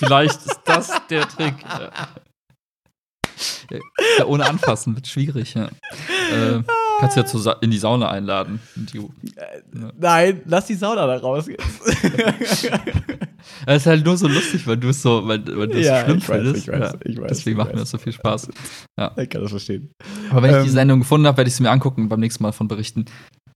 [0.05, 1.55] Vielleicht ist das der Trick.
[1.63, 1.91] Ja.
[3.71, 3.79] Ja,
[4.19, 5.65] ja, ohne anfassen wird schwierig, ja.
[5.67, 6.61] Äh,
[6.99, 8.59] kannst ja zur Sa in die Sauna einladen.
[8.75, 9.91] In die, Ja.
[9.97, 11.47] Nein, lass die Sauna da raus.
[13.65, 16.03] Es ist halt nur so lustig, weil du es so, weil, weil du es Ja,
[16.03, 16.67] schlimm ich weiß, findest.
[16.67, 16.99] ich weiß, ja.
[17.05, 17.75] ich weiß, Deswegen ich macht weiß.
[17.75, 18.47] mir das so viel Spaß.
[19.17, 19.91] ich kann das verstehen.
[20.29, 22.19] Aber wenn ich Ähm, die Sendung gefunden habe, werde ich sie mir angucken und beim
[22.19, 23.05] nächsten Mal davon berichten.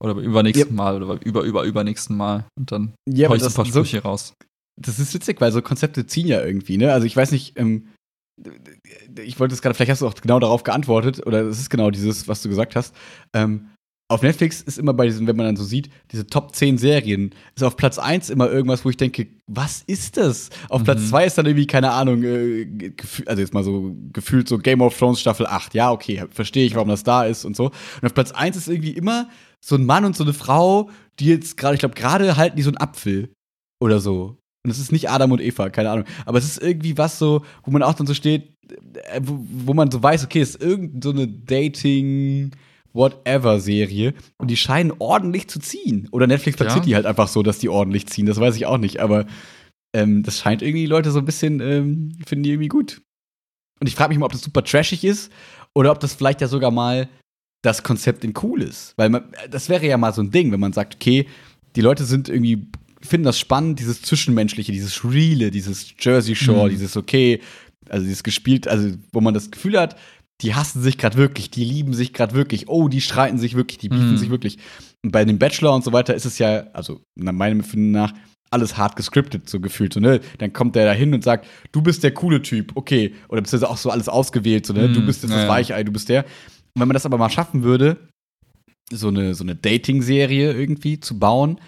[0.00, 0.82] Oder beim übernächsten Ja.
[0.82, 2.46] Mal oder beim über, über, übernächsten Mal.
[2.58, 4.32] Und dann Ja, hau ich so ein das, paar so, Sprüche raus.
[4.76, 6.92] Das ist witzig, weil so Konzepte ziehen ja irgendwie, ne?
[6.92, 7.88] Also ich weiß nicht, ähm,
[9.22, 11.90] ich wollte es gerade, vielleicht hast du auch genau darauf geantwortet, oder es ist genau
[11.90, 12.94] dieses, was du gesagt hast.
[13.32, 13.70] Ähm,
[14.08, 17.34] auf Netflix ist immer bei diesen, wenn man dann so sieht, diese Top 10 Serien,
[17.56, 20.50] ist auf Platz 1 immer irgendwas, wo ich denke, was ist das?
[20.68, 20.84] Auf Mhm.
[20.84, 22.92] Platz 2 ist dann irgendwie, keine Ahnung, äh,
[23.26, 25.74] also jetzt mal so gefühlt so Game of Thrones Staffel 8.
[25.74, 27.66] Ja, okay, verstehe ich, warum das da ist und so.
[27.66, 29.28] Und auf Platz 1 ist irgendwie immer
[29.64, 32.62] so ein Mann und so eine Frau, die jetzt gerade, ich glaube, gerade halten die
[32.62, 33.32] so einen Apfel
[33.82, 34.36] oder so.
[34.66, 36.06] Und es ist nicht Adam und Eva, keine Ahnung.
[36.24, 38.52] Aber es ist irgendwie was so, wo man auch dann so steht,
[39.12, 42.50] äh, wo, wo man so weiß, okay, es ist irgendeine so eine Dating,
[42.92, 44.12] whatever Serie.
[44.38, 46.08] Und die scheinen ordentlich zu ziehen.
[46.10, 46.88] Oder Netflix platziert Ja.
[46.88, 48.26] die halt einfach so, dass die ordentlich ziehen.
[48.26, 48.98] Das weiß ich auch nicht.
[48.98, 49.26] Aber
[49.94, 53.02] ähm, das scheint irgendwie die Leute so ein bisschen, ähm, finden die irgendwie gut.
[53.78, 55.30] Und ich frage mich mal, ob das super trashig ist
[55.76, 57.08] oder ob das vielleicht ja sogar mal
[57.62, 58.94] das Konzept in cool ist.
[58.96, 61.28] Weil man, das wäre ja mal so ein Ding, wenn man sagt, okay,
[61.76, 62.66] die Leute sind irgendwie,
[63.00, 66.70] finden das spannend, dieses Zwischenmenschliche, dieses Reale, dieses Jersey Shore, Mhm.
[66.70, 67.40] dieses okay,
[67.88, 69.96] also dieses gespielt, also wo man das Gefühl hat,
[70.42, 73.78] die hassen sich gerade wirklich, die lieben sich gerade wirklich, oh, die streiten sich wirklich,
[73.78, 74.18] die beefen mm.
[74.18, 74.58] sich wirklich.
[75.02, 78.12] Und bei dem Bachelor und so weiter ist es ja, also nach meinem Empfinden nach,
[78.50, 79.92] alles hart gescriptet, so gefühlt.
[79.92, 80.20] So, ne?
[80.38, 83.14] Dann kommt der da hin und sagt, du bist der coole Typ, okay.
[83.28, 84.88] Oder beziehungsweise auch so alles ausgewählt, so, ne?
[84.88, 86.24] Mm, du bist jetzt ja, das Weichei, du bist der.
[86.24, 87.96] Und wenn man das aber mal schaffen würde,
[88.92, 91.60] so eine, so eine Dating-Serie irgendwie zu bauen,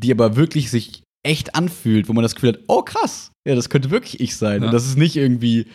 [0.00, 3.68] die aber wirklich sich echt anfühlt, wo man das Gefühl hat, oh krass, ja, das
[3.68, 4.62] könnte wirklich ich sein.
[4.62, 4.68] Ja.
[4.68, 5.66] Und das ist nicht irgendwie,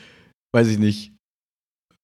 [0.54, 1.14] weiß ich nicht,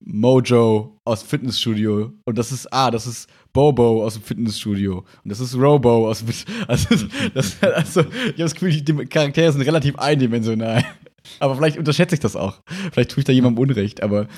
[0.03, 2.13] Mojo aus dem Fitnessstudio.
[2.25, 4.99] Und das ist, ah, das ist Bobo aus dem Fitnessstudio.
[4.99, 6.29] Und das ist Robo aus dem
[6.67, 10.83] also, das, also, ich habe das Gefühl, die Charaktere sind relativ eindimensional.
[11.39, 12.61] Aber vielleicht unterschätze ich das auch.
[12.91, 14.29] Vielleicht tue ich da jemandem Unrecht, aber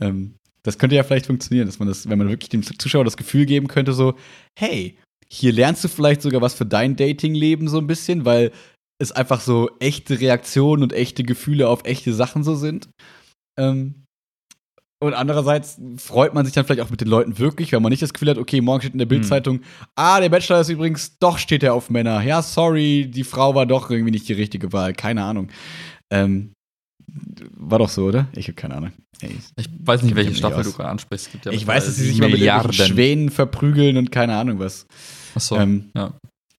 [0.00, 3.18] ähm, das könnte ja vielleicht funktionieren, dass man das, wenn man wirklich dem Zuschauer das
[3.18, 4.14] Gefühl geben könnte, so,
[4.58, 4.96] hey,
[5.32, 8.52] hier lernst du vielleicht sogar was für dein Datingleben so ein bisschen, weil
[9.00, 12.88] es einfach so echte Reaktionen und echte Gefühle auf echte Sachen so sind.
[13.58, 14.04] Ähm,
[15.00, 18.02] und andererseits freut man sich dann vielleicht auch mit den Leuten wirklich, weil man nicht
[18.02, 19.64] das Gefühl hat, okay, morgen steht in der Bildzeitung, hm.
[19.94, 22.20] ah, der Bachelor ist übrigens, doch steht er auf Männer.
[22.22, 24.92] Ja, sorry, die Frau war doch irgendwie nicht die richtige Wahl.
[24.94, 25.50] Keine Ahnung.
[26.12, 26.52] Ähm,
[27.54, 28.26] war doch so, oder?
[28.34, 28.92] Ich habe keine Ahnung.
[29.20, 31.30] Ey, ich weiß nicht, welche Staffel du gerade ansprichst.
[31.44, 34.86] Ja ich weiß, dass sie sich immer mit Schwänen verprügeln und keine Ahnung was.
[35.34, 36.12] Ach so, ähm, ja.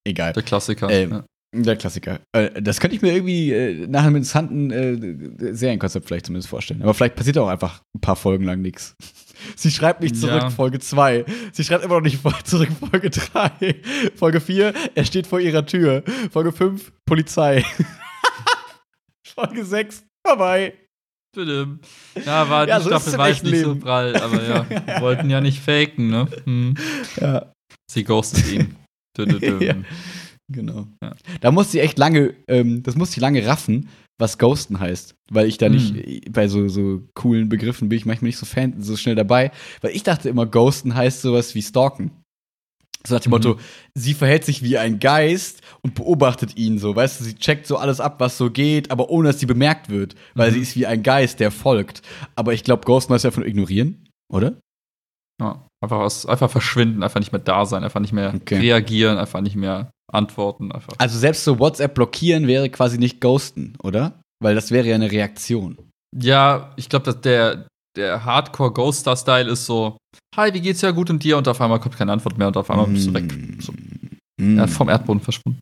[0.04, 0.34] Egal.
[0.34, 0.90] Der Klassiker.
[0.90, 1.24] Äh, ja.
[1.52, 2.20] Der Klassiker.
[2.32, 6.84] Äh, das könnte ich mir irgendwie äh, nach einem interessanten äh, Serienkonzept vielleicht zumindest vorstellen.
[6.84, 8.96] Aber vielleicht passiert auch einfach ein paar Folgen lang nichts.
[9.56, 10.50] Sie schreibt nicht zurück, ja.
[10.50, 11.26] Folge 2.
[11.54, 13.82] Sie schreibt immer noch nicht zurück, Folge 3.
[14.16, 16.04] Folge 4, er steht vor ihrer Tür.
[16.32, 17.64] Folge 5, Polizei.
[19.26, 20.74] Folge 6, vorbei.
[21.34, 21.80] Bitte.
[22.26, 23.64] Ja, war ja, die so Staffel war nicht Leben.
[23.64, 26.28] so prall, aber ja, wir wollten ja nicht faken, ne?
[26.44, 26.76] Hm.
[27.22, 27.54] Ja.
[27.90, 28.76] Sie ghostet ihn.
[29.18, 29.66] Dö, dö.
[29.66, 29.76] ja,
[30.52, 30.88] genau.
[31.04, 31.16] Ja.
[31.42, 35.16] Da musste ich echt lange, ähm, das musste ich lange raffen, was Ghosten heißt.
[35.32, 35.74] Weil ich da hm.
[35.74, 39.52] nicht, bei so, so coolen Begriffen bin ich manchmal nicht so Fan, so schnell dabei.
[39.82, 42.12] Weil ich dachte immer, Ghosten heißt sowas wie Stalken.
[43.06, 43.36] So nach dem mhm.
[43.38, 43.60] Motto,
[43.96, 47.78] sie verhält sich wie ein Geist und beobachtet ihn so, weißt du, sie checkt so
[47.78, 50.56] alles ab, was so geht, aber ohne dass sie bemerkt wird, weil mhm.
[50.56, 52.02] sie ist wie ein Geist, der folgt.
[52.36, 54.60] Aber ich glaube, Ghosten heißt ja von ignorieren, oder?
[55.42, 58.58] Ja, einfach, aus, einfach verschwinden, einfach nicht mehr da sein, einfach nicht mehr okay.
[58.60, 60.72] reagieren, einfach nicht mehr antworten.
[60.72, 60.94] Einfach.
[60.98, 64.20] Also selbst so WhatsApp blockieren wäre quasi nicht Ghosten, oder?
[64.42, 65.78] Weil das wäre ja eine Reaktion.
[66.16, 69.98] Ja, ich glaube, dass der, der Hardcore-Ghoster-Style ist so,
[70.36, 71.38] hi, wie geht's ja gut und dir?
[71.38, 73.32] Und auf einmal kommt keine Antwort mehr und auf einmal bist du weg.
[73.32, 73.60] Mm.
[73.60, 73.74] So.
[74.42, 74.60] Mm.
[74.60, 75.60] Hat vom Erdboden verschwunden.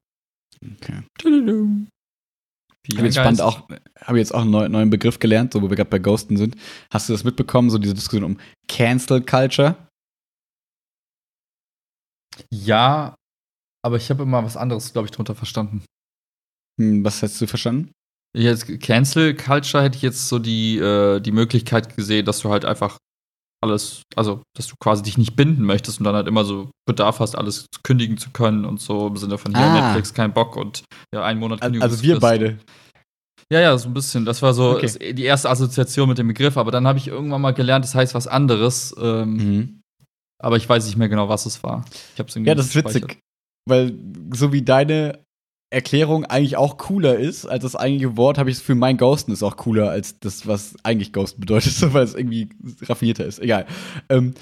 [0.80, 1.02] Okay.
[2.88, 3.68] Ich jetzt spannend auch,
[4.02, 6.56] habe jetzt auch einen neuen, Begriff gelernt, so wo wir gerade bei Ghosten sind.
[6.90, 8.38] Hast du das mitbekommen, so diese Diskussion um
[8.70, 9.76] Cancel Culture?
[12.52, 13.16] Ja,
[13.86, 15.84] aber ich habe immer was anderes, glaube ich, drunter verstanden.
[16.80, 17.92] Hm, was hast du verstanden?
[18.36, 22.66] Jetzt Cancel Culture hätte ich jetzt so die, äh, die Möglichkeit gesehen, dass du halt
[22.66, 22.98] einfach
[23.64, 27.20] alles, also dass du quasi dich nicht binden möchtest und dann halt immer so Bedarf
[27.20, 29.88] hast, alles kündigen zu können und so im Sinne von hier ah.
[29.88, 30.84] Netflix kein Bock und
[31.14, 32.60] ja, einen Monat Also wir beide.
[33.52, 34.26] Ja, ja, so ein bisschen.
[34.26, 35.14] Das war so okay.
[35.14, 38.14] die erste Assoziation mit dem Begriff, aber dann habe ich irgendwann mal gelernt, das heißt
[38.14, 38.94] was anderes.
[39.00, 39.77] Ähm, mhm.
[40.40, 41.86] Aber ich weiß nicht mehr genau, was es war.
[42.14, 43.20] Ich hab's irgendwie ja, das ist witzig.
[43.68, 43.98] Weil
[44.34, 45.26] so wie deine
[45.70, 49.44] Erklärung eigentlich auch cooler ist als das eigentliche Wort, habe ich für mein Ghosten ist
[49.44, 52.50] auch cooler als das, was eigentlich Ghosten bedeutet, weil es irgendwie
[52.84, 53.40] raffinierter ist.
[53.40, 53.66] Egal.
[54.10, 54.34] Ähm,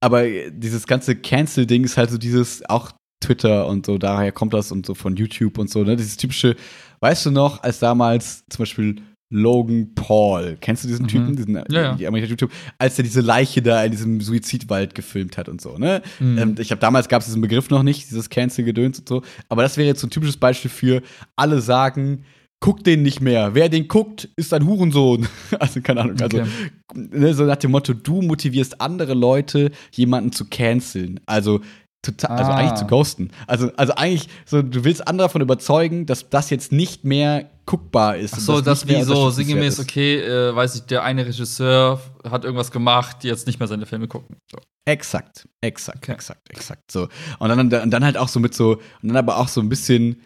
[0.00, 2.92] aber dieses ganze Cancel-Ding ist halt so dieses, auch
[3.24, 5.96] Twitter und so, daher kommt das und so von YouTube und so, ne?
[5.96, 6.56] Dieses typische,
[7.00, 8.96] weißt du noch, als damals zum Beispiel
[9.34, 10.56] Logan Paul.
[10.60, 11.08] Kennst du diesen mhm.
[11.08, 11.36] Typen?
[11.36, 12.08] Diesen, ja, ja.
[12.08, 16.02] Amerikaner YouTube, als er diese Leiche da in diesem Suizidwald gefilmt hat und so, ne?
[16.20, 16.38] Mhm.
[16.38, 19.22] Ähm, ich habe damals gab es diesen Begriff noch nicht, dieses Cancel-Gedöns und so.
[19.48, 21.02] Aber das wäre jetzt so ein typisches Beispiel für
[21.34, 22.24] alle sagen,
[22.60, 23.54] guck den nicht mehr.
[23.54, 25.26] Wer den guckt, ist ein Hurensohn.
[25.58, 26.20] also, keine Ahnung.
[26.20, 26.48] Also, okay.
[26.94, 31.20] ne, so nach dem Motto, du motivierst andere Leute, jemanden zu canceln.
[31.26, 31.60] Also,
[32.04, 32.56] total, also ah.
[32.56, 33.30] eigentlich zu ghosten.
[33.46, 38.16] Also, also eigentlich, so, du willst andere davon überzeugen, dass das jetzt nicht mehr guckbar
[38.16, 38.34] ist.
[38.34, 42.44] Ach so, das, das wie so sinngemäß, okay, äh, weiß ich, der eine Regisseur hat
[42.44, 44.36] irgendwas gemacht, die jetzt nicht mehr seine Filme gucken.
[44.50, 44.58] So.
[44.86, 46.12] Exakt, exakt, okay.
[46.12, 46.90] exakt, exakt.
[46.90, 47.08] So.
[47.38, 49.68] Und dann, und dann halt auch so mit so, und dann aber auch so ein
[49.68, 50.20] bisschen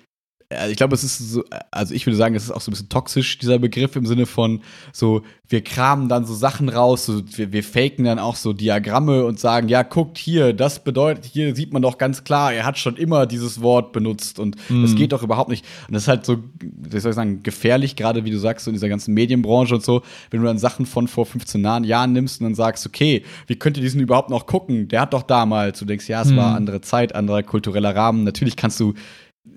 [0.50, 2.72] also ich glaube, es ist so, also ich würde sagen, es ist auch so ein
[2.72, 7.22] bisschen toxisch, dieser Begriff im Sinne von so, wir kramen dann so Sachen raus, so,
[7.36, 11.54] wir, wir faken dann auch so Diagramme und sagen, ja, guckt hier, das bedeutet, hier
[11.54, 14.82] sieht man doch ganz klar, er hat schon immer dieses Wort benutzt und mhm.
[14.82, 15.66] das geht doch überhaupt nicht.
[15.86, 18.70] Und das ist halt so, wie soll ich sagen, gefährlich, gerade wie du sagst, so
[18.70, 22.40] in dieser ganzen Medienbranche und so, wenn du dann Sachen von vor 15 Jahren nimmst
[22.40, 24.88] und dann sagst, okay, wie könnt ihr diesen überhaupt noch gucken?
[24.88, 26.36] Der hat doch damals, du denkst, ja, es mhm.
[26.36, 28.24] war andere Zeit, anderer kultureller Rahmen.
[28.24, 28.94] Natürlich kannst du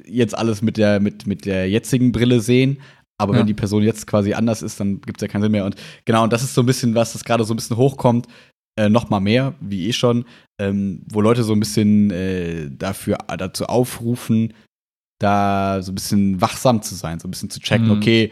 [0.05, 2.79] jetzt alles mit der, mit, mit der jetzigen Brille sehen.
[3.17, 3.39] Aber ja.
[3.39, 5.65] wenn die Person jetzt quasi anders ist, dann gibt es ja keinen Sinn mehr.
[5.65, 5.75] Und
[6.05, 8.27] genau, und das ist so ein bisschen, was das gerade so ein bisschen hochkommt,
[8.77, 10.25] äh, noch mal mehr, wie eh schon,
[10.59, 14.53] ähm, wo Leute so ein bisschen äh, dafür dazu aufrufen,
[15.19, 17.91] da so ein bisschen wachsam zu sein, so ein bisschen zu checken, mhm.
[17.91, 18.31] okay, äh,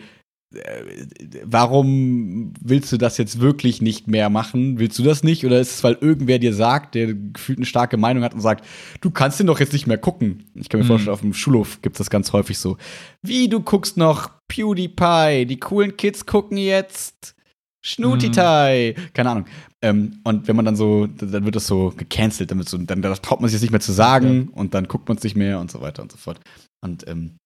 [1.43, 4.79] warum willst du das jetzt wirklich nicht mehr machen?
[4.79, 5.45] Willst du das nicht?
[5.45, 8.65] Oder ist es, weil irgendwer dir sagt, der gefühlt eine starke Meinung hat und sagt,
[9.01, 10.49] du kannst den doch jetzt nicht mehr gucken?
[10.55, 10.89] Ich kann mir mhm.
[10.89, 12.77] vorstellen, auf dem Schulhof gibt es das ganz häufig so.
[13.21, 17.35] Wie, du guckst noch PewDiePie, die coolen Kids gucken jetzt
[17.81, 18.95] Schnutitai.
[18.97, 19.13] Mhm.
[19.13, 19.45] Keine Ahnung.
[19.81, 23.39] Ähm, und wenn man dann so, dann wird das so gecancelt, dann, so, dann, traut
[23.39, 24.57] man sich nicht mehr zu sagen ja.
[24.59, 26.39] und dann guckt man es nicht mehr und so weiter und so fort.
[26.81, 27.37] Und ähm,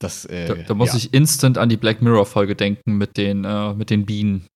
[0.00, 0.96] das, äh, da, da, muss ja.
[0.96, 4.46] ich instant an die Black Mirror-Folge denken mit den, äh, mit den Bienen.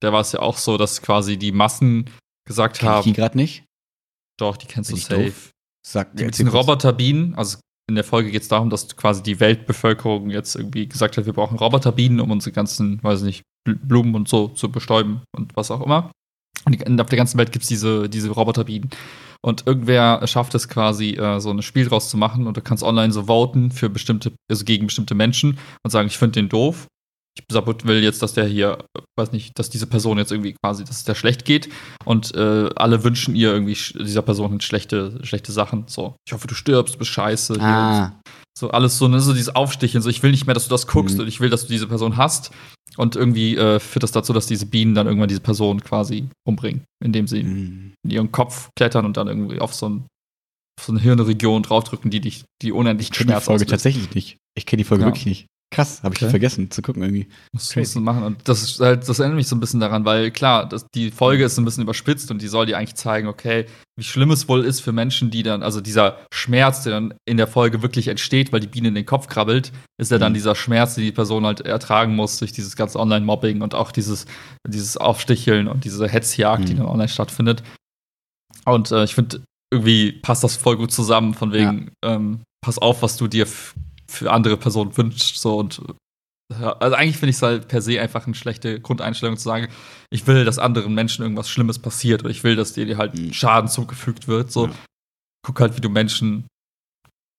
[0.00, 2.10] Da war es ja auch so, dass quasi die Massen
[2.46, 3.00] gesagt Kenn haben.
[3.00, 3.64] Ich die gerade nicht?
[4.38, 5.50] Doch, die kennst Bin du safe.
[5.86, 9.40] Sag, die mit diesen Roboterbienen, also in der Folge geht es darum, dass quasi die
[9.40, 14.28] Weltbevölkerung jetzt irgendwie gesagt hat, wir brauchen Roboterbienen, um unsere ganzen, weiß nicht, Blumen und
[14.28, 16.10] so zu bestäuben und was auch immer.
[16.64, 18.90] Und auf der ganzen Welt gibt es diese, diese Roboterbienen.
[19.42, 22.82] Und irgendwer schafft es quasi, äh, so ein Spiel draus zu machen und du kannst
[22.82, 26.86] online so voten für bestimmte, also gegen bestimmte Menschen und sagen, ich finde den doof.
[27.48, 28.84] Ich will jetzt, dass der hier,
[29.16, 31.70] weiß nicht, dass diese Person jetzt irgendwie quasi, dass es der schlecht geht.
[32.04, 35.84] Und äh, alle wünschen ihr irgendwie dieser Person schlechte, schlechte Sachen.
[35.86, 37.56] So, ich hoffe, du stirbst, bist scheiße.
[37.60, 38.20] Ah.
[38.58, 40.02] So alles so, ne, so dieses Aufsticheln.
[40.02, 41.22] So, ich will nicht mehr, dass du das guckst mhm.
[41.22, 42.50] und ich will, dass du diese Person hast.
[42.96, 46.84] Und irgendwie äh, führt das dazu, dass diese Bienen dann irgendwann diese Person quasi umbringen,
[47.02, 47.92] indem sie mhm.
[48.04, 50.06] in ihren Kopf klettern und dann irgendwie auf so, ein,
[50.78, 53.70] auf so eine Hirnregion draufdrücken, die dich, die unendlich Ich kenne die Folge auslöst.
[53.70, 54.38] tatsächlich nicht.
[54.56, 55.08] Ich kenne die Folge ja.
[55.08, 55.46] wirklich nicht.
[55.72, 56.30] Krass, habe ich okay.
[56.30, 57.28] vergessen zu gucken irgendwie.
[57.52, 58.24] Das musst du machen.
[58.24, 61.12] Und das ist halt, das erinnert mich so ein bisschen daran, weil klar, das, die
[61.12, 63.66] Folge ist ein bisschen überspitzt und die soll dir eigentlich zeigen, okay,
[63.96, 67.36] wie schlimm es wohl ist für Menschen, die dann, also dieser Schmerz, der dann in
[67.36, 70.34] der Folge wirklich entsteht, weil die Biene in den Kopf krabbelt, ist ja dann mhm.
[70.34, 74.26] dieser Schmerz, den die Person halt ertragen muss durch dieses ganze Online-Mobbing und auch dieses,
[74.66, 76.66] dieses Aufsticheln und diese Hetzjagd, mhm.
[76.66, 77.62] die dann online stattfindet.
[78.64, 79.42] Und äh, ich finde,
[79.72, 82.16] irgendwie passt das voll gut zusammen, von wegen, ja.
[82.16, 83.46] ähm, pass auf, was du dir
[84.10, 85.36] für andere Personen wünscht.
[85.36, 85.80] So und
[86.52, 89.68] ja, also eigentlich finde ich es halt per se einfach eine schlechte Grundeinstellung zu sagen,
[90.10, 93.32] ich will, dass anderen Menschen irgendwas Schlimmes passiert oder ich will, dass dir halt mhm.
[93.32, 94.50] Schaden zugefügt wird.
[94.50, 94.72] So, ja.
[95.46, 96.48] guck halt, wie du Menschen,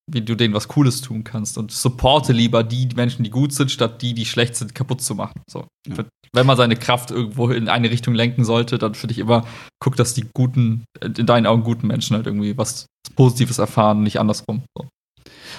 [0.09, 3.69] wie du denen was Cooles tun kannst und supporte lieber die Menschen, die gut sind,
[3.69, 5.41] statt die, die schlecht sind, kaputt zu machen.
[5.49, 6.05] So, ja.
[6.34, 9.45] wenn man seine Kraft irgendwo in eine Richtung lenken sollte, dann finde ich immer,
[9.84, 12.86] guck, dass die guten, in deinen Augen guten Menschen halt irgendwie was
[13.17, 14.63] Positives erfahren, nicht andersrum.
[14.78, 14.88] So.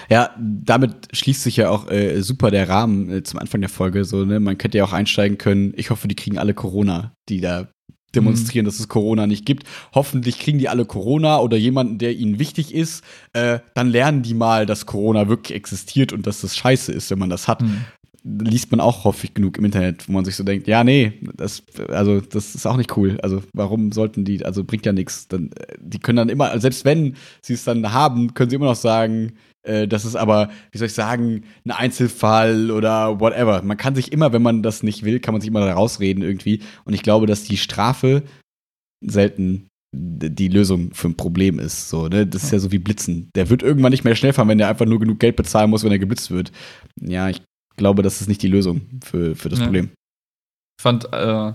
[0.09, 4.05] Ja, damit schließt sich ja auch äh, super der Rahmen äh, zum Anfang der Folge.
[4.05, 4.39] So, ne?
[4.39, 5.73] Man könnte ja auch einsteigen können.
[5.75, 7.67] Ich hoffe, die kriegen alle Corona, die da
[8.15, 8.67] demonstrieren, mhm.
[8.67, 9.67] dass es Corona nicht gibt.
[9.93, 13.03] Hoffentlich kriegen die alle Corona oder jemanden, der ihnen wichtig ist.
[13.33, 17.19] Äh, dann lernen die mal, dass Corona wirklich existiert und dass das scheiße ist, wenn
[17.19, 17.61] man das hat.
[17.61, 17.81] Mhm.
[18.25, 21.63] Liest man auch häufig genug im Internet, wo man sich so denkt, ja, nee, das,
[21.89, 23.17] also, das ist auch nicht cool.
[23.21, 25.27] Also, warum sollten die, also bringt ja nichts.
[25.27, 28.67] Dann, äh, die können dann immer, selbst wenn sie es dann haben, können sie immer
[28.67, 29.33] noch sagen,
[29.63, 33.61] äh, das ist aber, wie soll ich sagen, ein Einzelfall oder whatever.
[33.63, 36.23] Man kann sich immer, wenn man das nicht will, kann man sich immer da rausreden
[36.23, 36.61] irgendwie.
[36.85, 38.23] Und ich glaube, dass die Strafe
[39.05, 41.89] selten die Lösung für ein Problem ist.
[41.89, 42.25] So, ne?
[42.25, 43.29] Das ist ja so wie Blitzen.
[43.35, 45.83] Der wird irgendwann nicht mehr schnell fahren, wenn der einfach nur genug Geld bezahlen muss,
[45.83, 46.51] wenn er geblitzt wird.
[46.99, 47.43] Ja, ich
[47.77, 49.65] glaube, das ist nicht die Lösung für, für das ja.
[49.65, 49.91] Problem.
[50.79, 51.53] Ich fand, äh,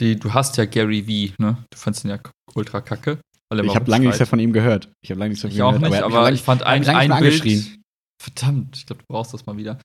[0.00, 1.64] die, du hast ja Gary V, ne?
[1.70, 2.18] Du fandest ihn ja
[2.54, 3.18] ultra kacke
[3.60, 4.90] ich habe lange nichts mehr von ihm gehört.
[5.02, 5.92] Ich habe lange nichts mehr von ihm gehört.
[5.92, 7.78] Nicht, aber, aber ich fand ein, ein Bild.
[8.22, 9.80] Verdammt, ich glaube, du brauchst das mal wieder.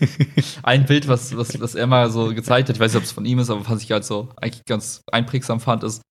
[0.62, 3.12] ein Bild, was, was, was er mal so gezeigt hat, ich weiß nicht, ob es
[3.12, 6.02] von ihm ist, aber was ich halt so eigentlich ganz einprägsam fand, ist,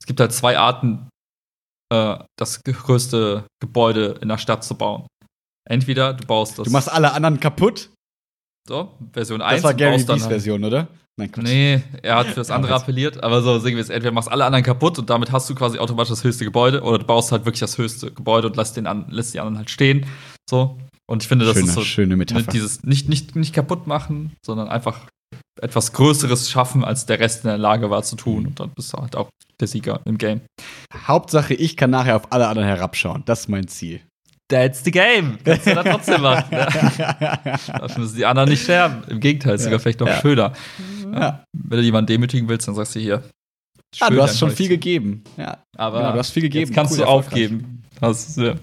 [0.00, 1.08] es gibt halt zwei Arten,
[1.92, 5.08] äh, das größte Gebäude in der Stadt zu bauen.
[5.68, 6.66] Entweder du baust das.
[6.66, 7.90] Du machst alle anderen kaputt?
[8.68, 9.56] So, Version 1.
[9.56, 10.88] Das war Gary V's halt Version, oder?
[11.18, 11.30] Nein.
[11.42, 14.44] Nee, er hat für das andere appelliert, aber so sagen wir es, entweder machst alle
[14.44, 17.44] anderen kaputt und damit hast du quasi automatisch das höchste Gebäude oder du baust halt
[17.44, 20.06] wirklich das höchste Gebäude und lässt, den an, lässt die anderen halt stehen.
[20.48, 20.78] So.
[21.10, 22.52] Und ich finde, das schöne, ist so schöne Metapher.
[22.52, 25.08] dieses nicht, nicht, nicht kaputt machen, sondern einfach
[25.60, 28.46] etwas Größeres schaffen, als der Rest in der Lage war zu tun.
[28.46, 29.28] Und dann bist du halt auch
[29.60, 30.42] der Sieger im Game.
[31.06, 33.22] Hauptsache, ich kann nachher auf alle anderen herabschauen.
[33.26, 34.00] Das ist mein Ziel.
[34.48, 35.38] That's the game.
[35.44, 36.48] Kannst du dann trotzdem machen.
[36.98, 37.36] Ja.
[37.78, 39.02] Dafür müssen die anderen nicht sterben.
[39.08, 39.64] Im Gegenteil, ist ja.
[39.66, 40.20] sogar vielleicht noch ja.
[40.20, 40.52] schöner.
[41.12, 41.44] Ja.
[41.52, 43.22] Wenn du jemanden demütigen willst, dann sagst du hier.
[44.00, 45.24] Ah, du hast schon viel gegeben.
[45.36, 45.62] Ja.
[45.76, 46.72] Aber genau, du hast viel gegeben.
[46.74, 47.82] kannst cool, du aufgeben.
[48.00, 48.54] Das ja.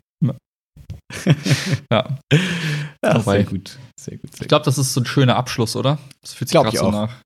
[1.92, 2.20] ja.
[3.04, 3.78] ja sehr gut.
[4.00, 4.32] Sehr gut.
[4.34, 5.98] Sehr ich glaube, das ist so ein schöner Abschluss, oder?
[6.22, 7.22] Das fühlt sich gerade so nach.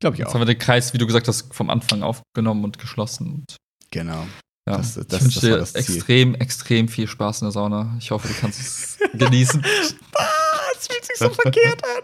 [0.00, 0.34] Glaube ich Jetzt auch.
[0.34, 3.44] haben wir den Kreis, wie du gesagt hast, vom Anfang aufgenommen und geschlossen.
[3.90, 4.26] genau.
[4.68, 7.96] Ja, das, das, ich wünsche dir extrem, extrem viel Spaß in der Sauna.
[7.98, 9.64] Ich hoffe, du kannst es genießen.
[9.64, 12.02] es fühlt sich so verkehrt an.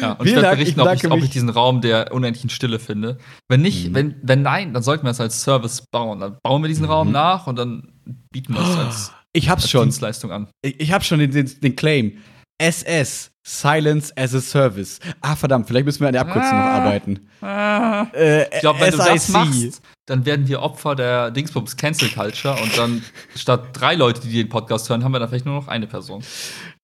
[0.00, 3.18] Ja, und ich werde berichten, ob ich, ob ich, diesen Raum der unendlichen Stille finde.
[3.48, 3.94] Wenn nicht, mhm.
[3.94, 6.20] wenn, wenn nein, dann sollten wir es als Service bauen.
[6.20, 6.92] Dann bauen wir diesen mhm.
[6.92, 7.92] Raum nach und dann
[8.32, 9.84] bieten wir es als, ich hab's als schon.
[9.84, 10.48] Dienstleistung an.
[10.62, 12.18] Ich, ich habe schon den, den, den, Claim.
[12.58, 14.98] SS, Silence as a Service.
[15.22, 17.28] Ah, verdammt, vielleicht müssen wir an der Abkürzung ah, noch arbeiten.
[17.40, 18.06] Ah.
[18.12, 19.00] Äh, ich glaube, wenn SIC.
[19.00, 23.02] du das machst, dann werden wir Opfer der Dingsbums Cancel Culture und dann
[23.34, 26.22] statt drei Leute, die den Podcast hören, haben wir dann vielleicht nur noch eine Person.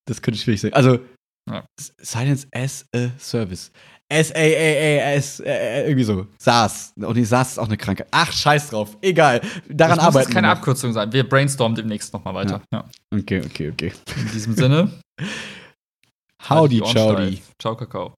[0.06, 0.72] Das könnte schwierig sein.
[0.72, 1.00] Also,
[1.48, 1.64] ja.
[1.76, 3.70] Silence as a Service.
[4.08, 6.26] S-A-A-A-S, äh, äh, irgendwie so.
[6.38, 6.92] SARS.
[6.96, 8.06] Und die SARS ist auch eine Krankheit.
[8.12, 8.96] Ach, scheiß drauf.
[9.00, 9.40] Egal.
[9.68, 11.12] Daran das arbeiten muss keine Abkürzung sein.
[11.12, 12.62] Wir brainstormen demnächst nochmal weiter.
[12.72, 12.84] Ja.
[13.12, 13.18] Ja.
[13.18, 13.92] Okay, okay, okay.
[14.16, 14.92] In diesem Sinne.
[16.48, 17.42] Howdy, Chowdy.
[17.58, 18.14] Ciao, Kakao.